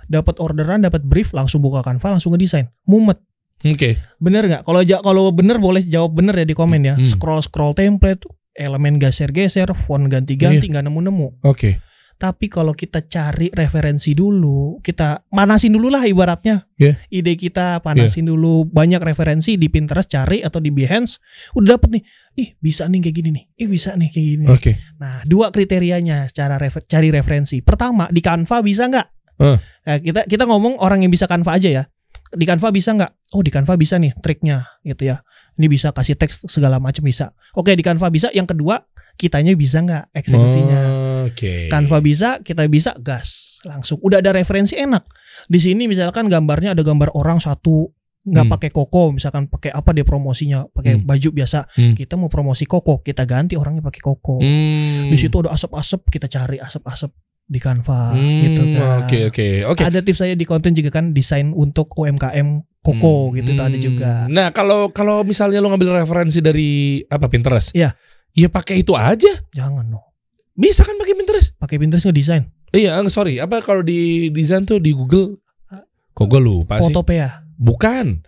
Dapat 0.10 0.41
orderan, 0.41 0.82
dapat 0.82 1.06
brief, 1.06 1.29
langsung 1.32 1.62
buka 1.62 1.86
Canva, 1.86 2.18
langsung 2.18 2.34
ngedesain. 2.34 2.74
Mumet. 2.84 3.22
Oke. 3.62 4.01
Bener 4.18 4.41
nggak? 4.44 4.65
Kalau 4.65 4.82
ja- 4.82 5.03
kalau 5.06 5.29
bener 5.29 5.62
boleh 5.62 5.86
jawab 5.86 6.18
bener 6.18 6.34
ya 6.34 6.44
di 6.44 6.58
komen 6.58 6.82
ya. 6.82 6.96
Hmm. 6.98 7.06
Scroll 7.06 7.46
scroll 7.46 7.75
template, 7.75 8.25
elemen 8.58 8.98
geser-geser, 8.98 9.70
font 9.74 10.08
ganti-ganti, 10.08 10.65
Iya. 10.65 10.72
nggak 10.74 10.86
nemu-nemu. 10.89 11.27
Oke. 11.46 11.77
Tapi 12.20 12.52
kalau 12.52 12.76
kita 12.76 13.08
cari 13.08 13.48
referensi 13.48 14.12
dulu, 14.12 14.84
kita 14.84 15.24
manasin 15.32 15.72
dulu 15.72 15.88
lah 15.88 16.04
ibaratnya. 16.04 16.68
Iya. 16.76 17.00
Ide 17.08 17.40
kita 17.40 17.80
panasin 17.80 18.28
dulu. 18.28 18.68
Banyak 18.68 19.00
referensi 19.00 19.56
di 19.56 19.72
Pinterest 19.72 20.12
cari 20.12 20.44
attu 20.44 20.60
di 20.60 20.68
Behance, 20.68 21.24
udah 21.56 21.80
dapet 21.80 21.96
nih. 21.96 22.04
Ih 22.36 22.50
bisa 22.60 22.92
nih 22.92 23.00
kayak 23.08 23.16
gini 23.24 23.30
nih. 23.32 23.44
Ih 23.64 23.68
bisa 23.72 23.96
nih 23.96 24.12
kayak 24.12 24.28
gini. 24.36 24.46
Oke. 24.52 24.72
Nah 25.00 25.24
dua 25.24 25.48
kriterianya 25.48 26.28
cara 26.28 26.60
refer- 26.60 26.84
cari 26.84 27.08
referensi. 27.08 27.64
Pertama 27.64 28.12
di 28.12 28.20
Canva 28.20 28.60
bisa 28.68 28.92
nggak? 28.92 29.08
Eh. 29.40 29.58
Nah, 29.88 29.98
kita 30.04 30.22
kita 30.28 30.44
ngomong 30.44 30.76
orang 30.84 31.00
yang 31.00 31.12
bisa 31.16 31.24
Canva 31.24 31.56
aja 31.56 31.72
ya. 31.72 31.84
Di 32.36 32.44
Canva 32.44 32.68
bisa 32.76 33.00
nggak? 33.00 33.32
Oh 33.32 33.40
di 33.40 33.48
Canva 33.48 33.80
bisa 33.80 33.96
nih 33.96 34.12
triknya 34.20 34.68
gitu 34.84 35.08
ya. 35.08 35.24
Ini 35.56 35.72
bisa 35.72 35.96
kasih 35.96 36.20
teks 36.20 36.52
segala 36.52 36.84
macam 36.84 37.08
bisa. 37.08 37.32
Oke 37.56 37.72
di 37.80 37.84
Canva 37.84 38.12
bisa. 38.12 38.28
Yang 38.36 38.60
kedua 38.60 38.84
kitanya 39.16 39.56
bisa 39.56 39.80
nggak 39.80 40.12
eksekusinya? 40.12 40.80
Oke. 41.29 41.67
Canva 41.67 41.98
bisa, 42.00 42.41
kita 42.41 42.65
bisa 42.65 42.93
gas 42.98 43.59
langsung. 43.62 43.98
Udah 44.01 44.19
ada 44.19 44.31
referensi 44.31 44.74
enak. 44.74 45.05
Di 45.45 45.57
sini 45.57 45.86
misalkan 45.86 46.27
gambarnya 46.27 46.74
ada 46.74 46.81
gambar 46.81 47.13
orang 47.13 47.38
satu 47.38 47.89
nggak 48.19 48.45
Hmm. 48.45 48.53
pakai 48.53 48.69
koko, 48.69 49.15
misalkan 49.15 49.48
pakai 49.48 49.71
apa 49.71 49.95
dia 49.95 50.03
promosinya, 50.03 50.67
pakai 50.67 51.00
Hmm. 51.00 51.07
baju 51.07 51.29
biasa. 51.31 51.65
Hmm. 51.71 51.95
Kita 51.95 52.19
mau 52.19 52.27
promosi 52.27 52.67
koko, 52.67 53.00
kita 53.00 53.24
ganti 53.24 53.55
orangnya 53.55 53.79
pakai 53.79 54.01
koko. 54.03 54.43
Hmm. 54.43 55.07
Di 55.07 55.15
situ 55.15 55.39
ada 55.39 55.55
asap-asap, 55.55 56.12
kita 56.12 56.27
cari 56.27 56.59
asap-asap 56.59 57.09
di 57.50 57.57
Canva 57.57 58.13
Hmm, 58.13 58.39
gitu 58.43 58.62
kan. 58.75 59.07
Oke, 59.07 59.19
oke. 59.25 59.48
Oke. 59.65 59.81
Ada 59.81 60.03
tips 60.03 60.19
saya 60.19 60.36
di 60.36 60.45
konten 60.45 60.75
juga 60.75 60.93
kan 60.93 61.15
desain 61.15 61.50
untuk 61.50 61.89
UMKM 61.95 62.62
koko 62.79 63.33
gitu 63.33 63.55
itu 63.55 63.63
ada 63.63 63.74
Hmm. 63.74 63.81
juga. 63.81 64.12
Nah, 64.27 64.51
kalau 64.51 64.91
kalau 64.91 65.24
misalnya 65.24 65.57
lo 65.59 65.71
ngambil 65.71 66.03
referensi 66.03 66.39
dari 66.39 67.01
apa 67.03 67.25
Pinterest? 67.25 67.74
Iya. 67.74 67.95
Ya 68.36 68.48
pakai 68.48 68.86
itu 68.86 68.93
aja. 68.93 69.31
Jangan 69.51 69.89
no. 69.89 70.09
Bisa 70.60 70.84
kan 70.84 71.00
pakai 71.00 71.16
Pinterest? 71.16 71.56
Pakai 71.56 71.80
Pinterest 71.80 72.04
ngedesain. 72.04 72.51
Iya, 72.70 73.00
eh, 73.00 73.08
sorry. 73.08 73.39
Apa 73.39 73.63
kalau 73.63 73.80
di 73.80 74.28
desain 74.30 74.68
tuh 74.68 74.78
di 74.78 74.92
Google? 74.92 75.39
Kok 76.12 76.28
gue 76.28 76.42
lupa 76.44 76.84
sih? 76.84 76.92
Photopea, 76.92 77.48
Bukan. 77.56 78.28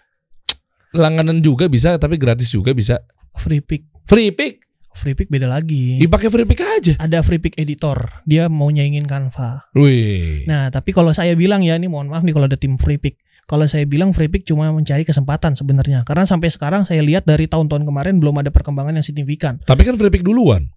Langganan 0.91 1.39
juga 1.39 1.67
bisa, 1.67 1.95
tapi 1.95 2.15
gratis 2.15 2.47
juga 2.47 2.71
bisa. 2.71 3.03
free 3.35 3.59
pick. 3.59 3.87
Free 4.03 4.31
pick. 4.31 4.63
Free 4.91 5.15
pick 5.15 5.27
beda 5.27 5.47
lagi. 5.47 5.99
Dipakai 5.99 6.27
free 6.27 6.43
pick 6.43 6.59
aja. 6.59 6.99
ada 6.99 7.23
free 7.23 7.39
pick 7.39 7.55
editor 7.55 8.23
dia 8.23 8.51
mau 8.51 8.67
nyaingin 8.67 9.07
Canva 9.07 9.71
Wih. 9.71 10.43
nah 10.43 10.67
tapi 10.67 10.91
kalau 10.91 11.15
saya 11.15 11.31
bilang 11.31 11.63
ya 11.63 11.79
ini 11.79 11.87
mohon 11.87 12.11
maaf 12.11 12.27
nih 12.27 12.35
kalau 12.35 12.51
ada 12.51 12.59
tim 12.59 12.75
free 12.75 12.99
pick 12.99 13.15
kalau 13.47 13.63
saya 13.71 13.87
bilang 13.87 14.11
free 14.11 14.27
pick 14.27 14.43
cuma 14.43 14.67
mencari 14.67 15.07
kesempatan 15.07 15.55
sebenarnya 15.55 16.03
karena 16.03 16.27
sampai 16.27 16.51
sekarang 16.51 16.83
saya 16.83 16.99
lihat 16.99 17.23
dari 17.23 17.47
tahun-tahun 17.47 17.87
kemarin 17.87 18.19
belum 18.19 18.43
ada 18.43 18.51
perkembangan 18.51 18.99
yang 18.99 19.05
signifikan 19.05 19.63
Tapi 19.63 19.87
kan 19.87 19.95
free 19.95 20.11
pick 20.11 20.27
duluan 20.27 20.67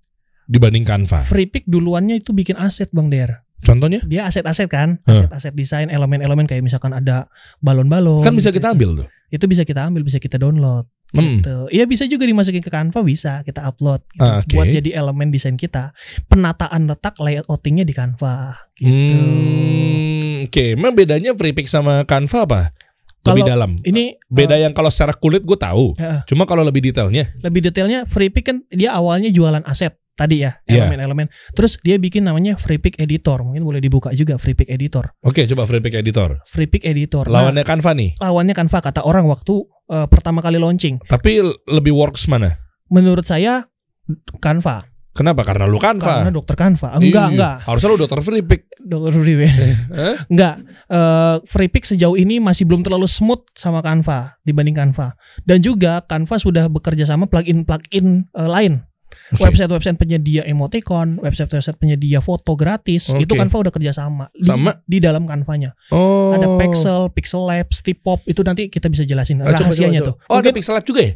dibanding 0.47 0.83
Canva. 0.83 1.21
free 1.21 1.47
pick 1.47 1.65
duluannya 1.65 2.19
itu 2.19 2.31
bikin 2.31 2.55
aset 2.55 2.91
bang 2.91 3.09
Der 3.09 3.31
Contohnya? 3.61 4.05
dia 4.05 4.25
aset-aset 4.25 4.69
kan 4.69 5.01
aset-aset 5.03 5.53
desain 5.53 5.89
elemen-elemen 5.89 6.45
kayak 6.45 6.61
misalkan 6.61 6.93
ada 6.93 7.33
balon-balon 7.59 8.21
Kan 8.21 8.33
bisa 8.33 8.49
gitu. 8.49 8.61
kita 8.61 8.73
ambil 8.73 8.91
tuh. 8.95 9.09
itu 9.29 9.45
bisa 9.45 9.63
kita 9.63 9.81
ambil 9.83 10.03
bisa 10.03 10.17
kita 10.17 10.37
download 10.37 10.85
Hmm. 11.11 11.39
gitu. 11.39 11.71
Iya 11.71 11.87
bisa 11.87 12.05
juga 12.05 12.27
dimasukin 12.27 12.59
ke 12.59 12.69
Canva 12.69 12.99
bisa 13.01 13.41
kita 13.41 13.63
upload 13.63 14.03
gitu. 14.11 14.19
Ah, 14.21 14.43
oke. 14.43 14.51
buat 14.51 14.67
jadi 14.67 14.91
elemen 14.95 15.31
desain 15.31 15.55
kita. 15.55 15.95
Penataan 16.27 16.85
letak 16.85 17.15
layout 17.17 17.47
outingnya 17.47 17.83
di 17.83 17.95
Canva 17.95 18.59
gitu. 18.75 19.15
Hmm, 19.15 20.45
Oke, 20.45 20.75
emang 20.75 20.91
bedanya 20.91 21.31
free 21.33 21.55
pick 21.55 21.65
sama 21.65 22.03
Canva 22.03 22.39
apa? 22.43 22.61
Lebih 23.25 23.41
Kalau 23.41 23.47
dalam. 23.49 23.71
Ini 23.79 24.19
Beda 24.27 24.59
eh, 24.59 24.67
yang 24.67 24.75
kalau 24.75 24.91
secara 24.91 25.15
kulit 25.15 25.41
gue 25.41 25.55
tahu. 25.55 25.95
Heeh. 25.95 26.27
Cuma 26.27 26.45
kalau 26.45 26.61
lebih 26.61 26.83
detailnya. 26.83 27.31
lebih 27.41 27.63
detailnya 27.63 28.05
free 28.05 28.29
pick 28.29 28.45
kan 28.45 28.67
dia 28.69 28.91
awalnya 28.91 29.31
jualan 29.31 29.63
aset 29.63 29.95
tadi 30.15 30.41
ya 30.41 30.59
Iya. 30.65 30.87
elemen-elemen. 30.87 31.27
Terus 31.53 31.77
dia 31.79 31.99
bikin 31.99 32.23
namanya 32.23 32.55
free 32.55 32.79
pick 32.79 32.97
editor. 32.97 33.43
Mungkin 33.43 33.63
boleh 33.63 33.79
dibuka 33.79 34.11
juga 34.11 34.39
free 34.39 34.55
pick 34.55 34.71
editor. 34.71 35.11
Oke, 35.21 35.45
coba 35.45 35.67
free 35.67 35.83
pick 35.83 35.95
editor. 35.95 36.39
Free 36.47 36.67
pick 36.67 36.83
editor. 36.83 37.27
Nah, 37.27 37.45
Lawannya 37.45 37.63
Canva 37.63 37.93
nih. 37.93 38.17
lawannya 38.19 38.55
Canva 38.55 38.79
kata 38.81 39.03
orang 39.03 39.27
waktu 39.27 39.55
eh, 39.85 40.07
pertama 40.09 40.41
kali 40.41 40.57
launching. 40.57 41.03
Tapi 41.05 41.43
lebih 41.67 41.93
works 41.93 42.25
mana? 42.25 42.57
Menurut 42.89 43.27
saya 43.27 43.67
Canva 44.39 44.89
Kenapa? 45.15 45.47
Karena 45.47 45.71
lu 45.71 45.79
Canva. 45.79 46.27
karena 46.27 46.35
dokter 46.35 46.59
Canva. 46.59 46.99
Enggak, 46.99 47.31
Iya. 47.31 47.31
enggak. 47.31 47.57
Harusnya 47.63 47.89
lu 47.89 47.99
dokter 48.03 48.19
free 48.19 48.43
pick. 48.43 48.67
Dokter 48.91 49.15
free 49.15 49.39
pick. 49.39 49.53
Hah? 49.95 50.15
Enggak, 50.35 50.55
eh 50.91 51.37
free 51.47 51.71
pick 51.71 51.87
sejauh 51.87 52.19
ini 52.19 52.43
masih 52.43 52.67
belum 52.67 52.83
terlalu 52.83 53.07
smooth 53.07 53.47
sama 53.55 53.79
Canva 53.79 54.43
dibanding 54.43 54.75
Canva. 54.75 55.15
Dan 55.47 55.63
juga 55.63 56.03
Canva 56.03 56.35
sudah 56.37 56.67
bekerja 56.67 57.07
sama 57.07 57.31
plugin-plugin 57.31 58.27
eh, 58.27 58.49
lain. 58.51 58.83
Website-website 59.33 59.97
penyedia 59.97 60.45
emoticon, 60.45 61.17
website-website 61.17 61.81
penyedia 61.81 62.21
foto 62.21 62.53
gratis, 62.53 63.09
Oke. 63.09 63.25
itu 63.25 63.33
Canva 63.33 63.57
udah 63.65 63.73
kerja 63.73 63.93
sama 63.97 64.29
di, 64.31 64.45
Sama? 64.45 64.77
di 64.85 65.01
dalam 65.01 65.25
Canvanya. 65.25 65.73
Oh. 65.89 66.37
Ada 66.37 66.45
Pixel, 66.61 67.09
Pixel 67.09 67.41
Labs, 67.41 67.81
Tipop, 67.81 68.21
itu 68.29 68.45
nanti 68.45 68.69
kita 68.69 68.93
bisa 68.93 69.03
jelasin 69.03 69.41
coba, 69.41 69.57
rahasianya 69.57 70.05
coba, 70.05 70.09
tuh. 70.13 70.15
coba. 70.21 70.29
Oh, 70.29 70.37
ada 70.37 70.51
Pixel 70.53 70.75
Lab 70.77 70.85
juga 70.85 71.01
ya? 71.01 71.13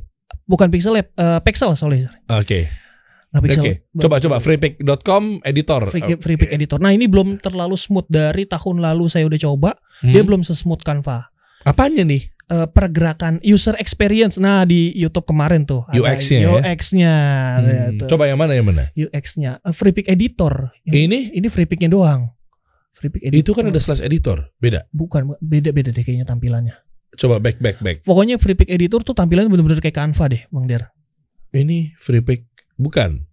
bukan 0.49 0.69
Pixel 0.73 0.93
Lab, 0.97 1.07
eh, 1.13 1.41
Pixel 1.45 1.71
sorry. 1.77 2.09
Oke. 2.33 2.73
Nah, 3.29 3.45
Oke. 3.45 3.53
Pixel. 3.53 3.85
Coba 3.93 4.17
coba 4.17 4.37
freepick.com 4.41 5.45
editor. 5.45 5.85
Free, 5.85 6.01
Oke. 6.01 6.17
free 6.17 6.39
pick 6.41 6.49
editor. 6.49 6.81
Nah, 6.81 6.97
ini 6.97 7.05
belum 7.05 7.37
terlalu 7.37 7.77
smooth 7.77 8.09
dari 8.09 8.49
tahun 8.49 8.81
lalu 8.81 9.05
saya 9.13 9.29
udah 9.29 9.37
coba, 9.37 9.77
dia 10.01 10.25
Hmm. 10.25 10.27
belum 10.33 10.41
sesmooth 10.41 10.81
Canva. 10.81 11.29
Apanya 11.61 12.09
nih? 12.09 12.25
Eh, 12.49 12.67
pergerakan 12.67 13.39
user 13.41 13.77
experience. 13.77 14.37
Nah 14.37 14.65
di 14.65 14.91
YouTube 14.93 15.25
kemarin 15.25 15.63
tuh 15.63 15.85
UX-nya 15.91 16.39
ya? 16.39 16.49
UX-nya, 16.59 17.15
Hmm, 17.55 17.69
ya, 17.69 17.83
tuh. 18.01 18.09
Coba 18.09 18.25
yang 18.25 18.37
mana 18.37 18.53
yang 18.53 18.65
mana? 18.65 18.89
UX-nya 18.93 19.61
Eh, 19.61 19.71
free 19.71 19.93
pick 19.93 20.07
editor. 20.07 20.73
Ini 20.83 21.33
Ini 21.33 21.47
free 21.47 21.65
picknya 21.65 21.89
doang. 21.89 22.33
Free 22.91 23.09
pick 23.09 23.23
editor. 23.23 23.39
itu 23.39 23.51
kan 23.53 23.65
ada 23.65 23.79
slash 23.79 24.01
editor. 24.01 24.51
Beda. 24.57 24.89
bukan 24.91 25.39
beda-beda 25.39 25.89
deh 25.89 26.03
kayaknya 26.03 26.25
tampilannya. 26.25 26.75
Coba 27.15 27.39
back 27.39 27.59
back 27.59 27.79
back. 27.79 28.03
Pokoknya 28.03 28.37
free 28.37 28.55
pick 28.55 28.69
editor 28.69 29.01
tuh 29.01 29.13
tampilannya 29.13 29.49
bener-bener 29.49 29.79
kayak 29.79 29.97
Canva 29.97 30.25
deh, 30.29 30.43
Bang 30.51 30.67
Der. 30.67 30.91
Ini 31.51 31.95
free 31.97 32.21
pick 32.21 32.45
bukan. 32.75 33.25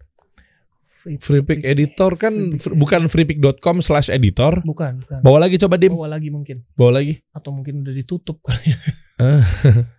Free, 1.06 1.22
Free 1.22 1.46
pick 1.46 1.62
editor 1.62 2.18
kan 2.18 2.34
Free 2.34 2.50
pick 2.50 2.62
fr- 2.62 2.74
bukan 2.74 3.02
freepick.com 3.06 3.78
slash 3.80 4.10
editor. 4.10 4.66
bukan, 4.66 5.06
bukan. 5.06 5.20
Bawa 5.22 5.46
lagi 5.46 5.62
coba 5.62 5.78
dim. 5.78 5.94
Bawa 5.94 6.18
lagi 6.18 6.34
mungkin 6.34 6.66
Bawa 6.74 6.98
lagi. 6.98 7.22
atau 7.30 7.54
mungkin 7.54 7.86
udah 7.86 7.94
ditutup 7.94 8.42
kali. 8.42 8.74
Ah. 8.74 8.82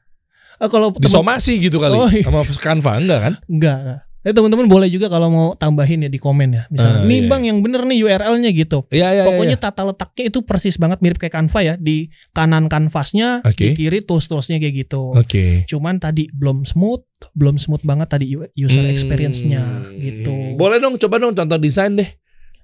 Ah, 0.57 0.72
kalau 0.72 0.88
teman- 0.88 1.05
Disomasi 1.05 1.61
gitu 1.61 1.76
kali. 1.76 1.92
Oh, 1.92 2.09
iya. 2.09 2.24
Sama 2.24 2.40
Canva 2.40 2.96
enggak 2.96 3.20
kan? 3.20 3.35
enggak, 3.44 3.76
enggak. 3.76 4.00
Eh 4.26 4.35
teman-teman 4.35 4.66
boleh 4.66 4.88
juga 4.88 5.07
kalau 5.07 5.31
mau 5.31 5.48
tambahin 5.55 6.02
ya 6.02 6.11
di 6.11 6.18
komen 6.18 6.50
ya. 6.50 6.64
Misalnya, 6.66 7.07
nih 7.07 7.18
iya, 7.22 7.29
Bang 7.29 7.42
yang 7.44 7.62
bener 7.62 7.87
nih 7.87 8.02
URL-nya 8.02 8.50
gitu. 8.50 8.83
Iya 8.90 9.14
iya 9.14 9.22
Pokoknya 9.22 9.55
iya. 9.55 9.62
tata 9.62 9.87
letaknya 9.87 10.24
itu 10.26 10.42
persis 10.42 10.81
banget 10.81 10.98
mirip 10.98 11.20
kayak 11.20 11.31
Canva 11.31 11.61
ya. 11.62 11.74
Di 11.76 12.11
kanan 12.33 12.66
kanvasnya, 12.66 13.44
Oke. 13.46 13.55
di 13.55 13.79
kiri 13.79 14.02
tools-toolsnya 14.02 14.59
kayak 14.59 14.88
gitu. 14.88 15.14
Oke. 15.14 15.62
Cuman 15.68 16.02
tadi 16.02 16.26
belum 16.33 16.64
smooth, 16.64 17.07
belum 17.38 17.61
smooth 17.61 17.85
banget 17.85 18.09
tadi 18.11 18.35
user 18.57 18.83
Hmm. 18.83 18.90
experience-nya 18.90 19.62
gitu. 19.94 20.59
Boleh 20.59 20.83
dong 20.83 20.98
coba 20.98 21.22
dong 21.22 21.37
contoh 21.37 21.59
desain 21.61 21.94
deh. 21.94 22.11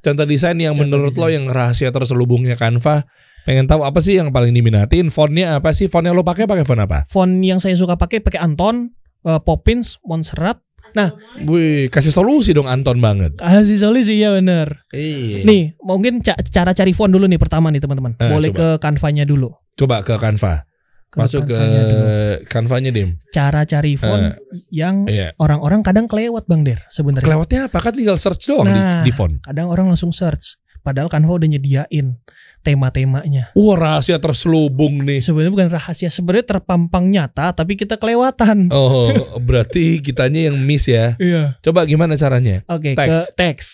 Contoh 0.02 0.26
desain 0.26 0.58
yang 0.58 0.74
Contoh 0.74 0.88
menurut 0.88 1.14
lo 1.14 1.28
desain. 1.28 1.36
yang 1.36 1.44
rahasia 1.46 1.94
terselubungnya 1.94 2.58
Canva 2.58 3.06
Pengen 3.42 3.66
tahu 3.66 3.82
apa 3.82 3.98
sih 3.98 4.14
yang 4.14 4.30
paling 4.30 4.50
diminatin? 4.50 5.08
Fontnya 5.08 5.58
apa 5.58 5.70
sih? 5.70 5.86
Font 5.86 6.02
yang 6.02 6.12
lo 6.12 6.22
pakai 6.22 6.44
pakai 6.44 6.62
font 6.62 6.78
apa? 6.78 7.02
Font 7.04 7.30
yang 7.40 7.58
saya 7.58 7.74
suka 7.74 7.94
pakai 7.94 8.18
pakai 8.18 8.38
Anton, 8.38 8.94
eh, 9.22 9.40
Poppins, 9.40 9.98
Montserrat. 10.02 10.62
Nah, 10.92 11.14
Wih, 11.40 11.86
kasih 11.88 12.10
solusi 12.10 12.50
dong 12.50 12.66
Anton 12.66 12.98
banget. 12.98 13.38
Kasih 13.38 13.78
solusi 13.78 14.18
ya 14.18 14.30
bener. 14.32 14.82
Iya. 14.90 15.42
Nih, 15.42 15.78
mungkin 15.78 16.18
ca- 16.18 16.38
cara 16.44 16.70
cari 16.70 16.90
font 16.90 17.06
dulu 17.06 17.26
nih 17.26 17.38
pertama 17.38 17.70
nih 17.70 17.78
teman-teman. 17.78 18.18
Eh, 18.18 18.26
Boleh 18.26 18.50
coba. 18.50 18.58
ke 18.58 18.66
Canva-nya 18.82 19.22
dulu. 19.22 19.50
Coba 19.74 20.02
ke 20.02 20.18
Canva. 20.18 20.66
Ke 21.06 21.16
Masuk 21.22 21.44
ke. 21.46 21.58
Canva-nya 22.48 22.90
Dim. 22.90 23.14
Cara 23.30 23.62
cari 23.62 23.94
font 23.94 24.32
yang 24.70 25.06
Iya. 25.06 25.36
orang-orang 25.36 25.82
kadang 25.82 26.06
kelewat 26.06 26.48
Bang 26.48 26.62
Der 26.62 26.82
sebenarnya. 26.88 27.26
Kelewatnya 27.26 27.60
apa? 27.68 27.78
Kan 27.78 27.94
tinggal 27.94 28.18
search 28.18 28.42
doang 28.46 28.66
Nah. 28.66 29.02
di, 29.02 29.10
di 29.10 29.12
font. 29.14 29.38
Kadang 29.38 29.68
orang 29.68 29.86
langsung 29.86 30.10
search. 30.10 30.58
Padahal 30.82 31.06
Canva 31.06 31.30
udah 31.30 31.46
nyediain 31.46 32.18
tema-temanya. 32.62 33.50
Wah, 33.52 33.76
rahasia 33.76 34.16
terselubung 34.16 35.02
nih. 35.02 35.18
Sebenarnya 35.18 35.52
bukan 35.52 35.68
rahasia, 35.70 36.08
sebenarnya 36.08 36.56
terpampang 36.56 37.10
nyata 37.10 37.50
tapi 37.52 37.74
kita 37.74 37.98
kelewatan. 37.98 38.70
Oh, 38.70 39.10
berarti 39.42 39.98
kitanya 39.98 40.48
yang 40.50 40.56
miss 40.56 40.86
ya. 40.86 41.18
Iya. 41.18 41.58
Coba 41.60 41.84
gimana 41.84 42.14
caranya? 42.14 42.62
Oke, 42.70 42.94
Teks. 42.94 43.10
ke 43.10 43.18
teks. 43.34 43.66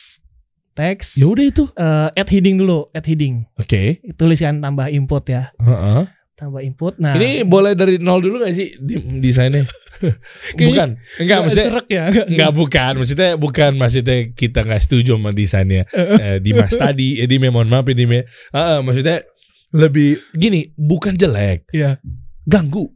Teks. 0.73 1.09
Ya 1.19 1.27
udah 1.27 1.45
itu. 1.45 1.65
eh, 1.75 2.09
add 2.15 2.31
heading 2.31 2.57
dulu, 2.57 2.87
add 2.95 3.03
heading. 3.03 3.43
Oke. 3.59 3.99
Tuliskan 4.15 4.63
tambah 4.63 4.87
input 4.89 5.27
ya. 5.27 5.51
Heeh. 5.59 6.07
Tambah 6.39 6.63
input. 6.63 7.03
Nah, 7.03 7.19
Ini 7.19 7.43
boleh 7.43 7.75
dari 7.75 7.99
nol 7.99 8.23
dulu 8.23 8.39
gak 8.39 8.55
sih 8.55 8.79
di, 8.79 8.95
desainnya? 9.19 9.67
bukan. 10.63 10.95
Enggak, 11.19 11.39
maksudnya 11.43 11.67
serak 11.67 11.87
ya. 11.91 12.05
Enggak 12.31 12.53
bukan, 12.55 12.93
maksudnya 13.03 13.31
bukan 13.35 13.71
maksudnya 13.75 14.17
kita 14.39 14.63
nggak 14.63 14.79
setuju 14.79 15.19
sama 15.19 15.35
desainnya 15.35 15.83
eh, 16.23 16.39
Dimas 16.39 16.71
tadi, 16.79 17.19
eh, 17.19 17.27
di 17.27 17.43
mohon 17.43 17.67
maaf 17.67 17.91
ini 17.91 18.07
me. 18.07 18.21
Ah, 18.55 18.79
ah, 18.79 18.81
maksudnya 18.87 19.27
lebih 19.75 20.15
gini, 20.31 20.71
bukan 20.79 21.19
jelek, 21.19 21.67
Iya. 21.75 21.99
ganggu. 22.47 22.87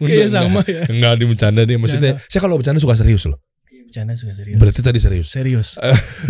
Kayaknya 0.00 0.28
sama 0.30 0.62
ya. 0.64 0.86
Enggak 0.86 1.12
di 1.18 1.24
bercanda 1.28 1.60
nih, 1.66 1.76
maksudnya 1.82 2.22
saya 2.30 2.40
kalau 2.40 2.56
bercanda 2.56 2.78
suka 2.78 2.94
serius 2.94 3.26
loh. 3.26 3.42
Bercanda 3.94 4.18
juga 4.18 4.34
serius. 4.34 4.58
Berarti 4.58 4.80
tadi 4.82 4.98
serius. 4.98 5.28
serius. 5.30 5.68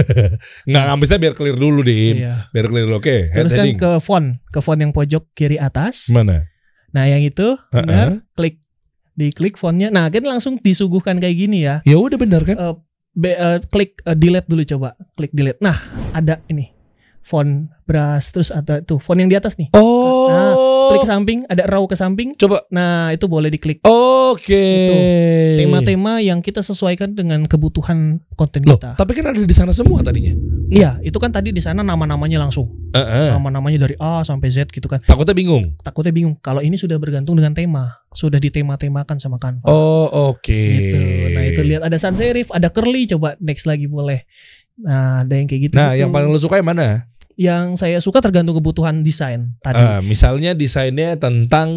Enggak, 0.68 0.84
ambisnya 0.92 1.16
biar 1.16 1.32
clear 1.32 1.56
dulu 1.56 1.80
dim. 1.80 2.20
Iya. 2.20 2.52
Biar 2.52 2.66
clear 2.68 2.84
dulu. 2.84 3.00
Oke, 3.00 3.32
head 3.32 3.40
Terus 3.48 3.56
kan 3.56 3.66
ke 3.72 3.90
font, 4.04 4.36
ke 4.52 4.60
font 4.60 4.76
yang 4.76 4.92
pojok 4.92 5.32
kiri 5.32 5.56
atas. 5.56 6.12
Mana? 6.12 6.44
Nah, 6.92 7.08
yang 7.08 7.24
itu 7.24 7.56
Heeh. 7.72 7.80
benar, 7.88 8.20
klik 8.36 8.60
diklik 9.16 9.56
fontnya. 9.56 9.88
Nah, 9.88 10.12
kan 10.12 10.20
langsung 10.28 10.60
disuguhkan 10.60 11.16
kayak 11.16 11.40
gini 11.40 11.64
ya. 11.64 11.80
Ya 11.88 11.96
udah 11.96 12.20
benar 12.20 12.44
kan? 12.44 12.60
Eh, 12.60 12.74
be- 13.16 13.38
eh, 13.40 13.58
klik 13.72 14.04
eh, 14.04 14.12
delete 14.12 14.44
dulu 14.44 14.60
coba, 14.76 14.92
klik 15.16 15.32
delete. 15.32 15.64
Nah, 15.64 15.80
ada 16.12 16.44
ini 16.52 16.68
font 17.24 17.72
brush 17.88 18.36
terus 18.36 18.52
ada 18.52 18.84
tuh 18.84 19.00
font 19.00 19.16
yang 19.16 19.32
di 19.32 19.36
atas 19.40 19.56
nih. 19.56 19.72
Oh. 19.72 20.28
Nah, 20.28 20.52
Klik 20.84 21.00
ke 21.04 21.08
samping, 21.08 21.38
ada 21.48 21.64
row 21.64 21.88
ke 21.88 21.96
samping. 21.96 22.36
Coba. 22.36 22.68
Nah, 22.68 23.08
itu 23.08 23.24
boleh 23.24 23.48
diklik. 23.48 23.80
Oke. 23.88 24.52
Itu. 24.52 24.96
Tema-tema 25.64 26.20
yang 26.20 26.44
kita 26.44 26.60
sesuaikan 26.60 27.16
dengan 27.16 27.48
kebutuhan 27.48 28.20
konten 28.36 28.60
Loh, 28.68 28.76
kita. 28.76 28.92
tapi 29.00 29.16
kan 29.16 29.32
ada 29.32 29.40
di 29.40 29.56
sana 29.56 29.72
semua 29.72 30.04
tadinya. 30.04 30.36
Iya, 30.68 31.00
itu 31.00 31.16
kan 31.16 31.32
tadi 31.32 31.56
di 31.56 31.62
sana 31.64 31.80
nama-namanya 31.80 32.36
langsung. 32.36 32.68
Heeh. 32.92 33.32
Nama-namanya 33.32 33.88
dari 33.88 33.96
A 33.96 34.20
sampai 34.28 34.52
Z 34.52 34.68
gitu 34.68 34.84
kan. 34.84 35.00
Takutnya 35.00 35.32
bingung. 35.32 35.72
Takutnya 35.80 36.12
bingung. 36.12 36.36
Kalau 36.44 36.60
ini 36.60 36.76
sudah 36.76 37.00
bergantung 37.00 37.32
dengan 37.40 37.56
tema, 37.56 38.04
sudah 38.12 38.36
ditema-temakan 38.36 39.16
sama 39.16 39.40
Canva. 39.40 39.64
Oh, 39.64 40.36
oke. 40.36 40.52
Gitu. 40.52 41.00
Nah, 41.32 41.42
itu 41.48 41.60
lihat 41.64 41.82
ada 41.88 41.96
sans 41.96 42.16
serif, 42.16 42.52
ada 42.52 42.68
curly 42.68 43.08
coba 43.08 43.40
next 43.40 43.64
lagi 43.64 43.88
boleh. 43.88 44.28
Nah, 44.74 45.22
ada 45.22 45.34
yang 45.38 45.46
kayak 45.46 45.70
gitu. 45.70 45.74
Nah, 45.78 45.94
yang 45.94 46.10
paling 46.10 46.26
lo 46.26 46.38
suka 46.38 46.58
yang 46.58 46.66
mana? 46.66 47.06
Yang 47.34 47.74
saya 47.74 47.98
suka 47.98 48.22
tergantung 48.22 48.56
kebutuhan 48.58 49.02
desain 49.02 49.54
tadi. 49.60 49.82
Ah, 49.82 50.00
misalnya 50.00 50.54
desainnya 50.54 51.18
tentang 51.18 51.70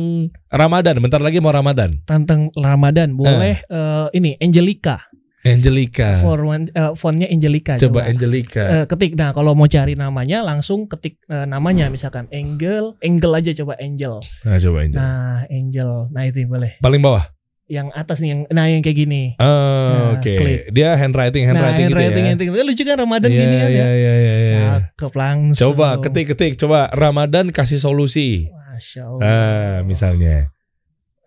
Ramadan. 0.50 1.02
Bentar 1.02 1.22
lagi 1.22 1.42
mau 1.42 1.54
Ramadan. 1.54 2.02
Tentang 2.06 2.54
Ramadan 2.54 3.18
boleh 3.18 3.62
eh, 3.62 4.08
ini 4.14 4.38
Angelica. 4.42 5.02
Angelica. 5.48 6.20
Font 6.20 6.68
eh, 6.68 6.94
fontnya 6.98 7.28
Angelica. 7.32 7.80
Coba 7.80 8.04
coba. 8.04 8.12
Angelica. 8.12 8.64
Eh, 8.68 8.86
ketik 8.90 9.16
nah 9.16 9.32
kalau 9.32 9.56
mau 9.56 9.70
cari 9.70 9.96
namanya 9.96 10.44
langsung 10.44 10.90
ketik 10.92 11.24
eh, 11.32 11.48
namanya 11.48 11.88
misalkan 11.88 12.28
Angel, 12.36 13.00
Angel 13.00 13.32
aja 13.32 13.52
coba 13.64 13.80
Angel. 13.80 14.20
Nah, 14.44 14.58
coba 14.60 14.78
Angel. 14.84 15.00
Nah, 15.00 15.40
Angel. 15.48 15.92
Nah, 16.12 16.24
itu 16.28 16.44
boleh. 16.50 16.82
Paling 16.84 17.02
bawah. 17.02 17.37
Yang 17.68 17.88
atas 17.94 18.18
nih 18.24 18.30
yang 18.32 18.42
nah 18.48 18.66
yang 18.66 18.80
kayak 18.80 18.96
gini. 18.96 19.36
Oh, 19.38 19.44
Nah, 19.44 20.04
oke. 20.16 20.34
klik. 20.34 20.62
Dia 20.72 20.96
handwriting, 20.96 21.44
nah, 21.44 21.52
handwriting, 21.52 21.84
handwriting, 21.92 22.24
gitu 22.24 22.24
ya. 22.24 22.48
handwriting. 22.48 22.68
Lucu 22.72 22.84
kan 22.84 22.98
Ramadan 22.98 23.28
Iya, 23.30 23.38
gini 23.38 23.56
kan 23.56 23.70
iya, 23.70 23.76
ya. 23.76 23.88
iya, 23.92 24.14
iya, 24.16 24.36
iya. 24.40 24.60
Cakep 24.96 25.14
langsung. 25.14 25.64
Coba 25.76 25.88
ketik-ketik, 26.00 26.54
coba 26.56 26.88
Ramadan 26.96 27.52
kasih 27.52 27.78
solusi. 27.78 28.48
Masya 28.48 29.02
Allah. 29.04 29.20
Ah, 29.22 29.78
misalnya. 29.84 30.56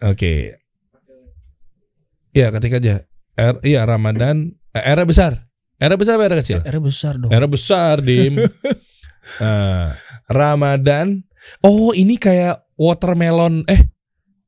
Oke. 0.00 0.57
Iya, 2.31 2.48
ketik 2.50 2.79
aja. 2.79 3.05
R, 3.35 3.55
iya 3.61 3.85
Ramadan. 3.85 4.55
Eh, 4.70 4.81
R 4.81 5.03
besar. 5.05 5.50
R 5.76 5.92
besar 5.96 6.16
apa 6.16 6.24
R 6.24 6.40
kecil? 6.40 6.61
R 6.62 6.76
besar 6.79 7.16
dong. 7.16 7.29
R 7.29 7.44
besar, 7.46 8.00
Dim. 8.00 8.37
Ah, 9.38 10.00
Ramadan. 10.26 11.20
Oh, 11.61 11.92
ini 11.92 12.16
kayak 12.16 12.64
watermelon. 12.74 13.68
Eh, 13.68 13.92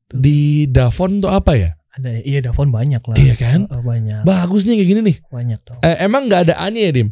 di 0.09 0.65
Davon 0.65 1.21
tuh 1.21 1.29
apa 1.29 1.53
ya? 1.53 1.71
Ada 1.93 2.25
iya 2.25 2.41
Davon 2.41 2.73
banyak 2.73 3.05
lah. 3.05 3.15
Iya 3.21 3.37
kan? 3.37 3.69
Eh, 3.69 3.81
banyak. 3.85 4.25
Bagus 4.25 4.65
nih 4.65 4.81
kayak 4.81 4.89
gini 4.89 5.01
nih. 5.05 5.17
banyak 5.29 5.59
dong. 5.61 5.79
Eh, 5.85 5.95
emang 6.01 6.25
nggak 6.25 6.49
ada 6.49 6.55
A-nya 6.57 6.89
ya, 6.89 6.91
Dim? 6.91 7.09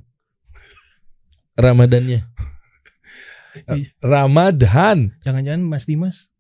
Ramadannya. 1.54 2.20
Iya. 3.70 3.88
Ramadan. 4.02 5.14
Jangan-jangan 5.22 5.62
Mas 5.62 5.86
Dimas 5.86 6.34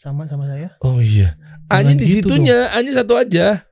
sama 0.00 0.24
sama 0.24 0.48
saya? 0.48 0.72
Oh 0.80 0.96
iya. 1.02 1.36
Jangan 1.68 1.96
di 2.00 2.06
gitu 2.08 2.32
situnya, 2.32 2.72
satu 2.72 3.20
aja. 3.20 3.68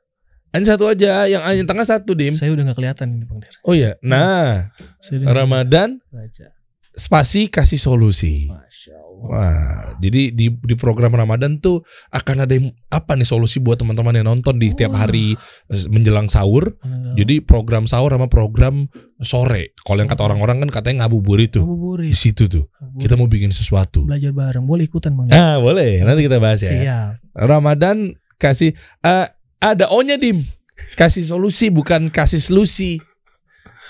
A-nya 0.53 0.67
satu 0.77 0.85
aja, 0.93 1.25
yang 1.25 1.41
A-nya 1.41 1.65
tengah 1.65 1.89
satu, 1.89 2.13
Dim. 2.13 2.37
Saya 2.37 2.53
udah 2.53 2.69
nggak 2.69 2.77
kelihatan 2.77 3.17
ini 3.17 3.25
Bang 3.25 3.41
Der. 3.41 3.55
Oh 3.65 3.73
iya. 3.73 3.97
Nah, 4.05 4.69
Ramadan 5.25 6.05
baca. 6.13 6.53
Spasi 6.93 7.49
kasih 7.49 7.81
solusi. 7.81 8.47
Masya 8.49 8.95
Allah. 8.95 9.11
Wah, 9.23 9.95
jadi 10.03 10.35
di 10.35 10.51
di 10.51 10.75
program 10.75 11.15
Ramadan 11.15 11.63
tuh 11.63 11.87
akan 12.11 12.43
ada 12.43 12.59
yang, 12.59 12.75
apa 12.91 13.15
nih 13.15 13.23
solusi 13.23 13.63
buat 13.63 13.79
teman-teman 13.79 14.19
yang 14.19 14.27
nonton 14.27 14.59
di 14.59 14.67
setiap 14.67 14.99
hari 14.99 15.39
eh, 15.71 15.85
menjelang 15.87 16.27
sahur. 16.27 16.75
Jadi 17.15 17.39
program 17.39 17.87
sahur 17.87 18.11
sama 18.11 18.27
program 18.27 18.91
sore. 19.23 19.79
Kalau 19.79 20.03
yang 20.03 20.11
kata 20.11 20.27
orang-orang 20.27 20.67
kan 20.67 20.83
katanya 20.83 21.07
ngabuburit 21.07 21.55
tuh. 21.55 21.63
Di 21.63 21.71
Ngabuburit. 21.71 22.13
situ 22.19 22.51
tuh. 22.51 22.67
Kita 22.99 23.15
mau 23.15 23.31
bikin 23.31 23.55
sesuatu. 23.55 24.03
belajar 24.03 24.35
bareng. 24.35 24.67
Boleh 24.67 24.91
ikutan 24.91 25.15
Bang? 25.15 25.31
Ah, 25.31 25.63
boleh. 25.63 26.03
Nanti 26.03 26.27
kita 26.27 26.43
bahas 26.43 26.59
ya. 26.59 26.75
Siap. 26.75 27.13
Ramadan 27.47 28.19
kasih 28.43 28.75
eh, 29.07 29.27
ada 29.63 29.87
O-nya 29.95 30.19
Dim. 30.19 30.43
Kasih 30.99 31.23
solusi 31.23 31.71
bukan 31.71 32.11
kasih 32.11 32.43
solusi. 32.43 32.99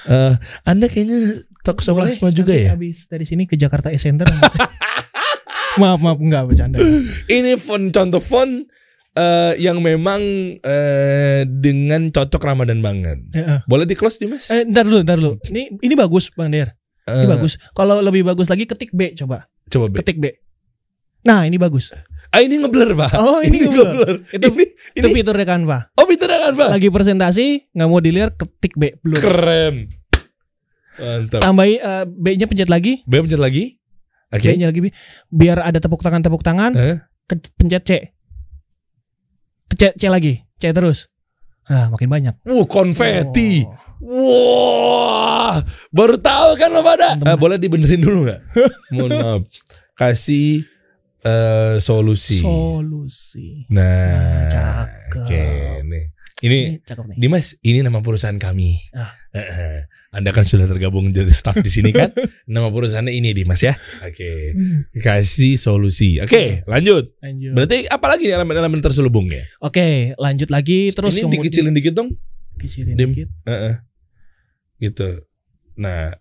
Eh, 0.05 0.35
anda 0.69 0.93
kayaknya 0.93 1.47
talk 1.63 1.79
sama 1.81 2.05
Boleh, 2.05 2.15
Asma 2.15 2.29
juga 2.29 2.53
ya? 2.53 2.75
Habis 2.75 3.07
dari 3.07 3.23
sini 3.23 3.47
ke 3.47 3.55
Jakarta 3.55 3.89
E 3.89 3.97
Center. 3.97 4.27
maaf 5.81 5.99
maaf 5.99 6.19
enggak 6.19 6.45
bercanda. 6.45 6.79
Ini 7.27 7.57
font 7.57 7.89
contoh 7.89 8.21
font 8.21 8.67
eh, 9.15 9.53
yang 9.57 9.81
memang 9.81 10.21
eh, 10.59 11.47
dengan 11.47 12.11
cocok 12.11 12.43
Ramadan 12.43 12.83
banget. 12.83 13.19
Heeh. 13.33 13.59
Boleh 13.65 13.87
di 13.87 13.95
close 13.95 14.19
Dimas? 14.19 14.51
Eh, 14.51 14.67
ntar 14.67 14.85
dulu, 14.85 15.01
ntar 15.01 15.17
dulu. 15.17 15.41
Ini 15.49 15.81
ini 15.81 15.95
bagus 15.95 16.29
Bang 16.31 16.53
Der. 16.53 16.75
Ini 17.03 17.25
Eh, 17.25 17.27
bagus. 17.27 17.59
Kalau 17.73 17.99
lebih 17.99 18.23
bagus 18.23 18.47
lagi 18.47 18.63
ketik 18.63 18.93
B 18.93 19.17
coba. 19.17 19.49
Coba 19.67 19.89
B. 19.89 19.99
Ketik 19.99 20.21
B. 20.21 20.31
Nah, 21.23 21.47
ini 21.47 21.57
bagus. 21.57 21.95
Ah 22.29 22.41
ini 22.41 22.59
ngeblur 22.59 22.97
pak. 22.97 23.13
Oh, 23.15 23.39
ini 23.41 23.61
ngeblur. 23.65 24.25
Itu 24.29 24.49
Ini, 24.51 24.65
itu 24.97 25.07
ini 25.07 25.15
fiturnya 25.15 25.45
Canva. 25.45 25.79
oh 25.95 26.07
fitur 26.07 26.27
kan 26.29 26.53
pak. 26.53 26.69
Lagi 26.73 26.89
presentasi 26.89 27.47
nggak 27.71 27.89
mau 27.89 28.01
dilihat 28.01 28.35
ketik 28.35 28.75
B 28.75 28.93
blur. 28.99 29.21
Keren. 29.21 30.02
Mantap. 31.03 31.41
Tambahi 31.43 31.75
eh, 31.83 32.05
B-nya 32.07 32.47
pencet 32.47 32.71
lagi. 32.71 33.03
B 33.03 33.19
pencet 33.19 33.43
lagi. 33.43 33.75
Oke. 34.31 34.55
B-nya 34.55 34.71
lagi 34.71 34.81
B. 34.81 34.87
Biar 35.29 35.59
ada 35.59 35.83
tepuk 35.83 35.99
tangan 36.01 36.23
tepuk 36.23 36.47
tangan. 36.47 36.73
Eh, 36.79 36.97
pencet 37.59 37.83
C. 37.83 37.91
Pencet 39.67 39.99
C 39.99 40.03
lagi. 40.07 40.47
C 40.63 40.71
terus. 40.71 41.11
Nah, 41.67 41.91
makin 41.95 42.11
banyak. 42.11 42.35
Wuh 42.47 42.67
konfeti. 42.67 43.67
Oh. 43.67 43.93
Wah, 45.53 45.63
baru 45.95 46.19
tahu 46.19 46.59
kan 46.59 46.75
lo 46.75 46.83
pada? 46.83 47.15
Teman. 47.15 47.29
Eh, 47.29 47.37
boleh 47.39 47.57
dibenerin 47.61 48.03
dulu 48.03 48.27
nggak? 48.27 48.41
Mohon 48.95 49.11
maaf. 49.15 49.43
Kasih 49.95 50.67
eh, 51.23 51.79
solusi. 51.79 52.43
Solusi. 52.43 53.71
nah, 53.71 54.51
cakep. 54.51 55.23
Oke, 55.23 55.47
nih. 55.87 56.05
Ini 56.43 56.59
Ini 56.59 56.79
cakep 56.83 57.05
nih. 57.07 57.17
Dimas, 57.23 57.55
ini 57.63 57.87
nama 57.87 58.03
perusahaan 58.03 58.35
kami. 58.35 58.75
Ah. 58.91 59.15
Anda 60.11 60.35
kan 60.35 60.43
sudah 60.43 60.67
tergabung 60.67 61.15
jadi 61.15 61.31
staff 61.31 61.57
di 61.63 61.71
sini 61.71 61.95
kan? 61.95 62.11
nama 62.51 62.67
perusahaannya 62.69 63.15
ini 63.15 63.31
Dimas 63.31 63.63
ya. 63.63 63.79
Oke. 64.03 64.51
Hmm, 64.51 64.91
Kasih 64.99 65.55
solusi. 65.55 66.19
Oke, 66.19 66.67
lanjut. 66.67 67.15
Lanjut. 67.23 67.55
Berarti 67.55 67.87
apa 67.87 68.07
lagi 68.11 68.27
nih 68.27 68.35
elemen-elemen 68.37 68.83
terselubungnya? 68.83 69.47
Oke, 69.63 70.19
lanjut 70.19 70.51
lagi 70.51 70.91
terus 70.91 71.15
ini 71.15 71.31
kemudian 71.31 71.43
dikecilin 71.47 71.75
dikit 71.79 71.95
dong. 71.95 72.11
Kecilin 72.59 72.99
Dim. 72.99 73.11
dikit. 73.15 73.31
Heeh. 73.47 73.75
Gitu. 74.83 75.09
Nah. 75.79 76.13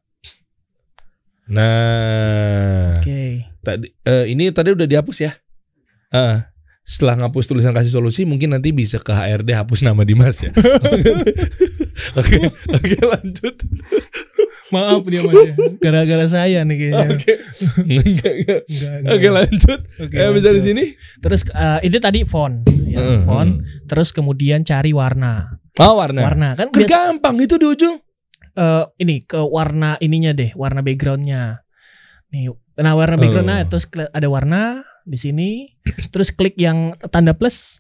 Nah. 1.50 3.02
Oke. 3.02 3.50
Tadi 3.66 3.90
eh, 4.06 4.26
ini 4.30 4.54
tadi 4.54 4.70
udah 4.72 4.88
dihapus 4.88 5.18
ya. 5.26 5.34
Ah, 6.14 6.48
setelah 6.82 7.14
ngapus 7.16 7.46
tulisan 7.46 7.72
kasih 7.72 7.94
solusi 7.94 8.26
mungkin 8.26 8.52
nanti 8.52 8.74
bisa 8.74 8.98
ke 8.98 9.10
HRD 9.10 9.54
hapus 9.54 9.82
nama 9.82 10.02
Dimas 10.02 10.42
ya. 10.42 10.52
Oke, 12.12 12.38
oke 12.68 12.98
lanjut. 13.06 13.56
Maaf 14.72 15.04
dia 15.06 15.22
mas 15.22 15.38
ya. 15.38 15.54
Gara-gara 15.78 16.26
saya 16.26 16.64
nih 16.66 16.76
kayaknya. 16.80 17.08
Oke. 17.14 17.34
Enggak. 17.86 18.34
Oke, 19.12 19.28
lanjut. 19.30 19.80
Oke, 20.00 20.16
Eh, 20.16 20.32
bisa 20.34 20.50
di 20.50 20.62
sini? 20.64 20.84
Terus 21.20 21.46
eh, 21.48 21.80
ini 21.86 21.98
tadi 22.00 22.20
font, 22.26 22.64
ya, 22.88 22.98
Heeh, 22.98 23.20
font. 23.22 23.60
Terus 23.86 24.10
kemudian 24.12 24.64
cari 24.64 24.96
warna. 24.96 25.62
Oh, 25.78 26.00
warna. 26.00 26.24
Warna 26.26 26.50
kan 26.56 26.72
biasa 26.74 26.90
gampang 27.14 27.38
itu 27.38 27.56
di 27.56 27.68
ujung. 27.70 28.00
eh, 28.52 28.84
ini 28.98 29.22
ke 29.22 29.40
warna 29.40 29.96
ininya 30.02 30.32
deh, 30.34 30.52
warna 30.58 30.82
backgroundnya. 30.82 31.62
Nih, 32.32 32.50
nah 32.80 32.96
warna 32.96 33.16
background 33.16 33.48
Oh. 33.48 33.52
nah, 33.52 33.62
terus 33.64 33.86
ada 33.92 34.28
warna 34.28 34.82
di 35.04 35.18
sini. 35.18 35.50
terus 36.10 36.30
klik 36.30 36.56
yang 36.56 36.94
tanda 37.08 37.32
plus, 37.32 37.80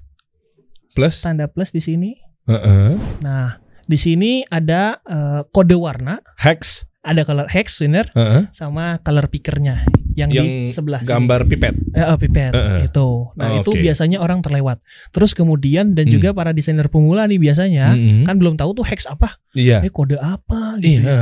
Plus. 0.92 1.22
tanda 1.22 1.48
plus 1.48 1.70
di 1.70 1.80
sini. 1.80 2.12
Heeh. 2.46 2.98
Nah, 3.22 3.56
di 3.84 3.96
sini 3.96 4.44
ada 4.44 5.00
eh, 5.02 5.42
kode 5.48 5.74
warna, 5.74 6.20
Hex. 6.38 6.84
ada 7.02 7.24
color 7.24 7.48
hex 7.48 7.80
winner 7.80 8.06
Heeh. 8.12 8.52
sama 8.52 9.00
color 9.00 9.26
pickernya 9.26 9.88
yang, 10.14 10.30
Yang 10.30 10.46
di 10.46 10.50
sebelah 10.70 11.02
sini. 11.02 11.10
Gambar 11.10 11.40
pipet. 11.46 11.74
Eh, 11.92 12.04
oh, 12.04 12.14
pipet 12.16 12.52
Heeh. 12.52 12.80
itu. 12.86 13.08
Nah, 13.34 13.48
Oh, 13.48 13.60
itu 13.60 13.72
oke. 13.72 13.80
biasanya 13.80 14.20
orang 14.20 14.42
terlewat. 14.42 14.84
Terus 15.10 15.32
kemudian 15.32 15.96
dan 15.96 16.06
Hmm. 16.06 16.14
juga 16.14 16.30
para 16.32 16.52
desainer 16.52 16.88
pemula 16.88 17.26
nih 17.26 17.40
biasanya 17.40 17.96
Mm-mm. 17.96 18.28
kan 18.28 18.36
belum 18.36 18.54
tahu 18.54 18.76
tuh 18.76 18.86
hex 18.86 19.08
apa. 19.08 19.40
Iya. 19.56 19.80
Ini 19.80 19.90
kode 19.90 20.18
apa 20.18 20.76
gitu. 20.78 21.00
ya. 21.00 21.02
Iya. 21.02 21.20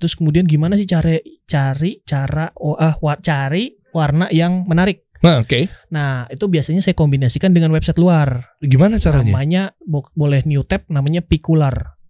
Terus 0.00 0.16
kemudian 0.16 0.48
gimana 0.48 0.74
sih 0.74 0.88
cari 0.88 1.20
cari 1.44 2.00
cara 2.02 2.48
oh, 2.56 2.72
ah, 2.74 2.96
wa- 2.96 3.20
cari 3.20 3.76
warna 3.92 4.32
yang 4.32 4.64
menarik. 4.64 5.04
Nah, 5.20 5.38
oke. 5.38 5.68
Nah, 5.88 6.24
itu 6.26 6.44
biasanya 6.46 6.80
saya 6.80 6.96
kombinasikan 6.96 7.52
dengan 7.52 7.70
website 7.70 8.00
luar. 8.00 8.56
Gimana 8.58 8.96
caranya? 8.96 9.28
Namanya 9.28 9.62
bo- 9.78 10.08
boleh 10.12 10.40
new 10.44 10.64
tab 10.64 10.88
namanya 10.88 11.20
Picular. 11.20 12.00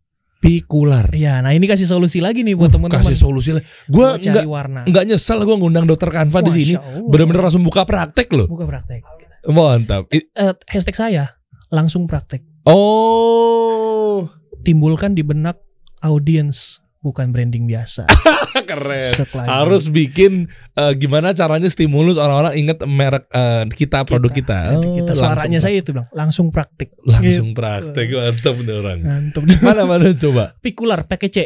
Pikular. 0.41 1.13
Iya, 1.13 1.45
nah 1.45 1.53
ini 1.53 1.69
kasih 1.69 1.85
solusi 1.85 2.17
lagi 2.17 2.41
nih 2.41 2.57
buat 2.57 2.73
teman-teman. 2.73 3.05
Kasih 3.05 3.13
solusi 3.13 3.53
lah. 3.53 3.61
Gua 3.85 4.17
enggak 4.17 4.49
warna. 4.49 4.89
enggak 4.89 5.05
nyesel 5.05 5.45
gua 5.45 5.53
ngundang 5.55 5.85
dokter 5.85 6.09
Kanva 6.09 6.41
di 6.41 6.53
sini. 6.55 6.81
Allah. 6.81 7.05
Bener-bener 7.05 7.45
langsung 7.45 7.61
buka 7.61 7.85
praktek 7.85 8.33
loh. 8.33 8.49
buka 8.49 8.65
praktek. 8.65 9.05
Mantap. 9.45 10.09
I- 10.09 10.33
Eh, 10.33 10.55
hashtag 10.65 10.97
saya 10.97 11.25
langsung 11.69 12.09
praktek. 12.09 12.41
Oh. 12.65 14.29
Timbulkan 14.61 15.13
di 15.13 15.21
benak 15.21 15.61
audiens 16.01 16.81
bukan 17.01 17.33
branding 17.33 17.65
biasa. 17.65 18.05
Keren. 18.71 19.03
Harus 19.43 19.89
bikin 19.89 20.47
eh, 20.75 20.93
gimana 20.95 21.33
caranya 21.33 21.67
stimulus 21.67 22.15
orang-orang 22.15 22.55
inget 22.57 22.79
merek 22.83 23.25
eh, 23.27 23.65
kita, 23.69 24.05
produk 24.05 24.31
kita. 24.31 24.59
Kita, 24.71 24.79
Oh, 24.79 24.95
kita 24.95 25.13
suaranya 25.13 25.59
saya 25.59 25.77
itu 25.77 25.91
bilang 25.91 26.07
langsung 26.13 26.49
praktik. 26.49 26.95
langsung 27.03 27.51
Gitu. 27.51 27.59
praktek 27.59 28.07
mantap 28.11 28.55
bener 28.55 28.77
orang. 28.79 28.99
Mantap. 29.01 29.43
Mana 29.65 29.83
mana 29.85 30.13
coba. 30.13 30.55
Pikular 30.59 31.03
pakai 31.05 31.29
C. 31.29 31.39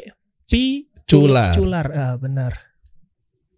Pi 0.44 0.90
Cular. 1.04 1.52
Cular. 1.52 1.86
Ah, 1.88 2.14
benar. 2.16 2.52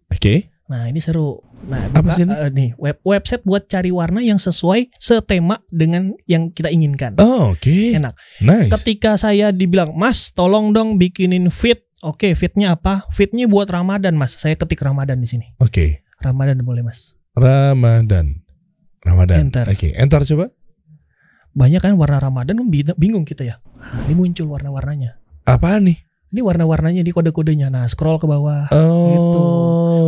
Oke. 0.07 0.51
Nah, 0.67 0.85
ini 0.85 0.99
seru. 0.99 1.39
Nah, 1.63 1.89
Apa 1.89 2.11
sih 2.13 2.21
ini? 2.21 2.35
eh, 2.35 2.51
nih 2.51 2.69
web 2.75 2.99
website 3.01 3.41
buat 3.41 3.65
cari 3.65 3.87
warna 3.87 4.19
yang 4.19 4.35
sesuai 4.37 4.91
setema 4.93 5.63
dengan 5.67 6.11
yang 6.23 6.51
kita 6.51 6.67
inginkan. 6.67 7.15
Oh, 7.17 7.55
oke. 7.55 7.95
Enak. 7.95 8.13
Nice. 8.37 8.69
Ketika 8.69 9.15
saya 9.15 9.49
dibilang, 9.49 9.95
"Mas, 9.95 10.29
tolong 10.29 10.69
dong 10.69 10.95
bikinin 10.95 11.47
fit." 11.47 11.86
Oke, 12.05 12.37
fitnya 12.37 12.77
apa? 12.77 13.09
Fitnya 13.09 13.49
buat 13.49 13.65
Ramadan, 13.73 14.13
Mas. 14.13 14.37
Saya 14.37 14.53
ketik 14.53 14.77
Ramadan 14.85 15.17
di 15.17 15.25
sini. 15.25 15.57
Oke. 15.57 16.05
Ramadan 16.21 16.61
boleh, 16.61 16.85
Mas. 16.85 17.17
Ramadan. 17.33 18.45
Ramadan. 19.01 19.49
Enter. 19.49 19.65
Oke, 19.65 19.97
enter 19.97 20.21
coba. 20.21 20.53
Banyak 21.57 21.81
kan 21.81 21.97
warna 21.97 22.21
Ramadan 22.21 22.61
bing- 22.69 22.93
bingung 23.01 23.25
kita 23.25 23.41
ya. 23.41 23.57
Nah, 23.81 24.05
ini 24.05 24.13
muncul 24.13 24.45
warna-warnanya. 24.45 25.17
Apaan 25.49 25.89
nih? 25.89 25.97
Ini 26.29 26.45
warna-warnanya 26.45 27.01
di 27.01 27.09
kode-kodenya. 27.09 27.73
Nah, 27.73 27.89
scroll 27.89 28.21
ke 28.21 28.29
bawah. 28.29 28.69
Oh. 28.69 29.09
Gitu. 29.09 29.41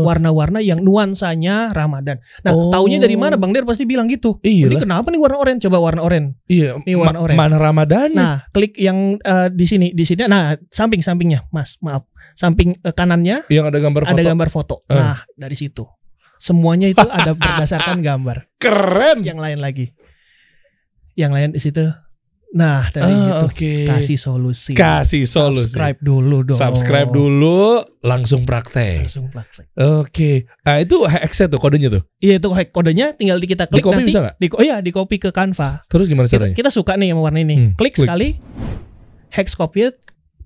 Warna-warna 0.01 0.59
yang 0.59 0.79
nuansanya 0.79 1.71
Ramadan. 1.71 2.19
Nah, 2.41 2.51
Oh. 2.51 2.69
taunya 2.69 2.97
dari 2.97 3.15
mana 3.15 3.35
Bang 3.35 3.51
Der 3.51 3.63
pasti 3.63 3.83
bilang 3.83 4.05
gitu. 4.05 4.37
Iya 4.39 4.67
Ini 4.67 4.77
kenapa 4.77 5.09
nih 5.09 5.17
warna 5.17 5.37
oranye? 5.37 5.59
Coba 5.59 5.77
warna 5.77 6.01
oranye. 6.01 6.35
Iya. 6.45 6.79
Ini 6.81 6.95
warna 6.95 7.17
Ma- 7.17 7.23
oranye. 7.23 7.39
mana 7.39 7.55
Ramadan? 7.55 8.09
Nah, 8.11 8.35
klik 8.49 8.75
yang 8.75 9.15
eh, 9.17 9.47
di 9.49 9.65
sini, 9.65 9.91
di 9.91 10.03
sini. 10.03 10.25
Nah, 10.25 10.53
samping-sampingnya, 10.67 11.47
Mas. 11.49 11.75
Maaf. 11.79 12.07
Samping 12.33 12.77
eh, 12.77 12.91
kanannya 12.91 13.47
yang 13.47 13.67
ada 13.67 13.77
gambar 13.77 14.03
foto. 14.03 14.13
ada 14.13 14.23
gambar 14.23 14.49
foto. 14.49 14.75
Eh. 14.85 14.95
Nah, 14.95 15.19
dari 15.33 15.55
situ. 15.55 15.83
Semuanya 16.35 16.87
itu 16.87 17.03
ada 17.03 17.35
berdasarkan 17.39 17.99
gambar. 17.99 18.47
Keren. 18.55 19.23
Yang 19.23 19.39
lain 19.39 19.59
lagi. 19.59 19.85
Yang 21.13 21.31
lain 21.35 21.49
di 21.51 21.59
situ. 21.59 21.83
Nah, 22.49 22.89
dari 22.89 23.05
Ah, 23.05 23.45
situ 23.45 23.45
Oke. 23.45 23.73
kasih 23.85 24.17
solusi. 24.17 24.73
Kasih 24.73 25.29
solusi. 25.29 25.69
Subscribe 25.69 26.01
dulu 26.01 26.41
dong. 26.43 26.57
Subscribe 26.57 27.05
dulu, 27.07 27.77
langsung 28.01 28.41
praktek. 28.41 29.05
Langsung 29.05 29.29
praktek. 29.29 29.69
Oke. 29.77 30.49
Ah 30.63 30.81
itu 30.81 30.97
HX 30.99 31.45
tuh 31.45 31.61
kodenya 31.61 31.93
tuh. 31.93 32.01
Iya 32.17 32.41
itu 32.41 32.49
hack 32.49 32.73
kodenya 32.73 33.13
tinggal 33.13 33.37
di 33.37 33.45
kita 33.45 33.69
klik 33.69 33.85
Di-copy 33.85 34.01
nanti. 34.01 34.09
bisa 34.09 34.19
nggak? 34.19 34.35
Di, 34.35 34.47
oh 34.49 34.63
iya 34.63 34.81
di 34.81 34.89
copy 34.89 35.15
ke 35.15 35.29
Canva. 35.29 35.85
Terus 35.85 36.09
gimana 36.09 36.25
Kita, 36.25 36.41
caranya? 36.41 36.55
kita 36.57 36.69
suka 36.69 36.97
nih 36.97 37.13
sama 37.13 37.21
warna 37.21 37.39
ini. 37.39 37.55
Hmm, 37.55 37.71
klik, 37.77 37.93
klik. 37.93 38.09
sekali. 38.09 38.29
Hex 39.29 39.53
copy 39.53 39.93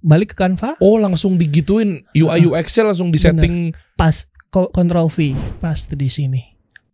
balik 0.03 0.35
ke 0.35 0.37
Canva, 0.37 0.75
Oh 0.77 0.99
langsung 0.99 1.39
digituin 1.39 2.03
UI 2.11 2.43
UX-nya 2.43 2.83
langsung 2.85 3.07
disetting. 3.09 3.71
pas 3.95 4.27
Control 4.51 5.07
V, 5.07 5.31
paste 5.57 5.95
di 5.95 6.05
sini. 6.05 6.52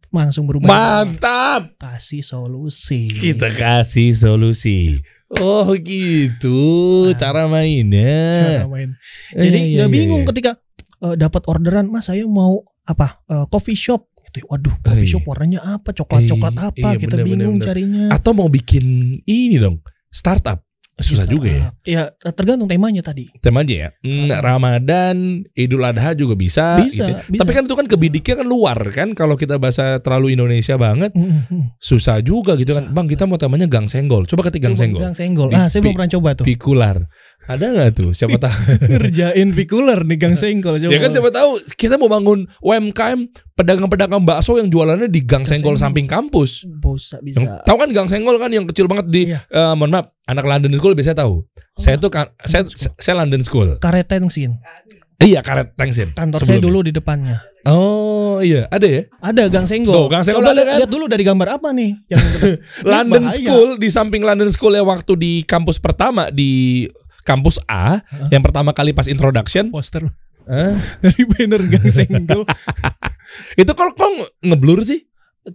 Langsung 0.10 0.50
berubah. 0.50 0.68
Mantap. 0.68 1.78
Kasih 1.78 2.22
solusi. 2.22 3.08
Kita 3.08 3.50
kasih 3.50 4.12
solusi. 4.12 4.98
Oh 5.38 5.70
gitu 5.78 6.58
Ah. 7.06 7.14
cara 7.14 7.46
Cara 7.46 7.48
mainnya. 7.48 8.66
main. 8.66 8.98
Eh, 9.32 9.42
Jadi 9.46 9.58
iya, 9.70 9.86
nggak 9.86 9.90
iya, 9.90 9.94
bingung 9.94 10.22
iya. 10.26 10.30
ketika 10.34 10.52
eh, 11.06 11.16
dapat 11.16 11.46
orderan, 11.46 11.86
Mas 11.86 12.10
saya 12.10 12.26
mau 12.26 12.66
apa? 12.84 13.22
Eh, 13.30 13.46
coffee 13.48 13.78
shop. 13.78 14.10
Gitu. 14.26 14.46
Waduh, 14.46 14.74
coffee 14.82 15.06
iya. 15.06 15.14
shop 15.14 15.26
warnanya 15.26 15.60
apa? 15.62 15.90
Coklat-coklat 15.90 16.54
Iya, 16.54 16.66
apa? 16.70 16.90
iya, 16.94 16.98
kita 16.98 17.14
bener, 17.14 17.26
bener, 17.26 17.38
bingung 17.38 17.58
bener. 17.58 17.68
carinya. 17.70 18.06
Atau 18.10 18.32
mau 18.34 18.50
bikin 18.50 18.86
ini 19.22 19.58
dong 19.58 19.82
startup. 20.10 20.66
Susah 21.00 21.26
Bisa. 21.26 21.32
juga 21.32 21.48
ya. 21.50 21.66
Iya, 21.88 22.04
tergantung 22.36 22.68
temanya 22.68 23.00
tadi. 23.00 23.32
Tema 23.40 23.64
aja 23.64 23.76
ya. 23.88 23.90
Hmm. 24.04 24.28
Ramadan, 24.30 25.48
Idul 25.56 25.84
Adha 25.84 26.12
juga 26.14 26.36
bisa. 26.36 26.78
Bisa, 26.80 27.08
gitu 27.08 27.14
bisa. 27.32 27.42
Tapi 27.42 27.52
kan 27.56 27.64
itu 27.64 27.76
kan 27.76 27.88
kebidiknya 27.88 28.36
kan 28.44 28.48
luar 28.48 28.80
kan. 28.92 29.16
Kalau 29.16 29.40
kita 29.40 29.56
bahasa 29.56 29.98
terlalu 30.04 30.36
Indonesia 30.36 30.76
banget, 30.76 31.12
Hmm, 31.16 31.48
hmm. 31.48 31.64
susah 31.80 32.20
juga 32.20 32.60
gitu 32.60 32.76
kan. 32.76 32.92
Susah. 32.92 32.96
Bang 32.96 33.08
kita 33.08 33.24
mau 33.26 33.40
temanya 33.40 33.66
gang 33.66 33.88
senggol. 33.88 34.28
Coba 34.28 34.52
ketik 34.52 34.68
gang 34.68 34.76
senggol. 34.76 35.02
Gang 35.02 35.16
senggol. 35.16 35.50
Ah, 35.56 35.72
saya 35.72 35.82
belum 35.82 35.96
pernah 35.96 36.12
coba 36.20 36.30
tuh. 36.36 36.46
Pikular. 36.46 36.98
Ada 37.50 37.66
nggak 37.68 37.90
tuh? 37.96 38.10
Siapa 38.12 38.38
tahu? 38.38 38.54
Ngerjain 38.92 39.50
pikular 39.52 39.98
nih 40.00 40.18
gang 40.18 40.36
senggol. 40.36 40.78
Coba. 40.78 40.94
ya 40.94 41.00
kan 41.00 41.10
siapa 41.10 41.30
tahu 41.30 41.50
kita 41.74 41.98
mau 41.98 42.06
bangun 42.06 42.46
UMKM 42.60 43.26
pedagang-pedagang 43.54 44.22
bakso 44.22 44.54
yang 44.56 44.70
jualannya 44.70 45.10
di 45.10 45.20
gang 45.20 45.42
Gang 45.42 45.50
senggol 45.50 45.74
senggol. 45.74 45.82
samping 45.82 46.06
kampus. 46.06 46.70
Bisa, 46.70 47.18
Yang, 47.20 47.42
bisa. 47.42 47.66
tahu 47.66 47.76
kan 47.76 47.90
gang 47.90 48.06
senggol 48.06 48.38
kan 48.38 48.50
yang 48.50 48.64
kecil 48.64 48.86
banget 48.86 49.10
di 49.10 49.22
Iya. 49.28 49.42
eh, 49.44 49.74
mohon 49.74 49.90
maaf 49.90 50.14
anak 50.24 50.46
London 50.46 50.78
School 50.78 50.94
biasanya 50.94 51.20
tahu. 51.20 51.42
saya 51.74 51.98
tuh 51.98 52.08
kan 52.08 52.30
saya, 52.40 52.62
School. 52.64 52.94
saya 52.96 53.16
London 53.18 53.42
School. 53.42 53.70
Karet 53.78 54.06
tensin. 54.06 54.54
Iya 55.18 55.42
karet 55.42 55.74
tengsin. 55.74 56.14
Kantor 56.14 56.40
saya 56.40 56.62
dulu 56.62 56.80
di 56.80 56.94
depannya. 56.94 57.42
Oh 57.66 58.40
iya 58.40 58.70
ada 58.70 58.86
ya. 58.86 59.04
Ada 59.20 59.48
gang 59.48 59.66
senggol. 59.66 59.92
Tuh, 59.96 60.08
gang 60.08 60.22
senggol 60.22 60.44
Coba 60.44 60.54
ada 60.54 60.64
kan? 60.64 60.78
lihat 60.78 60.88
dulu 60.88 61.06
dari 61.06 61.24
gambar 61.24 61.58
apa 61.58 61.70
nih? 61.72 61.92
Yang 62.08 62.24
London 62.88 63.24
bahaya. 63.24 63.36
School 63.36 63.70
di 63.76 63.90
samping 63.90 64.22
London 64.22 64.48
School 64.48 64.72
ya 64.72 64.82
waktu 64.82 65.12
di 65.16 65.34
kampus 65.44 65.76
pertama 65.78 66.30
di 66.30 66.86
kampus 67.30 67.62
A 67.64 68.02
Hah? 68.02 68.30
yang 68.30 68.42
pertama 68.42 68.74
kali 68.74 68.90
pas 68.90 69.06
introduction 69.06 69.70
poster 69.70 70.10
eh, 70.44 70.74
dari 71.04 71.24
banner 71.24 71.62
gang 71.64 71.86
senggol. 71.88 72.42
itu 73.62 73.72
kalau 73.72 73.94
kok 73.94 74.10
ngeblur 74.40 74.82
sih 74.82 75.06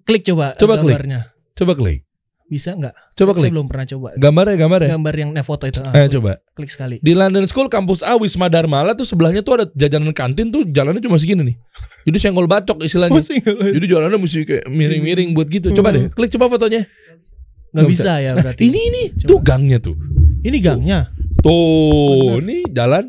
klik 0.01 0.23
coba, 0.25 0.55
Coba 0.55 0.79
klik. 0.79 0.95
gambarnya. 0.95 1.21
coba 1.53 1.75
klik 1.75 2.07
Bisa 2.45 2.73
nggak? 2.73 2.95
coba 3.15 3.31
Saya 3.33 3.41
klik 3.41 3.51
belum 3.53 3.67
pernah 3.67 3.87
coba. 3.89 4.09
gambar 4.15 4.45
ya 4.47 4.57
gambar 4.57 4.81
ya 4.81 4.89
Gambar 4.93 5.15
yang 5.17 5.31
foto 5.41 5.65
itu. 5.65 5.81
Ah, 5.81 5.91
eh 5.93 6.05
klik, 6.05 6.13
coba 6.15 6.33
klik 6.53 6.69
sekali. 6.69 6.97
di 6.99 7.13
London 7.13 7.43
School 7.45 7.67
kampus 7.67 8.01
A 8.01 8.15
Wisma 8.15 8.47
Dharmala 8.47 8.93
tuh 8.93 9.03
sebelahnya 9.03 9.41
tuh 9.41 9.59
ada 9.59 9.67
jajanan 9.69 10.13
kantin 10.13 10.49
tuh 10.49 10.63
jalannya 10.63 11.01
cuma 11.01 11.17
segini 11.17 11.43
nih 11.43 11.57
jadi 12.05 12.19
senggol 12.21 12.45
bacok 12.45 12.81
istilahnya 12.81 13.17
Oh, 13.17 13.25
senggol. 13.25 13.59
jadi 13.73 13.87
jalannya 13.89 14.19
mesti 14.19 14.39
kayak 14.43 14.65
miring-miring 14.69 15.33
buat 15.33 15.49
gitu 15.49 15.73
coba 15.73 15.91
deh 15.91 16.07
klik 16.09 16.31
coba 16.31 16.47
fotonya 16.49 16.85
Nggak 16.85 17.75
nggak 17.75 17.91
bisa 17.91 18.13
ya 18.21 18.33
berarti. 18.37 18.61
ini 18.63 18.81
ini 18.85 19.03
Coba. 19.17 19.27
tuh 19.27 19.39
gangnya 19.41 19.79
tuh 19.81 19.97
Ini 20.41 20.59
gangnya. 20.61 20.99
tuh 21.09 21.24
bener. 21.45 22.41
nih 22.43 22.63
jalan 22.71 23.05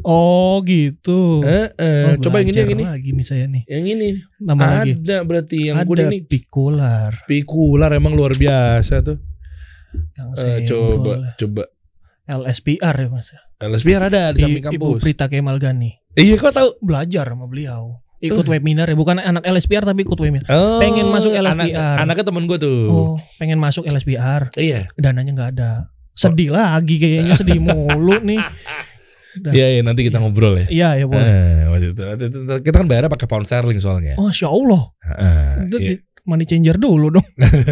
Oh 0.00 0.62
gitu. 0.62 1.42
eh, 1.42 1.74
eh, 1.74 2.14
Oh, 2.14 2.22
coba 2.22 2.40
yang 2.40 2.48
ini 2.48 2.58
yang 2.58 2.72
ini 2.72 2.84
lagi 2.86 3.10
nih 3.10 3.26
saya 3.26 3.44
nih. 3.44 3.62
yang 3.66 3.84
ini 3.84 4.08
Nama 4.38 4.62
lagi. 4.80 4.96
ada 4.96 5.16
berarti 5.20 5.56
yang 5.66 5.76
Ada 5.76 5.84
kuning 5.84 6.08
nih 6.08 6.22
pikular. 6.24 7.12
Pikular 7.26 7.90
emang 7.90 8.14
luar 8.14 8.32
biasa 8.32 9.02
tuh. 9.02 9.18
Eh, 9.90 10.30
senggol. 10.32 10.64
coba, 10.64 11.12
coba. 11.34 11.62
LSPR 12.30 12.94
ya 12.96 13.08
mas. 13.10 13.34
LSPR 13.58 14.02
ada 14.04 14.30
di, 14.30 14.40
samping 14.40 14.64
Ibu 14.70 14.78
kampus. 14.94 15.00
Prita 15.02 15.26
Kemal 15.26 15.58
Gani. 15.58 15.90
Iya 16.12 16.38
kok 16.38 16.54
tahu? 16.54 16.70
Belajar 16.80 17.26
sama 17.26 17.44
beliau. 17.44 17.98
Ikut 18.20 18.46
webinar 18.46 18.84
ya, 18.84 18.94
bukan 18.94 19.16
anak 19.16 19.42
LSPR 19.42 19.82
tapi 19.82 20.04
ikut 20.04 20.14
webinar. 20.14 20.44
Oh, 20.46 20.76
Pengen 20.76 21.08
masuk 21.08 21.32
anak, 21.32 21.56
LSPR. 21.66 21.96
anaknya 21.98 22.24
temen 22.24 22.44
gue 22.44 22.58
tuh. 22.58 22.80
Oh, 22.86 23.14
pengen 23.36 23.56
masuk 23.56 23.84
LSPR, 23.84 24.52
Iya. 24.54 24.92
dananya 24.94 25.32
nggak 25.32 25.50
ada. 25.56 25.72
Sedih 26.14 26.50
lagi 26.52 26.96
kayaknya 27.00 27.34
sedih 27.36 27.60
mulu 27.66 28.18
nih. 28.20 28.40
Iya, 29.30 29.66
iya, 29.78 29.80
nanti 29.86 30.02
kita 30.02 30.18
ngobrol 30.18 30.58
ya. 30.58 30.66
Iya 30.66 30.88
ya 30.98 31.06
boleh. 31.06 31.22
Eh, 31.22 32.60
kita 32.66 32.76
kan 32.82 32.86
bayarnya 32.90 33.10
pakai 33.10 33.30
pound 33.30 33.46
sterling 33.46 33.78
soalnya. 33.78 34.18
Oh, 34.18 34.26
Masya 34.26 34.50
Allah. 34.50 34.82
Itu 35.70 35.76
iya. 35.78 35.96
money 36.26 36.44
changer 36.44 36.76
dulu 36.76 37.14
dong. 37.14 37.28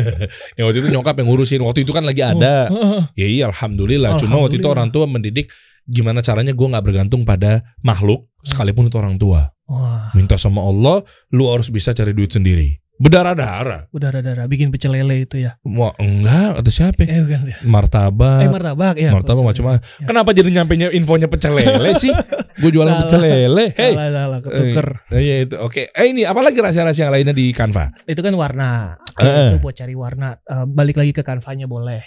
Ya 0.59 0.62
waktu 0.66 0.87
itu 0.87 0.88
nyokap 0.94 1.18
yang 1.18 1.29
ngurusin. 1.31 1.61
Waktu 1.66 1.83
itu 1.83 1.90
kan 1.90 2.07
lagi 2.07 2.22
ada. 2.22 2.70
Oh. 2.70 3.03
Ya 3.18 3.27
iya 3.27 3.51
alhamdulillah. 3.51 4.18
Cuma 4.22 4.38
waktu 4.42 4.62
itu 4.62 4.70
Alhamdulillah. 4.70 4.74
orang 4.74 4.88
tua 4.94 5.05
mendidik 5.11 5.51
gimana 5.88 6.20
caranya 6.20 6.53
gue 6.53 6.66
nggak 6.68 6.85
bergantung 6.85 7.24
pada 7.24 7.64
makhluk 7.83 8.29
sekalipun 8.44 8.87
itu 8.87 8.96
orang 9.01 9.16
tua. 9.18 9.51
Wah, 9.68 10.09
Minta 10.16 10.40
sama 10.40 10.64
Allah, 10.64 11.05
lu 11.29 11.44
harus 11.53 11.68
bisa 11.68 11.92
cari 11.92 12.16
duit 12.16 12.33
sendiri. 12.33 12.81
Berdarah-darah. 12.99 13.87
berdarah-darah 13.95 14.51
bikin 14.51 14.75
pecel 14.75 14.91
lele 14.91 15.23
itu 15.23 15.39
ya. 15.39 15.55
Wah, 15.63 15.95
enggak, 16.03 16.59
ada 16.59 16.71
siapa? 16.71 17.07
Eh 17.07 17.23
bukan 17.23 17.47
ya. 17.47 17.57
Martabak. 17.63 18.43
Eh 18.43 18.51
martabak 18.51 18.97
ya. 18.99 19.11
Martabak 19.15 19.45
macam-macam. 19.47 19.83
Ya. 19.87 20.07
Kenapa 20.11 20.31
jadi 20.35 20.51
nyampenya 20.51 20.91
infonya 20.91 21.31
pecel 21.31 21.55
lele 21.55 21.95
sih? 21.95 22.11
Gue 22.61 22.75
jualan 22.75 22.91
Salah. 22.91 23.03
pecel 23.07 23.21
lele. 23.23 23.67
Hey. 23.79 23.95
Salah, 23.95 24.11
salah, 24.11 24.39
ketuker. 24.43 24.89
Eh, 25.15 25.21
iya 25.23 25.37
itu. 25.47 25.55
Oke. 25.63 25.87
Eh 25.95 26.11
ini 26.11 26.27
apalagi 26.27 26.59
rahasia-rahasia 26.59 27.07
yang 27.07 27.15
lainnya 27.15 27.31
di 27.31 27.55
Canva? 27.55 27.95
Itu 28.03 28.19
kan 28.19 28.35
warna. 28.35 28.99
Eh. 29.23 29.55
Itu 29.55 29.63
buat 29.63 29.79
cari 29.79 29.95
warna. 29.95 30.35
Eh, 30.43 30.67
balik 30.67 30.99
lagi 30.99 31.15
ke 31.15 31.23
kanvanya 31.23 31.71
boleh. 31.71 32.03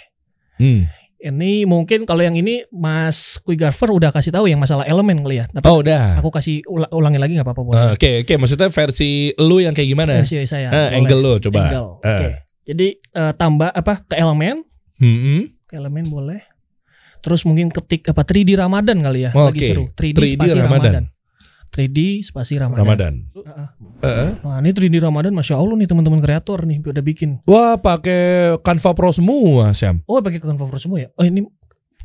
Hmm. 0.60 0.92
Ini 1.22 1.62
mungkin 1.64 2.02
kalau 2.02 2.18
yang 2.18 2.34
ini 2.34 2.66
Mas 2.68 3.38
Quigarver 3.38 3.94
udah 3.94 4.10
kasih 4.10 4.30
tahu 4.30 4.46
yang 4.46 4.58
masalah 4.58 4.82
elemen 4.82 5.22
kali 5.22 5.38
ya. 5.38 5.46
Tapi 5.46 5.62
Oh 5.64 5.78
udah. 5.78 6.18
aku 6.18 6.28
kasih 6.28 6.66
ula- 6.66 6.90
ulangin 6.90 7.22
lagi 7.22 7.32
nggak 7.32 7.46
apa-apa 7.46 7.62
boleh. 7.62 7.78
Eh, 7.78 7.90
Oke 7.94 8.10
oke. 8.20 8.34
Maksudnya 8.36 8.68
versi 8.68 9.10
lu 9.36 9.56
yang 9.56 9.70
kayak 9.70 9.86
gimana? 9.88 10.18
Versi 10.18 10.42
saya. 10.44 10.68
Boleh. 10.68 10.90
angle 10.92 11.20
lu 11.20 11.32
coba. 11.40 11.58
Angle. 11.62 11.88
Eh. 12.00 12.10
Oke. 12.10 12.26
Jadi 12.64 12.86
eh, 12.98 13.32
tambah 13.32 13.70
apa 13.70 14.02
ke 14.02 14.14
elemen, 14.14 14.66
Hmm. 14.98 15.46
ke 15.62 15.74
elemen 15.74 16.06
boleh. 16.06 16.42
Terus 17.18 17.46
mungkin 17.46 17.70
ketik 17.70 18.02
apa 18.08 18.22
3D 18.22 18.58
Ramadan 18.58 18.98
kali 18.98 19.22
ya, 19.22 19.30
lagi 19.30 19.54
Oke. 19.56 19.66
seru. 19.68 19.84
3D, 19.94 20.18
3D 20.18 20.34
spasi 20.36 20.58
Ramadan. 20.58 20.66
Ramadan. 20.66 21.04
3D 21.72 22.20
spasi 22.20 22.60
Ramadan. 22.60 22.84
Ramadan. 22.84 23.14
Heeh. 23.32 23.68
Eh. 24.04 24.30
Nah, 24.44 24.60
ini 24.60 24.70
3D 24.76 25.00
Ramadan 25.00 25.32
Masya 25.32 25.56
Allah 25.56 25.74
nih 25.80 25.88
teman-teman 25.88 26.20
kreator 26.20 26.68
nih 26.68 26.84
udah 26.84 27.00
bikin. 27.00 27.40
Wah 27.48 27.80
pakai 27.80 28.54
Canva 28.60 28.92
Pro 28.92 29.08
semua 29.08 29.72
Syam. 29.72 30.04
Oh 30.04 30.20
pakai 30.20 30.38
Canva 30.44 30.68
Pro 30.68 30.76
semua 30.76 31.00
ya? 31.00 31.08
Oh 31.16 31.24
ini 31.24 31.48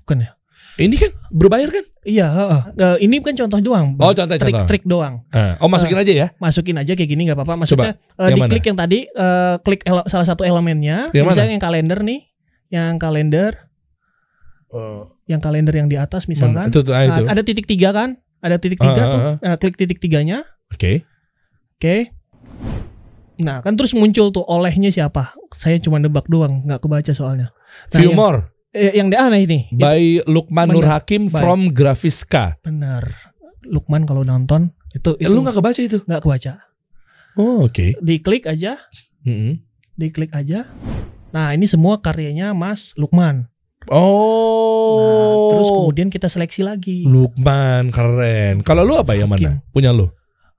bukan 0.08 0.24
ya? 0.24 0.32
Ini 0.78 0.96
kan 0.96 1.12
berbayar 1.34 1.70
kan? 1.74 1.86
Iya, 2.06 2.28
heeh. 2.30 2.62
Eh, 2.78 2.98
ini 3.10 3.18
kan 3.20 3.34
contoh 3.36 3.60
doang. 3.60 3.98
Oh 3.98 4.14
contoh 4.14 4.38
contoh. 4.38 4.46
Trik-trik 4.46 4.84
doang. 4.86 5.26
Eh, 5.34 5.58
Oh 5.60 5.68
masukin 5.68 5.98
aja 5.98 6.14
ya. 6.14 6.28
Masukin 6.38 6.78
aja 6.78 6.94
kayak 6.94 7.10
gini 7.10 7.28
nggak 7.28 7.36
apa-apa. 7.36 7.66
Maksudnya 7.66 7.98
eh, 7.98 8.28
yang 8.32 8.48
diklik 8.48 8.64
yang 8.64 8.78
tadi, 8.78 9.10
eh, 9.10 9.56
klik 9.66 9.82
salah 10.08 10.28
satu 10.30 10.46
elemennya. 10.46 11.12
Yang 11.12 11.34
misalnya 11.34 11.54
yang 11.58 11.66
kalender 11.66 12.00
nih, 12.06 12.20
yang 12.70 12.96
kalender, 13.02 13.52
yang 15.28 15.42
kalender 15.42 15.74
yang 15.76 15.90
di 15.90 15.98
atas 15.98 16.30
misalkan. 16.30 16.70
Itu 16.70 16.86
tuh 16.86 16.94
ah, 16.94 17.04
itu. 17.04 17.22
Nah, 17.26 17.34
ada 17.34 17.42
titik 17.42 17.66
tiga 17.66 17.92
kan? 17.92 18.22
Ada 18.48 18.58
titik 18.58 18.80
tiga 18.80 19.02
Ah, 19.02 19.08
tuh. 19.08 19.20
ah, 19.20 19.36
Nah, 19.44 19.56
klik 19.56 19.76
titik 19.76 20.00
tiganya. 20.00 20.48
Oke. 20.70 21.04
Oke. 21.76 22.16
Nah, 23.38 23.62
kan 23.62 23.76
terus 23.76 23.94
muncul 23.94 24.32
tuh 24.32 24.42
olehnya 24.42 24.90
siapa? 24.90 25.38
Saya 25.54 25.78
cuma 25.78 26.00
nebak 26.00 26.26
doang, 26.26 26.64
nggak 26.64 26.80
kebaca 26.80 27.12
soalnya. 27.12 27.54
Nah, 27.92 27.94
Few 27.94 28.10
yang- 28.10 28.18
more 28.18 28.40
Eh, 28.70 28.94
yang 28.94 29.08
di 29.08 29.18
aneh 29.18 29.42
ini. 29.42 29.60
Itu- 29.68 29.80
by 29.80 30.02
Lukman 30.26 30.70
Nur 30.70 30.86
Bener. 30.86 30.94
Hakim 30.96 31.22
Baik. 31.28 31.40
from 31.40 31.60
Grafisca. 31.72 32.58
Benar. 32.60 33.10
Lukman 33.64 34.06
kalau 34.06 34.22
nonton 34.22 34.70
itu 34.92 35.18
Eh, 35.18 35.26
itu 35.26 35.34
lu 35.34 35.42
nggak 35.42 35.58
kebaca 35.58 35.80
itu? 35.80 35.98
nggak 36.00 36.22
kebaca. 36.22 36.54
Oh 37.36 37.66
oke. 37.66 37.98
Diklik 38.00 38.46
aja, 38.46 38.78
Mm-mm. 39.22 39.62
diklik 39.94 40.30
aja. 40.32 40.70
Nah, 41.30 41.52
ini 41.52 41.66
semua 41.66 41.98
karyanya 41.98 42.52
Mas 42.52 42.94
Lukman. 42.94 43.50
Oh. 43.90 44.98
Nah, 44.98 45.34
terus 45.54 45.70
kemudian 45.70 46.08
kita 46.08 46.28
seleksi 46.28 46.62
lagi. 46.62 47.04
Lukman 47.04 47.90
keren. 47.90 48.62
Kalau 48.62 48.84
lu 48.84 48.96
apa 48.96 49.14
yang 49.14 49.28
mana? 49.28 49.64
Punya 49.70 49.92
lu? 49.92 50.12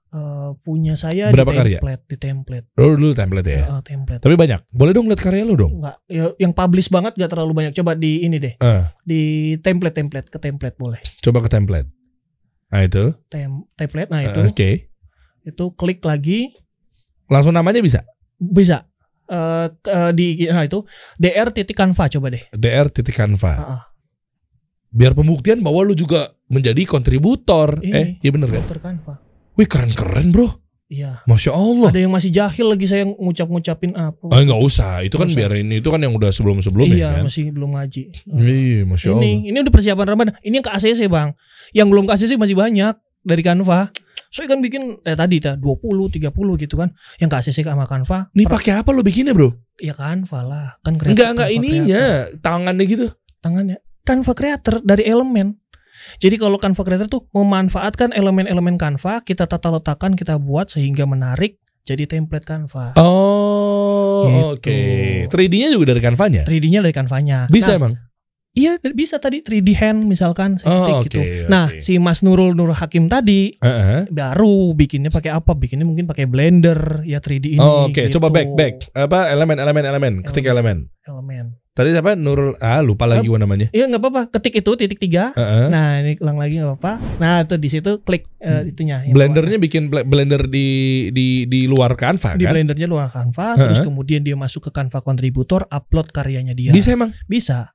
Eh, 0.09 0.49
punya 0.65 0.97
saya 0.97 1.29
Berapa 1.29 1.53
di 1.53 1.57
karya? 1.61 1.77
template, 1.77 2.03
di 2.09 2.17
template. 2.17 2.65
Oh, 2.75 2.97
lu 2.97 3.13
template 3.13 3.45
ya. 3.45 3.63
Eh, 3.69 3.81
template. 3.85 4.21
Tapi 4.25 4.33
banyak. 4.33 4.65
Boleh 4.73 4.89
dong 4.89 5.05
lihat 5.05 5.21
karya 5.21 5.45
lu 5.45 5.53
dong. 5.53 5.77
Enggak, 5.77 6.01
ya, 6.09 6.33
yang 6.41 6.49
publish 6.49 6.89
banget 6.89 7.13
gak 7.13 7.29
terlalu 7.29 7.53
banyak. 7.53 7.77
Coba 7.77 7.93
di 7.93 8.25
ini 8.25 8.41
deh, 8.41 8.57
Ah, 8.57 8.89
di 9.05 9.53
template-template 9.61 10.33
ke 10.33 10.41
template 10.41 10.73
boleh. 10.75 10.97
coba 11.21 11.45
ke 11.45 11.49
template. 11.53 11.85
Nah 12.69 12.81
itu. 12.81 13.13
Tem 13.29 13.53
template, 13.77 14.09
nah 14.09 14.19
Ah, 14.19 14.33
itu, 14.33 14.41
Oke. 14.43 14.89
itu 15.43 15.65
klik 15.77 16.01
lagi 16.01 16.57
Langsung 17.29 17.53
namanya 17.53 17.77
bisa. 17.77 18.01
bisa. 18.35 18.88
Eh 19.29 19.67
ke- 19.77 20.11
di 20.17 20.49
nah 20.49 20.65
itu 20.65 20.81
dr 21.21 21.47
titik 21.53 21.77
canva 21.77 22.09
coba 22.09 22.27
deh. 22.33 22.43
dr 22.49 22.87
titik 22.89 23.13
Canva. 23.13 23.53
Ah, 23.53 23.61
ah. 23.61 23.81
Biar 24.89 25.13
pembuktian 25.13 25.61
bahwa 25.61 25.85
lu 25.85 25.93
juga 25.93 26.33
menjadi 26.49 26.81
kontributor. 26.89 27.77
Ini. 27.77 27.93
Eh, 27.93 28.07
iya 28.25 28.31
bener 28.33 28.49
kan? 28.49 28.65
Dr. 28.65 28.81
Canva. 28.81 29.13
Wih 29.53 29.69
keren-keren 29.69 30.33
bro. 30.33 30.49
Iya. 30.89 31.21
Masya 31.29 31.53
Allah. 31.53 31.93
Ada 31.93 32.01
yang 32.01 32.09
masih 32.09 32.33
jahil 32.33 32.65
lagi 32.73 32.89
saya 32.89 33.05
ngucap-ngucapin 33.05 33.93
apa. 33.93 34.25
Ah 34.33 34.41
nggak 34.41 34.57
usah. 34.65 35.05
Itu 35.05 35.21
kan 35.21 35.29
usah. 35.29 35.37
biar 35.37 35.61
ini 35.61 35.77
itu 35.77 35.93
kan 35.93 36.01
yang 36.01 36.17
udah 36.17 36.33
sebelum-sebelumnya 36.33 36.97
iya, 36.97 37.09
kan. 37.21 37.29
masih 37.29 37.53
belum 37.53 37.77
ngaji. 37.77 38.03
Iya, 38.25 38.89
masya 38.89 39.07
Allah. 39.13 39.21
Ini 39.21 39.31
ini 39.53 39.57
udah 39.61 39.73
persiapan 39.77 40.05
Ramadan. 40.09 40.33
Ini 40.41 40.53
yang 40.57 40.65
ke 40.65 40.73
ACC, 40.73 41.05
Bang. 41.05 41.37
Yang 41.77 41.87
belum 41.93 42.03
ke 42.09 42.11
ACC 42.17 42.31
masih 42.41 42.57
banyak 42.57 42.97
dari 43.21 43.41
Canva. 43.45 43.93
Saya 44.29 44.45
kan 44.45 44.61
bikin 44.61 45.01
eh 45.01 45.17
tadi 45.17 45.41
ta 45.41 45.57
20, 45.57 45.81
30 46.13 46.29
gitu 46.61 46.75
kan. 46.77 46.93
Yang 47.17 47.29
ke 47.29 47.35
ACC 47.41 47.57
sama 47.65 47.89
Canva. 47.89 48.29
Ini 48.37 48.45
pakai 48.45 48.73
apa 48.77 48.89
lu 48.93 49.01
bikinnya 49.01 49.33
bro? 49.33 49.49
Ya 49.81 49.97
Canva 49.97 50.39
lah. 50.45 50.67
Kan 50.85 51.01
kreator. 51.01 51.17
Enggak 51.17 51.29
enggak 51.33 51.49
ininya, 51.49 52.03
Creator. 52.29 52.41
tangannya 52.45 52.85
gitu. 52.85 53.05
Tangannya. 53.41 53.77
Canva 54.05 54.31
Creator 54.37 54.75
dari 54.85 55.03
elemen. 55.09 55.57
Jadi 56.21 56.35
kalau 56.37 56.61
Canva 56.61 56.81
Creator 56.85 57.07
tuh 57.09 57.25
memanfaatkan 57.33 58.13
elemen-elemen 58.13 58.77
Canva, 58.77 59.25
kita 59.25 59.49
tata 59.49 59.69
letakkan, 59.73 60.13
kita 60.13 60.37
buat 60.37 60.69
sehingga 60.69 61.09
menarik 61.09 61.57
jadi 61.83 62.05
template 62.05 62.45
Canva. 62.45 62.93
Oh, 63.01 64.29
Gitu. 64.29 64.45
oke. 64.53 64.79
3D-nya 65.31 65.69
juga 65.73 65.95
dari 65.95 66.01
Canva-nya. 66.03 66.43
3D-nya 66.45 66.79
dari 66.85 66.93
Canvanya. 66.93 67.47
Bisa 67.49 67.73
Nah, 67.73 67.79
emang. 67.79 67.93
Iya, 68.59 68.71
bisa 68.91 69.15
tadi 69.17 69.39
3D 69.39 69.71
hand 69.73 70.03
misalkan 70.03 70.59
saya 70.59 70.67
Oh, 70.69 70.99
oke, 70.99 71.07
gitu. 71.07 71.23
oke. 71.23 71.47
Nah, 71.47 71.71
si 71.79 71.95
Mas 71.95 72.19
Nurul 72.19 72.51
Nur 72.51 72.75
Hakim 72.75 73.07
tadi 73.07 73.55
Heeh. 73.55 74.11
baru 74.11 74.75
bikinnya 74.75 75.07
pakai 75.07 75.31
apa? 75.31 75.55
Bikinnya 75.55 75.87
mungkin 75.87 76.03
pakai 76.03 76.27
Blender 76.27 77.07
ya 77.07 77.23
3D 77.23 77.55
ini. 77.55 77.59
Oh, 77.59 77.87
Oke, 77.87 78.03
gitu. 78.05 78.19
coba 78.19 78.35
back 78.35 78.49
back. 78.51 78.73
Apa 78.91 79.31
elemen 79.31 79.55
elemen 79.55 79.83
elemen. 79.85 80.13
Ketik 80.21 80.43
elemen. 80.43 80.91
Elemen. 81.07 81.55
Tadi 81.69 81.95
siapa? 81.95 82.11
Nurul 82.11 82.59
ah 82.59 82.83
lupa 82.83 83.07
lagi 83.07 83.31
gua 83.31 83.39
namanya. 83.39 83.71
Iya 83.71 83.87
nggak 83.87 84.03
apa-apa. 84.03 84.21
Ketik 84.35 84.59
itu 84.59 84.71
titik 84.75 84.99
tiga. 84.99 85.31
Heeh. 85.31 85.71
Nah 85.71 86.03
ini 86.03 86.19
ulang 86.19 86.35
lagi 86.35 86.59
nggak 86.59 86.75
apa-apa. 86.75 86.93
Nah 87.23 87.47
itu 87.47 87.55
di 87.55 87.69
situ 87.71 88.03
klik 88.03 88.27
eh, 88.43 88.67
itunya. 88.67 88.99
Blendernya 89.07 89.55
bikin 89.55 89.87
bl- 89.87 90.03
blender 90.03 90.51
di 90.51 90.67
di 91.15 91.47
di 91.47 91.71
luar 91.71 91.95
Canva 91.95 92.35
warna. 92.35 92.35
di 92.35 92.43
kan? 92.43 92.51
blendernya 92.51 92.83
luar 92.83 93.07
Canva. 93.07 93.55
Heeh. 93.55 93.63
Terus 93.63 93.79
kemudian 93.79 94.27
dia 94.27 94.35
masuk 94.35 94.67
ke 94.67 94.71
Canva 94.75 94.99
kontributor, 94.99 95.71
upload 95.71 96.11
karyanya 96.11 96.51
dia. 96.51 96.75
Bisa 96.75 96.91
emang. 96.91 97.15
Bisa. 97.31 97.71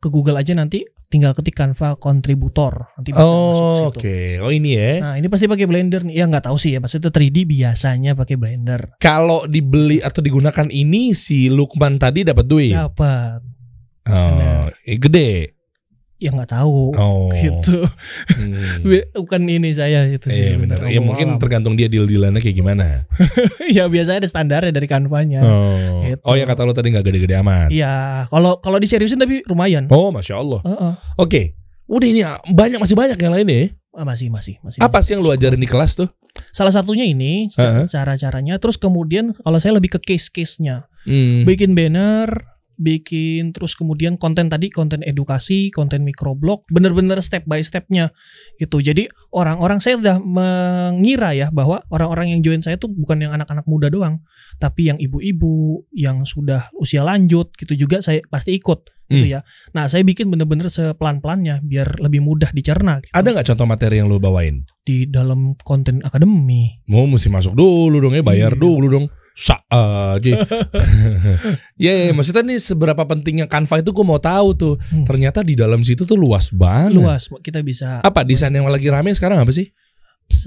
Ke 0.00 0.08
Google 0.08 0.40
aja 0.40 0.56
nanti 0.56 0.80
tinggal 1.12 1.36
ketik 1.36 1.52
Canva 1.52 2.00
kontributor. 2.00 2.88
Nanti 2.96 3.12
bisa 3.12 3.20
masuk 3.20 3.60
Oh, 3.60 3.74
situ. 3.76 4.00
oke. 4.00 4.18
Oh 4.40 4.48
ini 4.48 4.72
ya. 4.72 4.92
Nah 5.04 5.14
ini 5.20 5.28
pasti 5.28 5.44
pakai 5.44 5.68
Blender 5.68 6.00
nih. 6.08 6.16
Ya 6.16 6.24
nggak 6.24 6.48
tahu 6.48 6.56
sih 6.56 6.72
ya. 6.72 6.80
Maksudnya 6.80 7.12
3D 7.12 7.44
biasanya 7.44 8.16
pakai 8.16 8.40
Blender. 8.40 8.96
Kalau 8.96 9.44
dibeli 9.44 10.00
atau 10.00 10.24
digunakan 10.24 10.72
ini 10.72 11.12
si 11.12 11.52
Lukman 11.52 12.00
tadi 12.00 12.24
dapat 12.24 12.46
duit. 12.48 12.72
Dapat. 12.72 13.44
Oh, 14.08 14.66
eh, 14.72 14.96
gede. 14.96 15.59
Ya 16.20 16.36
nggak 16.36 16.52
tahu. 16.52 16.92
Oh. 17.00 17.32
Gitu. 17.40 17.80
Hmm. 18.36 18.84
Bukan 19.16 19.40
ini 19.48 19.72
saya 19.72 20.04
itu 20.04 20.28
sih. 20.28 20.52
Iya 20.52 20.60
benar. 20.60 20.84
Ya 20.84 21.00
mungkin 21.00 21.34
Wallahu 21.34 21.40
tergantung 21.40 21.74
dia 21.80 21.88
deal-dealannya 21.88 22.44
kayak 22.44 22.56
gimana. 22.60 23.08
ya 23.76 23.88
biasanya 23.88 24.20
ada 24.20 24.28
standarnya 24.28 24.72
dari 24.76 24.84
kanvanya. 24.84 25.40
Oh. 25.40 26.04
Gitu. 26.04 26.20
Oh 26.28 26.36
ya 26.36 26.44
kata 26.44 26.68
lu 26.68 26.76
tadi 26.76 26.92
nggak 26.92 27.04
gede-gede 27.08 27.40
amat. 27.40 27.72
Iya, 27.72 28.28
kalau 28.28 28.60
kalau 28.60 28.76
diseriusin 28.76 29.16
tapi 29.16 29.40
lumayan. 29.48 29.88
Oh, 29.88 30.12
masya 30.12 30.36
Allah. 30.36 30.60
Heeh. 30.60 30.92
Oke. 31.16 31.56
Udah 31.88 32.06
ini 32.06 32.22
banyak 32.52 32.78
masih 32.78 32.94
banyak 32.94 33.18
yang 33.18 33.32
lain 33.34 33.48
ya. 33.48 33.60
Ah, 33.90 34.06
masih 34.06 34.30
masih 34.30 34.62
masih. 34.62 34.78
Apa 34.78 35.02
sih 35.02 35.18
yang 35.18 35.24
lu 35.24 35.34
ajarin 35.34 35.58
di 35.58 35.66
kelas 35.66 35.98
tuh? 35.98 36.06
Salah 36.54 36.70
satunya 36.70 37.02
ini 37.02 37.50
Heeh. 37.50 37.90
cara-caranya. 37.90 38.60
Terus 38.62 38.78
kemudian 38.78 39.34
kalau 39.34 39.58
saya 39.58 39.74
lebih 39.74 39.98
ke 39.98 40.14
case-case-nya. 40.14 40.86
Hmm. 41.08 41.48
Bikin 41.48 41.74
banner, 41.74 42.59
bikin 42.80 43.52
terus 43.52 43.76
kemudian 43.76 44.16
konten 44.16 44.48
tadi 44.48 44.72
konten 44.72 45.04
edukasi, 45.04 45.68
konten 45.68 46.00
microblog, 46.00 46.64
bener-bener 46.72 47.20
step 47.20 47.44
by 47.44 47.60
stepnya 47.60 48.08
itu. 48.56 48.80
Jadi 48.80 49.04
orang-orang 49.30 49.78
saya 49.78 50.00
udah 50.00 50.16
mengira 50.18 51.36
ya 51.36 51.52
bahwa 51.52 51.84
orang-orang 51.92 52.32
yang 52.32 52.40
join 52.40 52.64
saya 52.64 52.80
tuh 52.80 52.88
bukan 52.88 53.20
yang 53.20 53.32
anak-anak 53.32 53.68
muda 53.68 53.92
doang, 53.92 54.24
tapi 54.56 54.88
yang 54.88 54.96
ibu-ibu 54.96 55.84
yang 55.92 56.24
sudah 56.24 56.72
usia 56.74 57.04
lanjut 57.04 57.52
gitu 57.54 57.76
juga 57.76 58.00
saya 58.00 58.24
pasti 58.26 58.56
ikut 58.56 58.88
gitu 59.10 59.26
Hmm. 59.26 59.34
ya. 59.36 59.40
Nah, 59.74 59.90
saya 59.90 60.06
bikin 60.06 60.30
bener-bener 60.30 60.70
sepelan-pelannya 60.70 61.66
biar 61.66 61.98
lebih 61.98 62.22
mudah 62.22 62.54
dicerna. 62.54 63.02
gitu. 63.02 63.10
Ada 63.10 63.26
nggak 63.28 63.46
contoh 63.50 63.66
materi 63.66 63.98
yang 63.98 64.06
lo 64.06 64.16
bawain? 64.16 64.62
di 64.80 65.06
dalam 65.06 65.54
konten 65.62 66.02
akademi. 66.02 66.82
Mau 66.90 67.06
mesti 67.06 67.30
masuk 67.30 67.54
dulu 67.54 68.02
dong 68.02 68.10
ya, 68.10 68.26
bayar 68.26 68.54
Iya. 68.54 68.58
dulu 68.58 68.86
dong. 68.90 69.06
Sa 69.40 69.56
aja. 69.72 70.20
ya, 71.80 71.92
ya, 71.96 72.12
maksudnya 72.12 72.44
nih 72.44 72.60
seberapa 72.60 73.00
pentingnya 73.08 73.48
Canva 73.48 73.80
itu 73.80 73.88
gue 73.88 74.04
mau 74.04 74.20
tahu 74.20 74.48
tuh. 74.52 74.74
Hmm. 74.92 75.08
Ternyata 75.08 75.40
di 75.40 75.56
dalam 75.56 75.80
situ 75.80 76.04
tuh 76.04 76.20
luas 76.20 76.52
banget. 76.52 76.92
Luas, 76.92 77.32
kita 77.40 77.64
bisa 77.64 78.04
Apa 78.04 78.20
desain 78.20 78.52
yang 78.52 78.68
lagi 78.68 78.92
rame 78.92 79.08
sekarang 79.16 79.40
apa 79.40 79.48
sih? 79.48 79.72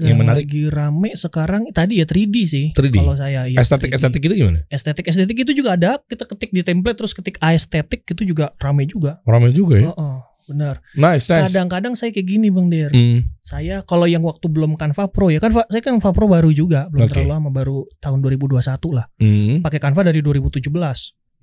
yang 0.00 0.16
menarik? 0.16 0.48
Lagi 0.48 0.62
rame 0.72 1.10
sekarang 1.12 1.68
tadi 1.70 2.00
ya 2.00 2.06
3D 2.08 2.36
sih. 2.48 2.66
3D. 2.72 2.96
Kalau 3.04 3.16
saya 3.18 3.44
ya 3.44 3.60
estetik 3.60 3.92
3D. 3.92 3.96
estetik 4.00 4.22
itu 4.24 4.34
gimana? 4.40 4.58
estetik 4.72 5.04
estetik 5.10 5.36
itu 5.44 5.52
juga 5.52 5.76
ada. 5.76 5.90
Kita 6.00 6.24
ketik 6.24 6.50
di 6.56 6.62
template 6.64 6.96
terus 6.96 7.12
ketik 7.12 7.36
aesthetic 7.42 8.06
itu 8.08 8.22
juga 8.24 8.54
rame 8.56 8.88
juga. 8.88 9.20
Rame 9.28 9.52
juga 9.52 9.76
ya. 9.82 9.92
Oh, 9.92 9.96
oh, 10.00 10.18
benar. 10.44 10.80
Nice, 10.94 11.26
nice. 11.26 11.48
Kadang-kadang 11.48 11.96
saya 11.96 12.12
kayak 12.12 12.28
gini 12.28 12.48
Bang 12.52 12.68
Der. 12.68 12.92
Hmm. 12.92 13.24
Saya 13.40 13.80
kalau 13.84 14.04
yang 14.04 14.20
waktu 14.20 14.46
belum 14.46 14.76
Canva 14.76 15.08
Pro 15.08 15.28
ya 15.28 15.40
Canva 15.40 15.64
saya 15.66 15.80
kan 15.80 15.96
Canva 15.96 16.10
Pro 16.12 16.26
baru 16.26 16.50
juga, 16.50 16.88
belum 16.88 17.08
Oke. 17.08 17.12
terlalu 17.16 17.30
lama 17.32 17.48
baru 17.48 17.76
tahun 17.98 18.18
2021 18.20 18.60
lah. 18.92 19.06
Hmm. 19.16 19.60
Pakai 19.60 19.80
Canva 19.80 20.00
dari 20.04 20.20
2017. 20.20 20.64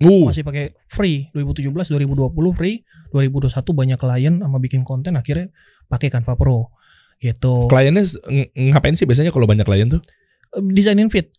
Uh, 0.02 0.26
Masih 0.26 0.42
pakai 0.42 0.74
free 0.90 1.30
2017 1.30 1.94
2020 1.94 2.34
free 2.58 2.82
2021 3.14 3.54
banyak 3.54 3.98
klien 4.02 4.34
sama 4.42 4.58
bikin 4.58 4.82
konten 4.82 5.14
akhirnya 5.14 5.54
pakai 5.86 6.10
Canva 6.10 6.34
Pro 6.34 6.74
gitu. 7.22 7.70
kliennya 7.70 8.02
ngapain 8.74 8.98
sih 8.98 9.06
biasanya 9.06 9.30
kalau 9.30 9.46
banyak 9.46 9.62
klien 9.62 9.94
tuh? 9.94 10.02
Desainin 10.58 11.06
fit 11.14 11.30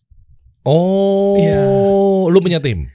Oh, 0.63 1.35
Iya. 1.35 1.59
lu 2.31 2.39
punya 2.39 2.63
tim. 2.63 2.87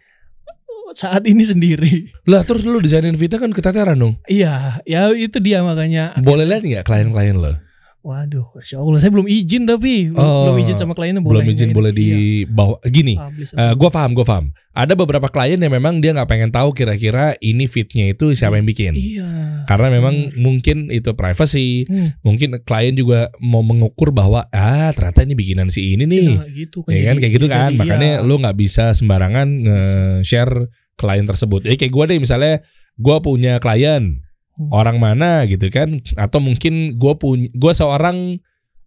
Saat 0.95 1.25
ini 1.25 1.43
sendiri. 1.43 2.09
Lah 2.25 2.41
terus 2.43 2.63
lu 2.63 2.79
desainin 2.79 3.15
fitnya 3.15 3.37
kan 3.37 3.51
keteteran 3.51 3.99
dong. 3.99 4.15
Iya, 4.25 4.81
ya 4.85 5.11
itu 5.11 5.37
dia 5.39 5.61
makanya. 5.61 6.17
Boleh 6.19 6.47
lihat 6.47 6.63
nggak 6.63 6.85
klien-klien 6.85 7.37
lo? 7.37 7.59
Waduh, 7.99 8.55
Masya 8.55 8.79
Allah, 8.79 9.03
saya 9.03 9.11
belum 9.11 9.27
izin 9.27 9.67
tapi 9.67 10.09
belum, 10.09 10.17
Oh, 10.17 10.49
belum 10.49 10.57
izin 10.63 10.77
sama 10.79 10.95
kliennya 10.95 11.21
boleh. 11.21 11.43
Belum 11.43 11.51
izin 11.51 11.71
boleh 11.75 11.93
ini? 11.93 11.99
di 11.99 12.09
bawah. 12.47 12.79
Gini, 12.81 13.19
Iya, 13.19 13.27
publish 13.29 13.51
eh 13.53 13.73
gue 13.75 13.91
paham, 13.91 14.11
gue 14.15 14.25
paham. 14.25 14.47
Ada 14.71 14.95
beberapa 14.95 15.27
klien 15.27 15.59
yang 15.59 15.75
memang 15.75 15.99
dia 15.99 16.15
nggak 16.15 16.31
pengen 16.31 16.55
tahu 16.55 16.71
kira-kira 16.71 17.35
ini 17.43 17.67
fitnya 17.67 18.09
itu 18.09 18.31
siapa 18.31 18.55
yang 18.55 18.65
bikin. 18.65 18.95
Iya. 18.95 19.29
Karena 19.67 19.91
memang 19.91 20.31
Hmm. 20.31 20.39
mungkin 20.39 20.89
itu 20.89 21.11
privacy. 21.13 21.85
Hmm. 21.85 22.15
Mungkin 22.23 22.63
klien 22.63 22.95
juga 22.95 23.35
mau 23.37 23.61
mengukur 23.61 24.15
bahwa 24.15 24.47
ah 24.49 24.95
ternyata 24.95 25.27
ini 25.27 25.35
bikinan 25.35 25.67
si 25.67 25.93
ini 25.93 26.07
nih. 26.07 26.29
Nah, 26.31 26.47
gitu 26.49 26.87
kan. 26.87 26.95
ya 26.95 27.03
kan 27.05 27.17
kayak 27.19 27.33
gitu 27.35 27.47
kan. 27.51 27.71
jadi, 27.75 27.79
Makanya 27.83 28.11
iya. 28.15 28.25
lu 28.25 28.39
nggak 28.39 28.57
bisa 28.57 28.95
sembarangan 28.95 29.49
nge-share 29.59 30.71
klien 30.99 31.23
tersebut. 31.23 31.63
Ya 31.63 31.73
kayak 31.73 31.89
gue 31.89 32.05
deh 32.05 32.19
misalnya 32.19 32.61
gue 32.95 33.17
punya 33.21 33.57
klien 33.57 34.21
Hmm. 34.53 34.75
orang 34.75 34.99
mana 34.99 35.47
gitu 35.47 35.71
kan 35.71 36.03
atau 36.19 36.43
mungkin 36.43 36.99
gue 36.99 37.15
punya 37.15 37.47
gue 37.49 37.73
seorang 37.73 38.43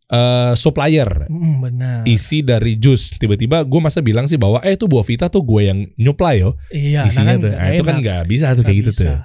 eh, 0.06 0.52
supplier 0.54 1.08
Mm, 1.26 1.56
benar. 1.62 2.00
isi 2.04 2.44
dari 2.44 2.76
jus 2.76 3.16
tiba-tiba 3.16 3.64
gue 3.64 3.80
masa 3.80 4.04
bilang 4.04 4.28
sih 4.28 4.36
bahwa 4.36 4.60
eh 4.60 4.76
itu 4.76 4.84
buah 4.84 5.00
vita 5.02 5.32
tuh 5.32 5.40
gue 5.40 5.62
yang 5.64 5.80
nyuplai 5.96 6.44
yo 6.44 6.60
Iya, 6.68 7.08
isinya 7.08 7.24
nah 7.24 7.32
kan 7.32 7.40
tuh 7.40 7.52
nah, 7.54 7.68
itu 7.72 7.84
kan 7.86 7.96
nggak 7.98 8.22
bisa 8.28 8.52
tuh 8.52 8.56
Nggak 8.58 8.68
kayak 8.68 8.80
gitu 8.84 8.92
bisa. 8.92 9.04
tuh 9.08 9.20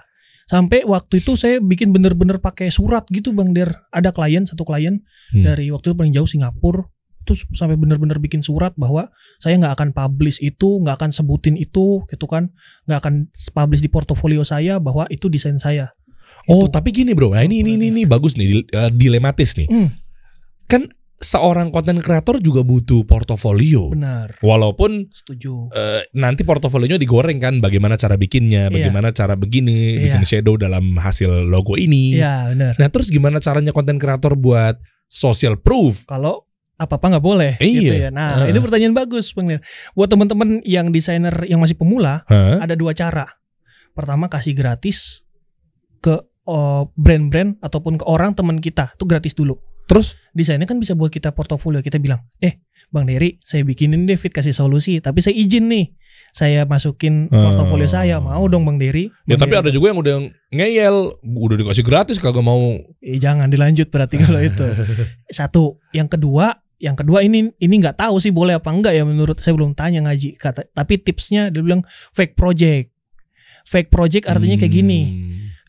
Sampai 0.47 0.87
waktu 0.87 1.14
itu 1.18 1.34
saya 1.34 1.59
bikin 1.59 1.91
bener-bener 1.91 2.39
pakai 2.39 2.70
surat 2.70 3.03
gitu 3.11 3.34
Bang 3.34 3.51
Der. 3.51 3.82
Ada 3.91 4.14
klien 4.14 4.47
satu 4.47 4.62
klien 4.62 5.03
Hmm. 5.34 5.43
dari 5.43 5.74
waktu 5.74 5.91
itu 5.91 5.97
paling 5.99 6.14
jauh 6.14 6.30
Singapura. 6.30 6.87
Itu 7.27 7.35
sampai 7.53 7.74
bener-bener 7.74 8.16
bikin 8.16 8.39
surat 8.39 8.70
bahwa 8.74 9.11
saya 9.37 9.59
nggak 9.59 9.74
akan 9.74 9.89
publish 9.91 10.39
itu, 10.39 10.79
nggak 10.79 10.95
akan 10.97 11.11
sebutin 11.11 11.59
itu, 11.59 12.07
gitu 12.07 12.24
kan, 12.24 12.55
nggak 12.87 13.03
akan 13.03 13.14
publish 13.51 13.83
di 13.83 13.91
portofolio 13.91 14.41
saya 14.41 14.79
bahwa 14.79 15.05
itu 15.09 15.27
desain 15.27 15.59
saya. 15.59 15.91
oh 16.47 16.70
Itu. 16.70 16.79
tapi 16.79 16.95
gini 16.95 17.11
bro 17.11 17.35
nah 17.35 17.43
ini 17.43 17.59
ini 17.59 17.74
ini, 17.74 17.87
ini 17.91 18.03
bagus 18.07 18.39
nih 18.39 18.62
eh, 18.64 18.87
dilematis 18.89 19.59
nih 19.59 19.66
Hmm, 19.66 19.91
kan 20.64 20.87
seorang 21.16 21.74
konten 21.74 21.99
kreator 21.99 22.39
juga 22.39 22.62
butuh 22.62 23.03
portofolio 23.03 23.91
benar, 23.91 24.39
walaupun 24.39 25.11
setuju. 25.11 25.72
eh, 25.72 26.07
nanti 26.12 26.47
portofolionya 26.47 26.97
digoreng 26.97 27.43
kan 27.43 27.59
bagaimana 27.59 27.99
cara 27.99 28.14
bikinnya 28.14 28.70
Iya. 28.70 28.74
bagaimana 28.79 29.11
cara 29.11 29.35
begini 29.35 29.99
Iya. 29.99 30.03
bikin 30.07 30.22
shadow 30.22 30.55
dalam 30.55 30.95
hasil 30.95 31.51
logo 31.51 31.74
ini 31.74 32.14
Iya 32.14 32.55
benar. 32.55 32.72
nah 32.77 32.89
terus 32.89 33.11
gimana 33.11 33.43
caranya 33.43 33.74
konten 33.74 33.99
kreator 33.99 34.39
buat 34.39 34.79
social 35.09 35.59
proof 35.59 36.07
Kalau 36.07 36.46
apa-apa 36.77 37.16
nggak 37.16 37.24
boleh, 37.24 37.53
gitu 37.57 37.89
Iya. 37.91 38.09
ya. 38.09 38.11
Nah, 38.11 38.31
Heeh. 38.39 38.53
itu 38.53 38.61
pertanyaan 38.61 38.93
bagus, 38.93 39.33
Bang. 39.33 39.49
Buat 39.93 40.09
teman-teman 40.09 40.61
yang 40.62 40.89
desainer 40.89 41.33
yang 41.45 41.57
masih 41.57 41.74
pemula, 41.74 42.22
Hah? 42.24 42.61
ada 42.61 42.72
dua 42.72 42.93
cara. 42.93 43.24
Pertama 43.93 44.29
kasih 44.29 44.53
gratis 44.53 45.24
ke 45.99 46.20
oh, 46.45 46.93
brand-brand 46.95 47.57
ataupun 47.59 47.97
ke 47.97 48.05
orang 48.05 48.31
teman 48.31 48.59
kita, 48.59 48.93
itu 48.93 49.05
gratis 49.05 49.33
dulu. 49.33 49.57
terus 49.87 50.18
Desainnya 50.31 50.66
kan 50.66 50.77
bisa 50.77 50.93
buat 50.93 51.09
kita 51.09 51.31
portofolio. 51.31 51.79
Kita 51.79 51.97
bilang, 51.97 52.18
eh 52.39 52.59
Bang 52.87 53.07
Dery, 53.07 53.39
saya 53.41 53.62
bikinin 53.62 54.03
deh 54.03 54.14
fit 54.14 54.29
kasih 54.29 54.51
solusi, 54.51 54.99
tapi 54.99 55.18
saya 55.18 55.33
izin 55.33 55.66
nih, 55.66 55.95
saya 56.31 56.62
masukin 56.62 57.27
Oh. 57.27 57.39
portofolio 57.41 57.87
saya, 57.87 58.18
mau 58.18 58.45
dong 58.45 58.62
Bang 58.62 58.77
Dery. 58.77 59.07
Ya 59.24 59.35
Bang 59.35 59.41
tapi 59.41 59.53
Dery, 59.53 59.62
ada 59.62 59.70
juga 59.70 59.87
yang 59.89 59.99
udah 59.99 60.16
ngeyel, 60.51 60.97
udah 61.24 61.57
dikasih 61.57 61.83
gratis 61.83 62.18
kagak 62.18 62.43
mau. 62.43 62.59
Eh, 63.01 63.16
jangan 63.16 63.47
dilanjut 63.47 63.87
berarti 63.89 64.18
kalau 64.18 64.43
itu. 64.51 64.66
Satu, 65.29 65.64
yang 65.91 66.07
kedua, 66.07 66.51
yang 66.77 66.97
kedua 66.97 67.24
ini 67.24 67.49
ini 67.57 67.74
nggak 67.81 67.97
tahu 68.01 68.20
sih 68.20 68.31
boleh 68.31 68.61
apa 68.61 68.68
enggak 68.68 68.93
ya 68.93 69.03
menurut 69.07 69.41
saya 69.41 69.57
belum 69.57 69.72
tanya 69.72 70.05
ngaji 70.05 70.37
kata. 70.37 70.68
Tapi 70.72 71.01
tipsnya 71.01 71.49
dia 71.49 71.64
bilang 71.64 71.85
fake 72.12 72.37
project. 72.37 72.93
Fake 73.66 73.91
project 73.91 74.31
artinya 74.31 74.55
kayak 74.61 74.74
gini. 74.74 75.01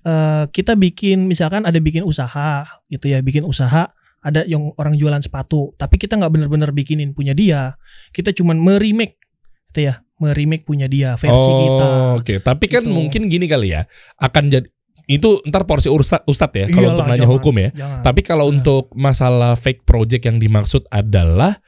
Eh, 0.07 0.43
kita 0.55 0.79
bikin 0.79 1.27
misalkan 1.27 1.67
ada 1.67 1.75
bikin 1.83 1.99
usaha 2.07 2.63
gitu 2.87 3.11
ya 3.11 3.19
bikin 3.19 3.43
usaha 3.43 3.91
ada 4.23 4.47
yang 4.47 4.71
orang 4.79 4.95
jualan 4.95 5.19
sepatu 5.19 5.75
tapi 5.75 5.99
kita 5.99 6.15
nggak 6.15 6.31
bener-bener 6.31 6.71
bikinin 6.71 7.11
punya 7.11 7.35
dia 7.35 7.75
kita 8.15 8.31
cuman 8.31 8.55
meremake 8.55 9.19
gitu 9.67 9.91
ya 9.91 9.99
meremake 10.17 10.63
punya 10.63 10.87
dia 10.87 11.19
versi 11.19 11.51
oh, 11.51 11.59
kita 11.59 11.89
Oke, 12.23 12.33
tapi 12.39 12.65
kan 12.71 12.87
Gitu. 12.87 12.95
mungkin 12.95 13.21
gini 13.27 13.45
kali 13.51 13.75
ya, 13.75 13.83
akan 14.17 14.43
jadi 14.47 14.67
itu 15.07 15.39
ntar 15.43 15.63
porsi 15.63 15.87
ustad, 15.87 16.21
ustad 16.23 16.51
ya 16.51 16.67
kalau 16.67 16.91
untuk 16.91 17.05
nanya 17.05 17.23
jangan, 17.23 17.33
hukum 17.33 17.55
ya. 17.57 17.69
jangan. 17.71 17.99
Tapi 18.03 18.21
kalau 18.21 18.45
Nah. 18.45 18.53
untuk 18.53 18.83
masalah 18.93 19.55
fake 19.55 19.81
project 19.81 20.23
yang 20.23 20.37
dimaksud 20.37 20.83
adalah 20.89 21.63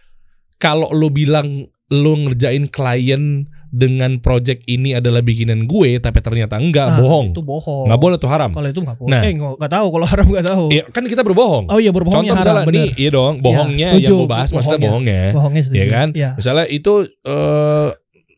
kalau 0.55 0.91
lu 0.91 1.07
bilang 1.07 1.63
lu 1.89 2.13
ngerjain 2.19 2.67
klien 2.67 3.23
dengan 3.67 4.17
project 4.19 4.61
ini 4.65 4.91
adalah 4.91 5.21
bikinan 5.21 5.63
gue 5.63 5.97
tapi 5.97 6.19
ternyata 6.19 6.57
enggak 6.57 6.85
Nah, 6.87 6.97
bohong. 6.99 7.27
itu 7.31 7.41
bohong 7.41 7.85
Nggak 7.85 7.99
boleh 7.99 8.17
tuh 8.17 8.27
haram. 8.27 8.51
kalau 8.51 8.65
itu 8.67 8.77
nggak 8.79 8.97
boleh 8.97 9.09
Nah. 9.11 9.21
eh 9.23 9.33
nggak 9.35 9.71
tahu 9.71 9.87
kalau 9.89 10.05
haram 10.05 10.25
nggak 10.27 10.45
tahu 10.47 10.65
Iya, 10.69 10.83
kan 10.87 11.03
kita 11.03 11.21
berbohong. 11.23 11.65
oh 11.65 11.77
iya 11.77 11.89
berbohongnya 11.89 12.33
Contoh 12.33 12.41
misalnya 12.43 12.61
haram 12.61 12.75
nih, 12.75 12.89
iya 12.95 13.09
dong, 13.09 13.33
bohongnya 13.39 13.87
setuju, 13.89 14.05
yang 14.05 14.19
gue 14.19 14.27
bahas 14.27 14.49
maksudnya 14.51 14.79
bohongnya. 14.79 15.21
bohongnya. 15.21 15.21
bohongnya 15.33 15.61
setuju 15.63 15.77
Iya 15.77 15.85
kan? 15.87 16.07
Iya. 16.11 16.29
Misalnya 16.35 16.65
itu 16.67 16.93
eh 17.23 17.87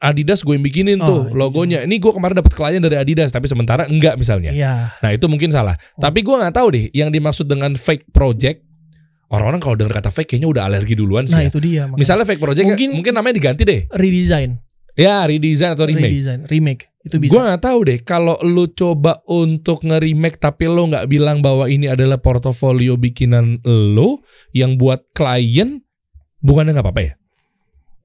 Adidas 0.02 0.42
gue 0.42 0.58
yang 0.58 0.66
bikinin 0.66 0.98
Oh, 0.98 1.06
tuh 1.06 1.20
itu 1.30 1.38
logonya. 1.38 1.86
Ini 1.86 1.96
gue 1.96 2.10
kemarin 2.10 2.36
dapat 2.36 2.52
klien 2.52 2.82
dari 2.82 2.98
Adidas 2.98 3.30
tapi 3.30 3.46
sementara 3.46 3.86
enggak 3.86 4.18
misalnya. 4.18 4.50
iya 4.50 4.90
Nah 4.98 5.14
itu 5.14 5.30
mungkin 5.30 5.54
salah. 5.54 5.78
Oh. 5.94 6.02
Tapi 6.02 6.20
gue 6.20 6.34
nggak 6.34 6.52
tahu 6.52 6.68
deh 6.74 6.86
yang 6.92 7.08
dimaksud 7.08 7.46
dengan 7.46 7.78
fake 7.78 8.10
project. 8.10 8.66
Orang-orang 9.30 9.62
kalau 9.62 9.78
dengar 9.78 10.02
kata 10.02 10.10
fake 10.10 10.36
kayaknya 10.36 10.50
udah 10.50 10.64
alergi 10.66 10.92
duluan 10.92 11.24
sih. 11.24 11.38
nah 11.38 11.46
ya. 11.46 11.50
itu 11.50 11.62
dia 11.62 11.86
makanya. 11.86 12.00
Misalnya 12.02 12.26
fake 12.26 12.42
project 12.42 12.66
mungkin, 12.66 12.74
Mungkin- 12.74 12.92
mungkin 12.98 13.14
namanya 13.14 13.36
diganti 13.38 13.62
deh. 13.64 13.82
redesign 13.88 14.58
Ya 14.92 15.24
redesign 15.24 15.72
atau 15.72 15.88
remake. 15.88 16.12
redesign 16.12 16.40
remake 16.50 16.84
itu 17.02 17.16
bisa 17.16 17.32
Gue 17.32 17.42
nggak 17.42 17.62
tahu 17.62 17.80
deh 17.88 18.00
kalau 18.02 18.36
lu 18.44 18.68
coba 18.70 19.24
untuk 19.26 19.82
nge-remake 19.82 20.36
tapi 20.36 20.68
lo 20.68 20.84
nggak 20.84 21.08
bilang 21.08 21.40
bahwa 21.40 21.66
ini 21.66 21.88
adalah 21.88 22.18
portofolio 22.18 22.94
bikinan 22.94 23.58
lo 23.64 24.20
yang 24.52 24.76
buat 24.76 25.06
klien, 25.12 25.80
bukannya 26.40 26.76
nggak 26.76 26.84
apa-apa 26.84 27.02
ya? 27.02 27.14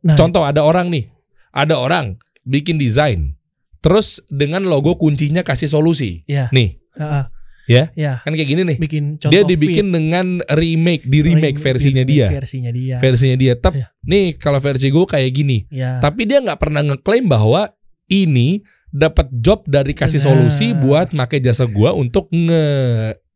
nah 0.00 0.14
Contoh 0.14 0.46
ada 0.46 0.62
orang 0.62 0.88
nih, 0.88 1.10
ada 1.56 1.80
orang 1.80 2.20
bikin 2.44 2.76
desain, 2.76 3.34
terus 3.80 4.20
dengan 4.28 4.62
logo 4.62 4.94
kuncinya 4.94 5.40
kasih 5.40 5.66
solusi. 5.66 6.20
ya 6.24 6.52
Nih, 6.52 6.76
ah. 6.94 7.32
Ya? 7.66 7.90
ya 7.98 8.22
kan 8.22 8.30
kayak 8.30 8.46
gini 8.46 8.62
nih. 8.62 8.78
bikin 8.78 9.04
contoh 9.18 9.34
Dia 9.34 9.42
dibikin 9.42 9.90
dengan 9.90 10.38
remake, 10.46 11.02
di 11.02 11.18
remake 11.18 11.58
Remake- 11.58 11.64
versinya 11.64 12.04
remake 12.04 12.12
dia. 12.14 12.28
versinya 12.30 12.70
dia 12.70 12.96
Versinya 13.02 13.34
dia. 13.34 13.52
Tep, 13.56 13.74
Iya. 13.74 13.86
nih 14.06 14.26
kalau 14.38 14.60
versi 14.60 14.86
gue 14.86 15.02
kayak 15.02 15.30
gini. 15.32 15.58
ya 15.66 15.98
Tapi 15.98 16.30
dia 16.30 16.38
nggak 16.38 16.60
pernah 16.62 16.86
ngeklaim 16.86 17.26
bahwa 17.26 17.66
ini 18.06 18.62
dapat 18.86 19.26
job 19.34 19.66
dari 19.66 19.92
kasih 19.92 20.22
Benar. 20.22 20.28
solusi 20.30 20.66
buat 20.72 21.10
pakai 21.10 21.42
jasa 21.42 21.66
gua 21.66 21.90
untuk 21.90 22.30
nge 22.30 22.64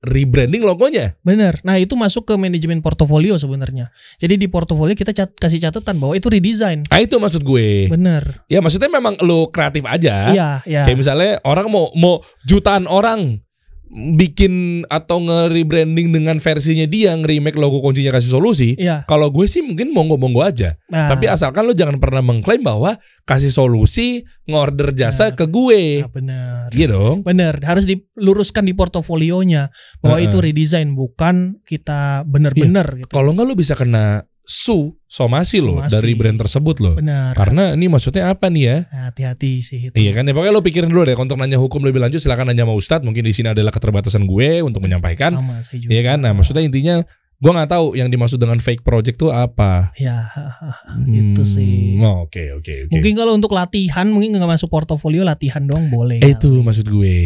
rebranding 0.00 0.64
logonya. 0.64 1.16
Bener. 1.20 1.60
Nah 1.60 1.76
itu 1.76 1.92
masuk 1.94 2.24
ke 2.24 2.34
manajemen 2.36 2.80
portofolio 2.80 3.36
sebenarnya. 3.36 3.92
Jadi 4.16 4.40
di 4.40 4.48
portofolio 4.48 4.96
kita 4.96 5.12
cat- 5.12 5.36
kasih 5.36 5.60
catatan 5.60 6.00
bahwa 6.00 6.16
itu 6.16 6.32
redesign. 6.32 6.88
Ah 6.88 7.04
itu 7.04 7.20
maksud 7.20 7.44
gue. 7.44 7.92
Bener. 7.92 8.44
Ya 8.48 8.64
maksudnya 8.64 8.88
memang 8.88 9.20
lo 9.20 9.52
kreatif 9.52 9.84
aja. 9.84 10.32
Iya, 10.32 10.50
iya. 10.64 10.82
Kayak 10.88 10.98
misalnya 10.98 11.32
orang 11.44 11.68
mau 11.68 11.92
mau 11.92 12.24
jutaan 12.48 12.88
orang 12.88 13.44
bikin 13.90 14.86
atau 14.86 15.18
nge-rebranding 15.18 16.14
dengan 16.14 16.38
versinya 16.38 16.86
dia, 16.86 17.10
nge-remake 17.18 17.58
logo 17.58 17.82
kuncinya 17.82 18.14
kasih 18.14 18.38
solusi. 18.38 18.78
Iya. 18.78 19.02
Kalau 19.10 19.34
gue 19.34 19.50
sih 19.50 19.66
mungkin 19.66 19.90
monggo-monggo 19.90 20.46
aja. 20.46 20.78
Nah, 20.86 21.10
Tapi 21.10 21.26
asalkan 21.26 21.66
lo 21.66 21.74
jangan 21.74 21.98
pernah 21.98 22.22
mengklaim 22.22 22.62
bahwa 22.62 23.02
kasih 23.26 23.50
solusi 23.50 24.22
ngorder 24.46 24.94
jasa 24.94 25.30
Nah. 25.30 25.36
ke 25.36 25.44
gue. 25.50 26.06
ah, 26.06 26.10
benar. 26.10 26.70
Iya 26.70 26.86
dong. 26.94 27.26
Benar, 27.26 27.58
harus 27.66 27.84
diluruskan 27.84 28.62
di 28.62 28.74
portofolionya 28.78 29.74
bahwa 29.98 30.22
Heeh. 30.22 30.30
itu 30.30 30.36
redesign 30.38 30.94
bukan 30.94 31.58
kita 31.66 32.22
bener-bener 32.30 33.02
gitu. 33.04 33.10
Kalau 33.10 33.34
nggak 33.34 33.46
lo 33.46 33.54
bisa 33.58 33.74
kena 33.74 34.22
su 34.50 34.98
somasi 35.06 35.62
lo 35.62 35.78
Somasi. 35.78 35.94
dari 35.94 36.12
brand 36.18 36.34
tersebut 36.42 36.82
lo. 36.82 36.98
Benar. 36.98 37.38
Karena 37.38 37.78
ini 37.78 37.86
maksudnya 37.86 38.34
apa 38.34 38.50
nih 38.50 38.62
ya? 38.66 38.76
Hati-hati 38.90 39.62
sih 39.62 39.78
itu. 39.86 39.94
Iya 39.94 40.10
kan 40.10 40.26
ya 40.26 40.34
pokoknya 40.34 40.50
lo 40.50 40.58
pikirin 40.58 40.90
dulu 40.90 41.06
deh 41.06 41.14
untuk 41.14 41.38
nanya 41.38 41.54
hukum 41.62 41.86
lebih 41.86 42.02
lanjut 42.02 42.18
silakan 42.18 42.50
nanya 42.50 42.66
sama 42.66 42.74
Ustadz 42.74 43.06
mungkin 43.06 43.22
di 43.22 43.30
sini 43.30 43.54
adalah 43.54 43.70
keterbatasan 43.70 44.26
gue 44.26 44.58
untuk 44.66 44.82
menyampaikan 44.82 45.38
Sama 45.38 45.62
saya 45.62 45.78
juga. 45.78 45.90
Iya 45.94 46.02
kan 46.02 46.18
nah 46.26 46.34
maksudnya 46.34 46.66
intinya 46.66 47.06
gue 47.40 47.48
nggak 47.50 47.70
tahu 47.70 47.96
yang 47.96 48.06
dimaksud 48.06 48.36
dengan 48.36 48.60
fake 48.60 48.84
project 48.84 49.16
tuh 49.16 49.32
apa 49.32 49.96
ya 49.96 50.28
itu 51.08 51.40
sih. 51.42 51.96
Hmm, 51.96 52.04
oh, 52.04 52.16
oke 52.24 52.60
oke 52.60 52.72
oke 52.84 52.92
Mungkin 52.92 53.12
kalau 53.16 53.32
untuk 53.32 53.50
latihan 53.50 54.04
mungkin 54.06 54.36
nggak 54.36 54.44
masuk 54.50 54.68
portofolio 54.68 55.24
latihan 55.24 55.64
doang 55.64 55.88
boleh. 55.88 56.20
Eh, 56.20 56.36
itu 56.36 56.52
maksud 56.52 56.84
gue 56.84 57.16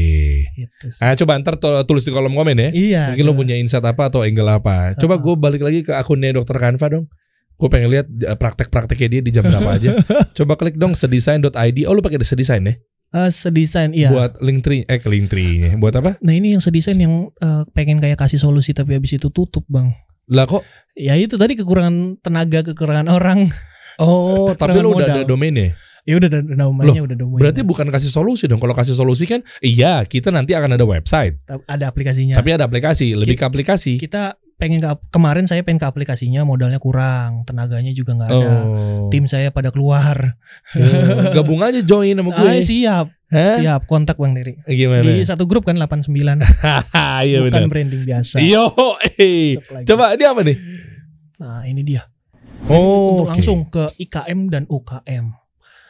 Itu 0.55 0.87
sih. 0.89 1.03
ah 1.03 1.15
coba 1.15 1.35
ntar 1.37 1.59
tulis 1.83 2.03
di 2.03 2.15
kolom 2.15 2.31
komen 2.33 2.55
ya 2.57 2.71
Iya. 2.71 3.03
mungkin 3.11 3.25
lo 3.25 3.33
coba. 3.35 3.41
punya 3.43 3.55
insight 3.57 3.83
apa 3.83 4.03
atau 4.07 4.23
angle 4.23 4.47
apa 4.49 4.95
coba 4.95 5.19
gue 5.19 5.35
balik 5.35 5.63
lagi 5.63 5.83
ke 5.83 5.91
akunnya 5.91 6.31
dokter 6.33 6.57
Kanva 6.57 6.87
dong 6.89 7.11
gue 7.55 7.69
pengen 7.69 7.91
lihat 7.91 8.07
eh, 8.07 8.35
praktek-prakteknya 8.35 9.09
dia 9.09 9.21
di 9.21 9.31
jam 9.31 9.43
berapa 9.43 9.67
aja 9.69 9.99
coba 10.39 10.55
klik 10.55 10.75
dong 10.75 10.95
sedesign.id 10.95 11.51
oh 11.85 11.93
lo 11.93 12.01
pakai 12.01 12.23
sedesign 12.23 12.65
ya 12.65 12.77
Eh, 13.15 13.31
sedesain 13.31 13.95
iya. 13.95 14.11
buat 14.11 14.43
link 14.43 14.59
tree 14.61 14.83
eh 14.83 14.99
ke 14.99 15.07
link 15.07 15.31
tree-nya 15.31 15.79
buat 15.79 15.95
apa 15.95 16.19
Nah 16.19 16.35
ini 16.35 16.51
yang 16.51 16.59
sedesain 16.59 16.99
yang 16.99 17.31
eh, 17.33 17.63
pengen 17.71 18.03
kayak 18.03 18.19
kasih 18.19 18.43
solusi 18.43 18.75
tapi 18.75 18.99
habis 18.99 19.15
itu 19.15 19.31
tutup 19.31 19.63
bang. 19.67 19.95
Lah 20.31 20.47
kok 20.49 20.65
Ya 20.95 21.19
itu 21.19 21.35
tadi 21.35 21.59
kekurangan 21.59 22.23
tenaga, 22.23 22.63
kekurangan 22.63 23.11
orang. 23.11 23.51
oh 23.99 24.55
tapi 24.61 24.79
lo 24.79 24.95
udah 24.95 25.11
modal. 25.11 25.17
ada 25.19 25.23
domainnya 25.27 25.75
Ya 26.05 26.21
udah 26.21 26.29
ada 26.29 26.45
namanya 26.45 27.01
udah 27.01 27.17
domain. 27.17 27.41
Berarti 27.41 27.65
bukan 27.65 27.89
kasih 27.89 28.13
solusi 28.13 28.45
dong. 28.45 28.61
Kalau 28.61 28.77
kasih 28.77 28.93
solusi 28.93 29.25
kan, 29.25 29.41
iya 29.65 30.05
kita 30.05 30.29
nanti 30.29 30.53
akan 30.53 30.77
ada 30.77 30.85
website. 30.85 31.41
ada 31.65 31.89
aplikasinya. 31.89 32.37
Tapi 32.37 32.53
ada 32.53 32.69
aplikasi, 32.69 33.17
lebih 33.17 33.41
ke 33.41 33.45
aplikasi. 33.49 33.97
kita 33.97 34.37
pengen 34.55 34.79
ke 34.79 34.89
kemarin 35.11 35.45
saya 35.51 35.67
pengen 35.67 35.83
ke 35.83 35.87
aplikasinya 35.89 36.47
modalnya 36.47 36.79
kurang, 36.79 37.43
tenaganya 37.45 37.91
juga 37.91 38.15
nggak 38.15 38.31
ada. 38.31 38.55
Oh. 38.65 39.11
Tim 39.11 39.27
saya 39.27 39.51
pada 39.51 39.75
keluar. 39.75 40.39
Ya, 40.73 41.35
gabung 41.37 41.61
aja 41.61 41.83
join 41.83 42.17
sama 42.17 42.31
gue. 42.33 42.49
Ah, 42.49 42.63
siap, 42.63 43.07
Hah? 43.29 43.57
siap 43.61 43.81
kontak 43.91 44.17
Bang 44.17 44.33
Dery. 44.33 44.57
Gimana? 44.65 45.05
Di 45.05 45.27
satu 45.27 45.45
grup 45.45 45.67
kan 45.67 45.77
89 45.77 46.09
iya 47.27 47.39
bukan 47.43 47.51
benar. 47.51 47.69
branding 47.69 48.03
biasa. 48.07 48.41
Yo, 48.41 48.71
eh. 49.19 49.59
Supply. 49.59 49.83
Coba 49.85 50.15
ini 50.15 50.25
apa 50.25 50.41
nih? 50.47 50.57
Nah, 51.43 51.63
ini 51.67 51.83
dia. 51.83 52.03
Oh, 52.71 53.21
Untuk 53.21 53.25
oke. 53.29 53.31
langsung 53.37 53.59
ke 53.69 53.85
IKM 54.01 54.49
dan 54.49 54.65
UKM. 54.71 55.27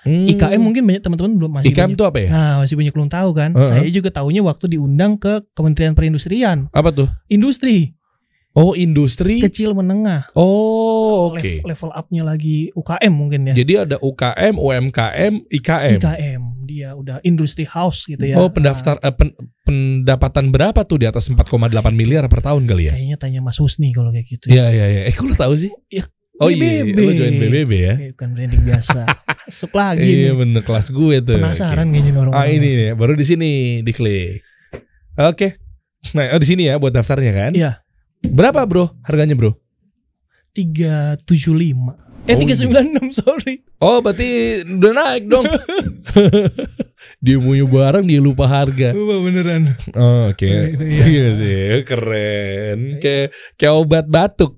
Hmm. 0.05 0.27
IKM 0.29 0.61
mungkin 0.61 0.85
banyak 0.85 1.01
teman-teman 1.01 1.33
belum 1.39 1.51
masih 1.61 1.73
IKM 1.73 1.81
banyak, 1.95 1.97
itu 1.97 2.05
apa 2.05 2.19
ya? 2.21 2.29
Nah, 2.29 2.53
masih 2.61 2.75
banyak 2.77 2.93
belum 2.93 3.09
tahu 3.09 3.31
kan. 3.33 3.51
Heeh. 3.57 3.69
Saya 3.71 3.89
juga 3.89 4.09
tahunya 4.13 4.43
waktu 4.45 4.65
diundang 4.77 5.17
ke 5.17 5.47
Kementerian 5.57 5.97
Perindustrian. 5.97 6.69
Apa 6.77 6.93
tuh? 6.93 7.09
Industri 7.33 7.97
Oh, 8.55 8.71
industri. 8.79 9.43
kecil 9.43 9.75
menengah. 9.75 10.31
Oh, 10.39 11.35
oke. 11.35 11.43
Level, 11.43 11.67
level 11.75 11.91
up-nya 11.91 12.23
lagi 12.23 12.71
UKM 12.71 13.11
mungkin 13.11 13.51
ya. 13.51 13.55
Jadi 13.59 13.73
ada 13.75 13.97
UKM, 13.99 14.55
UMKM, 14.55 15.35
IKM. 15.51 15.99
IKM 15.99 16.43
dia 16.65 16.97
udah 16.97 17.19
industry 17.23 17.67
house 17.67 18.07
gitu 18.07 18.23
ya. 18.25 18.39
Oh, 18.41 18.49
pendaftar 18.49 18.97
eh, 19.03 19.11
pen- 19.11 19.37
pendapatan 19.67 20.55
berapa 20.55 20.81
tuh 20.87 21.03
di 21.03 21.07
atas 21.11 21.29
4,8 21.29 21.71
miliar 21.93 22.25
per 22.31 22.41
tahun 22.41 22.65
kali 22.65 22.89
ya? 22.89 22.93
Nah, 22.95 22.99
kayaknya 22.99 23.19
tanya 23.19 23.41
Mas 23.43 23.59
Husni 23.61 23.91
kalau 23.91 24.15
kayak 24.15 24.27
gitu. 24.27 24.47
Iya, 24.49 24.71
iya, 24.71 24.87
iya. 24.87 25.01
Eh, 25.11 25.13
kok 25.13 25.27
lu 25.27 25.37
tahu 25.37 25.55
sih? 25.59 25.71
Ya, 25.93 26.07
Oh 26.43 26.51
iya, 26.51 26.83
BBB. 26.83 26.99
lu 26.99 27.13
join 27.15 27.35
BBB 27.39 27.73
ya? 27.79 27.95
Bukan 28.11 28.29
branding 28.35 28.63
biasa. 28.67 29.07
Masuk 29.47 29.71
lagi 29.71 30.03
Iya 30.03 30.35
bener 30.35 30.63
kelas 30.67 30.91
gue 30.91 31.17
tuh. 31.23 31.39
Penasaran 31.39 31.87
kayaknya 31.95 32.11
nih 32.11 32.21
orang. 32.27 32.33
Ah 32.35 32.47
ini 32.51 32.69
nih, 32.75 32.91
baru 32.99 33.15
di 33.15 33.23
sini 33.23 33.51
diklik. 33.87 34.43
Oke. 35.15 35.63
Nah, 36.11 36.35
oh 36.35 36.41
di 36.43 36.49
sini 36.49 36.67
ya 36.67 36.75
buat 36.83 36.91
daftarnya 36.91 37.31
kan? 37.31 37.53
Iya. 37.55 37.84
Berapa 38.31 38.65
bro? 38.65 38.95
Harganya 39.05 39.37
bro? 39.37 39.57
375. 40.55 42.05
Eh 42.25 42.33
Oh, 42.33 42.41
396 42.41 43.21
sorry. 43.21 43.61
Oh 43.85 44.01
berarti 44.01 44.65
udah 44.65 44.93
naik 44.97 45.29
dong. 45.29 45.45
dia 47.25 47.37
punya 47.37 47.69
barang 47.69 48.05
dia 48.09 48.17
lupa 48.17 48.49
harga. 48.49 48.97
Lupa 48.97 49.21
beneran. 49.21 49.77
Oh, 49.93 50.33
Oke. 50.33 50.49
Iya. 50.49 51.05
Iya 51.05 51.27
sih, 51.37 51.61
keren. 51.85 52.97
Kayak 52.97 53.37
kayak 53.61 53.75
obat 53.77 54.07
batuk. 54.09 54.57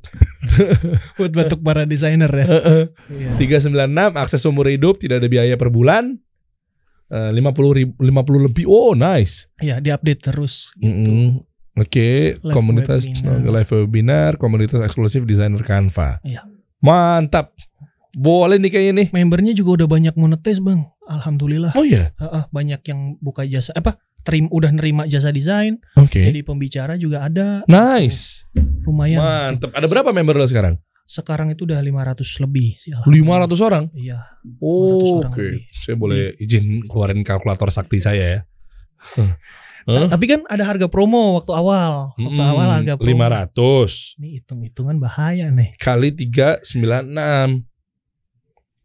Buat 1.18 1.32
batuk 1.34 1.60
para 1.66 1.82
desainer 1.82 2.30
ya. 2.30 2.46
Iya. 3.10 3.58
396 3.66 4.14
akses 4.14 4.46
umur 4.46 4.70
hidup 4.70 5.02
tidak 5.02 5.18
ada 5.18 5.26
biaya 5.26 5.58
per 5.58 5.74
bulan. 5.74 6.22
Eh, 7.10 7.30
50 7.34 7.78
ribu, 7.82 7.92
50 7.98 8.46
lebih. 8.46 8.64
Oh, 8.70 8.94
nice. 8.94 9.50
Iya, 9.58 9.82
diupdate 9.82 10.22
terus. 10.22 10.70
Mm-mm. 10.78 11.42
Oke, 11.76 12.40
Live 12.40 12.54
komunitas 12.56 13.04
webinar. 13.04 13.36
uh, 13.36 13.52
live 13.52 13.70
webinar, 13.84 14.30
komunitas 14.40 14.80
eksklusif 14.80 15.28
desainer 15.28 15.60
Canva. 15.60 16.24
Iya. 16.24 16.48
Mantap. 16.80 17.52
Boleh 18.16 18.56
nih 18.56 18.72
kayaknya 18.72 18.92
nih. 18.96 19.08
Membernya 19.12 19.52
juga 19.52 19.84
udah 19.84 19.88
banyak 19.92 20.14
monetis, 20.16 20.56
Bang. 20.64 20.88
Alhamdulillah. 21.04 21.76
Oh 21.76 21.84
iya. 21.84 22.16
Heeh, 22.16 22.42
banyak 22.48 22.80
yang 22.88 23.20
buka 23.20 23.44
jasa 23.44 23.76
apa? 23.76 24.00
Terim 24.24 24.48
udah 24.48 24.72
nerima 24.72 25.06
jasa 25.06 25.30
desain, 25.30 25.78
Oke. 25.94 26.18
jadi 26.18 26.42
pembicara 26.42 26.98
juga 26.98 27.22
ada. 27.22 27.62
Nice. 27.70 28.48
Lumayan. 28.82 29.20
Mantap. 29.22 29.70
Ada 29.70 29.86
berapa 29.86 30.10
member 30.10 30.34
lo 30.34 30.48
sekarang? 30.48 30.80
Sekarang 31.06 31.54
itu 31.54 31.62
udah 31.62 31.78
500 31.78 32.42
lebih 32.42 32.74
sih. 32.74 32.90
500 32.90 33.06
orang. 33.62 33.84
Iya. 33.94 34.18
Oh, 34.58 34.98
500 34.98 35.12
orang 35.22 35.30
Oke. 35.30 35.44
lebih. 35.46 35.62
Saya 35.76 35.94
boleh 35.94 36.20
izin 36.40 36.66
keluarin 36.90 37.22
kalkulator 37.22 37.70
sakti 37.70 38.00
saya 38.02 38.24
ya. 38.26 38.40
Hah? 39.86 40.10
Tapi 40.10 40.24
kan 40.26 40.40
ada 40.50 40.66
harga 40.66 40.90
promo 40.90 41.38
waktu 41.38 41.54
awal. 41.54 42.10
Waktu 42.18 42.34
Hmm, 42.36 42.50
awal 42.52 42.68
harga 42.74 42.94
promo. 42.98 43.06
500 43.06 44.18
Ini 44.18 44.28
hitung-hitungan 44.36 44.98
bahaya 44.98 45.46
nih. 45.48 45.78
kali 45.78 46.10
396. 46.10 47.62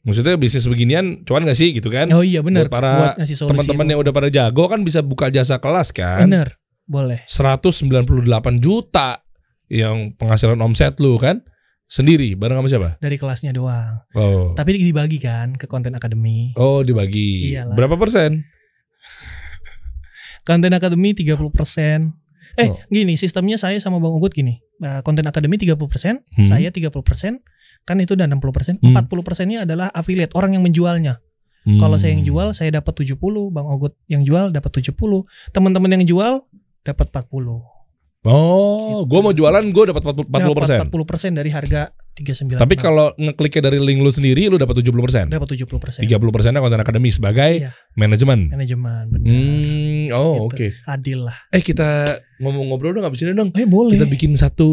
Maksudnya 0.02 0.34
bisnis 0.34 0.66
beginian 0.66 1.22
cuan 1.22 1.46
gak 1.46 1.58
sih 1.58 1.74
gitu 1.74 1.90
kan? 1.90 2.10
Oh 2.10 2.22
iya 2.22 2.42
benar. 2.42 2.66
Buat 2.66 2.74
para. 2.74 3.14
Teman-teman 3.22 3.86
yang 3.86 4.00
udah 4.02 4.10
pada 4.10 4.30
jago 4.30 4.66
kan 4.66 4.82
bisa 4.82 5.02
buka 5.02 5.30
jasa 5.30 5.58
kelas 5.58 5.94
kan? 5.94 6.26
benar. 6.26 6.58
Boleh. 6.86 7.22
198 7.26 8.02
juta 8.58 9.22
yang 9.70 10.12
penghasilan 10.18 10.58
omset 10.60 10.98
lu 10.98 11.16
kan 11.16 11.40
sendiri 11.86 12.34
bareng 12.34 12.60
sama 12.60 12.70
siapa? 12.70 12.90
Dari 12.98 13.16
kelasnya 13.16 13.54
doang. 13.54 14.02
Oh. 14.12 14.52
Tapi 14.52 14.76
dibagi 14.76 15.18
kan 15.18 15.54
ke 15.54 15.66
konten 15.66 15.94
akademi. 15.94 16.52
Oh, 16.58 16.82
dibagi. 16.82 17.54
Iyalah. 17.54 17.78
Berapa 17.78 17.96
persen? 17.96 18.42
Konten 20.42 20.72
akademi 20.72 21.14
30%. 21.14 22.02
Eh, 22.54 22.68
Oh. 22.68 22.76
gini, 22.88 23.16
sistemnya 23.16 23.56
saya 23.56 23.80
sama 23.80 23.96
Bang 23.98 24.12
Ugut 24.12 24.34
gini. 24.34 24.60
Nah, 24.78 25.00
konten 25.02 25.24
akademi 25.24 25.56
30%, 25.56 26.26
Hmm. 26.36 26.44
saya 26.44 26.68
30%, 26.68 27.40
kan 27.84 27.96
itu 27.98 28.12
udah 28.12 28.28
60%. 28.28 28.76
Hmm. 28.82 28.92
40%-nya 28.92 29.64
adalah 29.64 29.88
affiliate, 29.90 30.34
orang 30.34 30.54
yang 30.54 30.64
menjualnya. 30.64 31.24
Kalau 31.62 31.94
saya 31.96 32.18
yang 32.18 32.26
jual, 32.26 32.52
saya 32.52 32.74
dapat 32.74 32.90
70, 32.98 33.54
Bang 33.54 33.70
Ogut 33.70 33.94
yang 34.08 34.26
jual 34.26 34.50
dapat 34.50 34.74
70, 34.74 35.24
teman-teman 35.54 35.94
yang 35.94 36.04
jual 36.04 36.42
dapat 36.82 37.08
40. 37.08 37.62
Oh, 38.24 39.02
gua 39.04 39.20
mau 39.20 39.34
jualan 39.34 39.66
gua 39.70 39.84
dapat 39.88 40.02
40 40.04 40.26
Dapat 40.30 40.58
persen. 40.58 40.78
40% 40.78 41.34
dari 41.34 41.50
harga 41.50 41.90
39. 42.14 42.58
Tapi 42.60 42.76
kalau 42.76 43.14
ngekliknya 43.16 43.62
dari 43.64 43.78
link 43.78 43.98
lu 43.98 44.10
sendiri 44.10 44.46
lu 44.46 44.58
dapat 44.58 44.78
70 44.78 45.02
persen. 45.02 45.26
dapat 45.26 45.50
70%. 45.52 46.02
30 46.02 46.30
persennya 46.30 46.62
konten 46.62 46.78
akademi 46.78 47.10
sebagai 47.10 47.62
Iya. 47.62 47.74
manajemen. 47.94 48.50
Manajemen, 48.50 49.04
benar. 49.10 49.26
Hmm, 49.26 50.01
oh 50.18 50.48
oke. 50.48 50.58
Gitu. 50.58 50.76
Adil 50.88 51.20
lah. 51.24 51.38
Eh 51.54 51.64
kita 51.64 52.20
ngomong-ngobrol 52.42 52.96
dong 52.98 53.08
abis 53.08 53.24
ini 53.24 53.36
dong. 53.36 53.54
Eh 53.56 53.68
boleh. 53.68 53.96
Kita 53.96 54.08
bikin 54.10 54.36
satu 54.36 54.68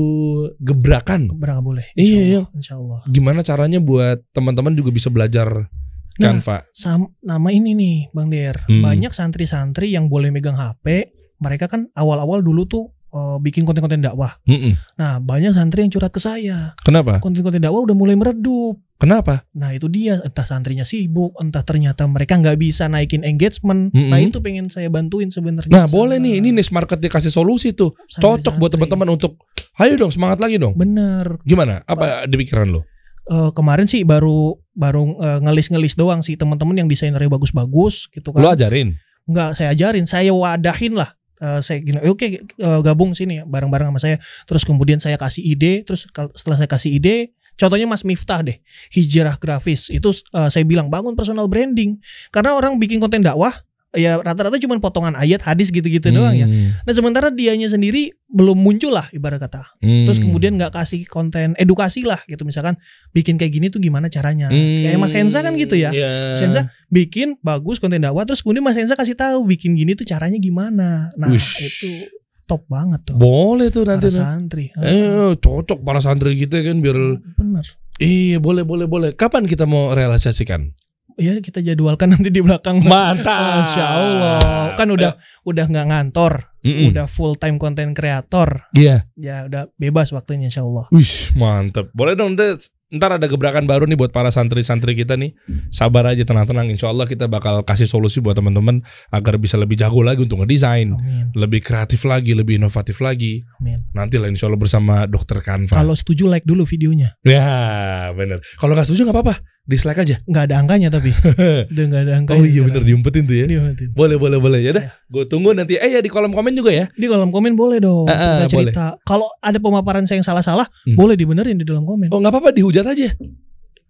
gebrakan. 0.58 1.30
Berapa 1.34 1.60
boleh? 1.60 1.90
Iya, 1.94 2.46
Insya 2.54 2.78
Allah. 2.78 3.02
Gimana 3.06 3.46
caranya 3.46 3.78
buat 3.78 4.22
teman-teman 4.34 4.74
juga 4.74 4.90
bisa 4.90 5.12
belajar 5.12 5.70
Nah, 6.18 6.34
Canva? 6.34 6.66
Sam, 6.74 7.14
nama 7.22 7.48
ini 7.54 7.78
nih 7.78 7.96
Bang 8.10 8.28
Der. 8.28 8.66
Hmm. 8.66 8.82
Banyak 8.82 9.14
santri-santri 9.14 9.94
yang 9.94 10.10
boleh 10.10 10.34
megang 10.34 10.58
HP. 10.58 11.14
Mereka 11.38 11.70
kan 11.70 11.86
awal-awal 11.94 12.42
dulu 12.42 12.66
tuh 12.66 12.90
eh, 13.14 13.38
bikin 13.38 13.62
konten-konten 13.62 14.02
dakwah. 14.02 14.34
Mm-mm. 14.50 14.74
Nah, 14.98 15.22
banyak 15.22 15.54
santri 15.54 15.86
yang 15.86 15.94
curhat 15.94 16.10
ke 16.10 16.18
saya. 16.18 16.74
Kenapa? 16.82 17.22
Konten-konten 17.22 17.62
dakwah 17.62 17.86
udah 17.86 17.94
mulai 17.94 18.18
meredup. 18.18 18.82
Kenapa? 18.98 19.46
Nah 19.54 19.70
itu 19.70 19.86
dia 19.86 20.18
entah 20.18 20.42
santrinya 20.42 20.82
sibuk, 20.82 21.30
entah 21.38 21.62
ternyata 21.62 22.02
mereka 22.10 22.34
nggak 22.34 22.58
bisa 22.58 22.90
naikin 22.90 23.22
engagement. 23.22 23.94
Mm-mm. 23.94 24.10
Nah 24.10 24.18
itu 24.18 24.42
pengen 24.42 24.66
saya 24.66 24.90
bantuin 24.90 25.30
sebenarnya. 25.30 25.70
Nah 25.70 25.86
sama 25.86 25.94
boleh 25.94 26.18
nih, 26.18 26.42
ini 26.42 26.50
niche 26.50 26.74
market 26.74 26.98
dikasih 26.98 27.30
solusi 27.30 27.70
tuh. 27.70 27.94
santri-santri. 28.10 28.26
Cocok 28.26 28.54
buat 28.58 28.70
teman-teman 28.74 29.14
untuk, 29.14 29.38
ayo 29.78 29.94
dong 29.94 30.10
semangat 30.10 30.42
lagi 30.42 30.58
dong. 30.58 30.74
Bener. 30.74 31.38
Gimana? 31.46 31.86
Apa 31.86 32.26
di 32.26 32.34
pikiran 32.42 32.74
lo? 32.74 32.82
Eh, 33.28 33.50
kemarin 33.54 33.84
sih 33.84 34.02
baru 34.08 34.56
baru 34.72 35.14
eh, 35.20 35.38
ngelis-ngelis 35.44 35.94
doang 35.94 36.24
sih 36.24 36.34
teman-teman 36.34 36.80
yang 36.80 36.88
desainernya 36.88 37.28
bagus-bagus 37.28 38.08
gitu 38.10 38.32
Lo 38.34 38.50
kan. 38.50 38.56
ajarin? 38.56 38.96
Nggak 39.28 39.50
saya 39.52 39.68
ajarin, 39.76 40.08
saya 40.08 40.32
wadahin 40.32 40.96
lah 40.96 41.12
eh, 41.38 41.60
saya 41.60 41.84
gini, 41.84 42.00
oke 42.02 42.24
eh, 42.24 42.80
gabung 42.80 43.12
sini 43.12 43.44
bareng-bareng 43.44 43.92
sama 43.92 44.00
saya. 44.00 44.16
Terus 44.48 44.64
kemudian 44.64 44.96
saya 44.96 45.20
kasih 45.20 45.44
ide, 45.44 45.84
terus 45.84 46.08
setelah 46.08 46.56
saya 46.56 46.66
kasih 46.72 46.96
ide, 46.96 47.36
contohnya 47.58 47.90
Mas 47.90 48.06
Miftah 48.06 48.40
deh, 48.40 48.62
hijrah 48.94 49.36
grafis 49.36 49.90
itu 49.90 50.14
eh, 50.14 50.48
saya 50.48 50.64
bilang 50.64 50.88
bangun 50.88 51.18
personal 51.18 51.50
branding 51.50 51.98
karena 52.30 52.54
orang 52.54 52.78
bikin 52.78 53.02
konten 53.02 53.20
dakwah 53.26 53.52
ya 53.96 54.20
rata-rata 54.20 54.60
cuma 54.60 54.76
potongan 54.76 55.16
ayat 55.16 55.40
hadis 55.40 55.72
gitu-gitu 55.72 56.12
doang 56.12 56.36
ya. 56.36 56.44
Hmm. 56.44 56.76
Nah 56.84 56.92
sementara 56.92 57.32
dianya 57.32 57.72
sendiri 57.72 58.12
belum 58.28 58.60
muncul 58.60 58.92
lah 58.92 59.08
ibarat 59.16 59.40
kata. 59.40 59.64
Hmm. 59.80 60.04
Terus 60.04 60.20
kemudian 60.20 60.60
nggak 60.60 60.76
kasih 60.76 61.08
konten 61.08 61.56
edukasi 61.56 62.04
lah 62.04 62.20
gitu 62.28 62.44
misalkan 62.44 62.76
bikin 63.16 63.40
kayak 63.40 63.56
gini 63.56 63.72
tuh 63.72 63.80
gimana 63.80 64.12
caranya. 64.12 64.52
Hmm. 64.52 64.84
Kayak 64.84 64.98
Mas 65.00 65.14
Hensa 65.16 65.40
kan 65.40 65.56
gitu 65.56 65.72
ya. 65.80 65.88
Iya. 65.96 66.36
Mas 66.36 66.42
Hensa 66.44 66.62
bikin 66.92 67.40
bagus 67.40 67.80
konten 67.80 68.04
dakwah 68.04 68.28
terus 68.28 68.44
kemudian 68.44 68.60
Mas 68.60 68.76
Hensa 68.76 68.92
kasih 68.92 69.16
tahu 69.16 69.48
bikin 69.48 69.72
gini 69.72 69.96
tuh 69.96 70.04
caranya 70.04 70.36
gimana. 70.36 71.08
Nah 71.16 71.32
Ush. 71.32 71.56
itu 71.64 72.12
top 72.48 72.64
banget 72.66 73.04
tuh. 73.04 73.20
Boleh 73.20 73.68
tuh 73.68 73.84
nanti. 73.84 74.08
Para 74.08 74.24
santri. 74.40 74.72
Eh, 74.80 75.36
cocok 75.36 75.84
para 75.84 76.00
santri 76.00 76.32
kita 76.40 76.64
kan 76.64 76.80
biar 76.80 76.96
Bener. 77.36 77.66
Iya 78.00 78.40
boleh 78.40 78.64
boleh 78.64 78.88
boleh. 78.88 79.10
Kapan 79.12 79.44
kita 79.44 79.68
mau 79.68 79.92
realisasikan? 79.92 80.72
Ya 81.18 81.34
kita 81.42 81.58
jadwalkan 81.60 82.08
nanti 82.14 82.30
di 82.30 82.40
belakang. 82.40 82.80
Mantap. 82.80 83.60
Masya 83.60 83.84
Allah. 83.84 84.38
Kan 84.78 84.88
udah 84.94 85.18
udah 85.42 85.64
nggak 85.66 85.86
ngantor, 85.90 86.54
Mm-mm. 86.62 86.94
udah 86.94 87.10
full 87.10 87.34
time 87.34 87.58
content 87.58 87.90
creator. 87.92 88.70
Iya. 88.70 89.10
Ya 89.18 89.50
udah 89.50 89.66
bebas 89.74 90.14
waktunya 90.14 90.46
Insya 90.46 90.62
Allah. 90.62 90.86
Wih 90.94 91.34
mantep. 91.34 91.90
Boleh 91.90 92.14
dong 92.14 92.38
ntar, 92.38 92.54
ntar 92.88 93.20
ada 93.20 93.26
gebrakan 93.28 93.68
baru 93.68 93.84
nih 93.84 94.00
buat 94.00 94.12
para 94.12 94.32
santri-santri 94.32 94.96
kita 94.96 95.20
nih. 95.20 95.36
Sabar 95.68 96.08
aja 96.08 96.24
tenang-tenang. 96.24 96.72
Insya 96.72 96.88
Allah 96.88 97.04
kita 97.04 97.28
bakal 97.28 97.60
kasih 97.64 97.84
solusi 97.84 98.24
buat 98.24 98.32
teman-teman 98.36 98.80
agar 99.12 99.36
bisa 99.36 99.60
lebih 99.60 99.76
jago 99.76 100.00
lagi 100.00 100.24
untuk 100.24 100.40
ngedesain, 100.40 100.88
Amin. 100.96 101.28
lebih 101.36 101.60
kreatif 101.60 102.08
lagi, 102.08 102.32
lebih 102.32 102.56
inovatif 102.56 103.04
lagi. 103.04 103.44
Amin. 103.60 103.84
Nanti 103.92 104.16
lah 104.16 104.32
Insya 104.32 104.48
Allah 104.48 104.60
bersama 104.60 105.04
Dokter 105.04 105.44
Kanva. 105.44 105.76
Kalau 105.76 105.92
setuju 105.92 106.28
like 106.32 106.48
dulu 106.48 106.64
videonya. 106.64 107.12
ya 107.24 108.08
bener. 108.16 108.40
Kalau 108.56 108.72
nggak 108.72 108.88
setuju 108.88 109.08
nggak 109.08 109.16
apa-apa, 109.20 109.34
dislike 109.68 110.00
aja. 110.00 110.16
nggak 110.24 110.44
ada 110.48 110.54
angkanya 110.56 110.88
tapi 110.88 111.12
udah 111.70 111.84
nggak 111.86 112.02
ada 112.02 112.12
angkanya 112.16 112.40
Oh 112.40 112.46
iya 112.48 112.60
bener 112.64 112.82
diumpetin 112.82 113.22
tuh 113.22 113.36
ya. 113.36 113.44
Diumpetin. 113.46 113.92
Boleh 113.92 114.16
boleh 114.16 114.40
boleh 114.40 114.58
ya 114.58 114.72
dah. 114.72 114.82
Ya. 114.82 114.92
Gue 115.06 115.24
tunggu 115.24 115.52
nanti. 115.52 115.76
Eh 115.76 115.92
ya 115.92 116.00
di 116.00 116.08
kolom 116.08 116.32
komen 116.32 116.56
juga 116.56 116.72
ya. 116.72 116.88
di 116.90 117.04
kolom 117.04 117.28
komen 117.28 117.52
boleh 117.52 117.78
dong 117.78 118.08
Ah, 118.08 118.16
ah, 118.40 118.48
cerita 118.48 118.48
cerita 118.48 118.86
kalau 119.04 119.28
ada 119.38 119.60
pemaparan 119.60 120.02
saya 120.02 120.18
yang 120.18 120.26
salah 120.26 120.40
salah 120.40 120.64
Hmm. 120.82 120.96
boleh 120.96 121.14
dibenerin 121.14 121.54
di 121.54 121.62
dalam 121.62 121.84
komen 121.84 122.08
Oh 122.08 122.18
nggak 122.18 122.32
apa-apa 122.32 122.50
dihujat 122.50 122.82
aja. 122.82 123.12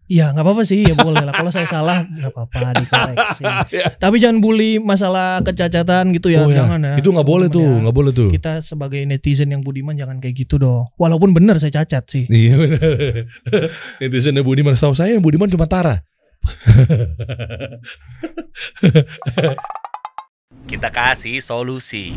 Ya 0.08 0.32
nggak 0.32 0.44
apa 0.44 0.50
apa 0.56 0.62
sih 0.64 0.80
ya 0.88 0.96
boleh 0.96 1.20
lah 1.20 1.36
kalau 1.36 1.52
saya 1.52 1.68
salah 1.76 2.08
nggak 2.08 2.32
apa 2.32 2.40
apa 2.48 2.68
dikoreksi 2.80 3.44
tapi 4.02 4.16
jangan 4.16 4.40
bully 4.40 4.80
masalah 4.80 5.44
kecacatan 5.44 6.16
gitu 6.16 6.32
ya 6.32 6.48
oh 6.48 6.50
ya. 6.50 6.64
jangan 6.64 6.80
ya 6.80 6.92
Itu 6.96 7.12
nggak 7.12 7.28
boleh 7.28 7.52
tuh, 7.52 7.68
ya. 7.68 7.82
nggak 7.84 7.96
boleh 7.96 8.12
tuh. 8.16 8.32
kita 8.32 8.64
sebagai 8.64 9.04
netizen 9.04 9.52
yang 9.52 9.60
budiman 9.60 9.92
jangan 9.92 10.16
kayak 10.18 10.48
gitu 10.48 10.56
dong 10.56 10.88
walaupun 10.96 11.36
benar 11.36 11.60
saya 11.60 11.84
cacat 11.84 12.08
sih 12.08 12.24
Iya 12.38 12.54
benar. 12.54 12.80
Netizen 14.00 14.38
Budiman 14.46 14.78
setahu 14.78 14.94
saya 14.94 15.16
yang 15.18 15.24
Budiman 15.24 15.50
cuma 15.50 15.66
Tara. 15.66 16.06
Kita 20.70 20.88
kasih 20.92 21.42
solusi. 21.42 22.14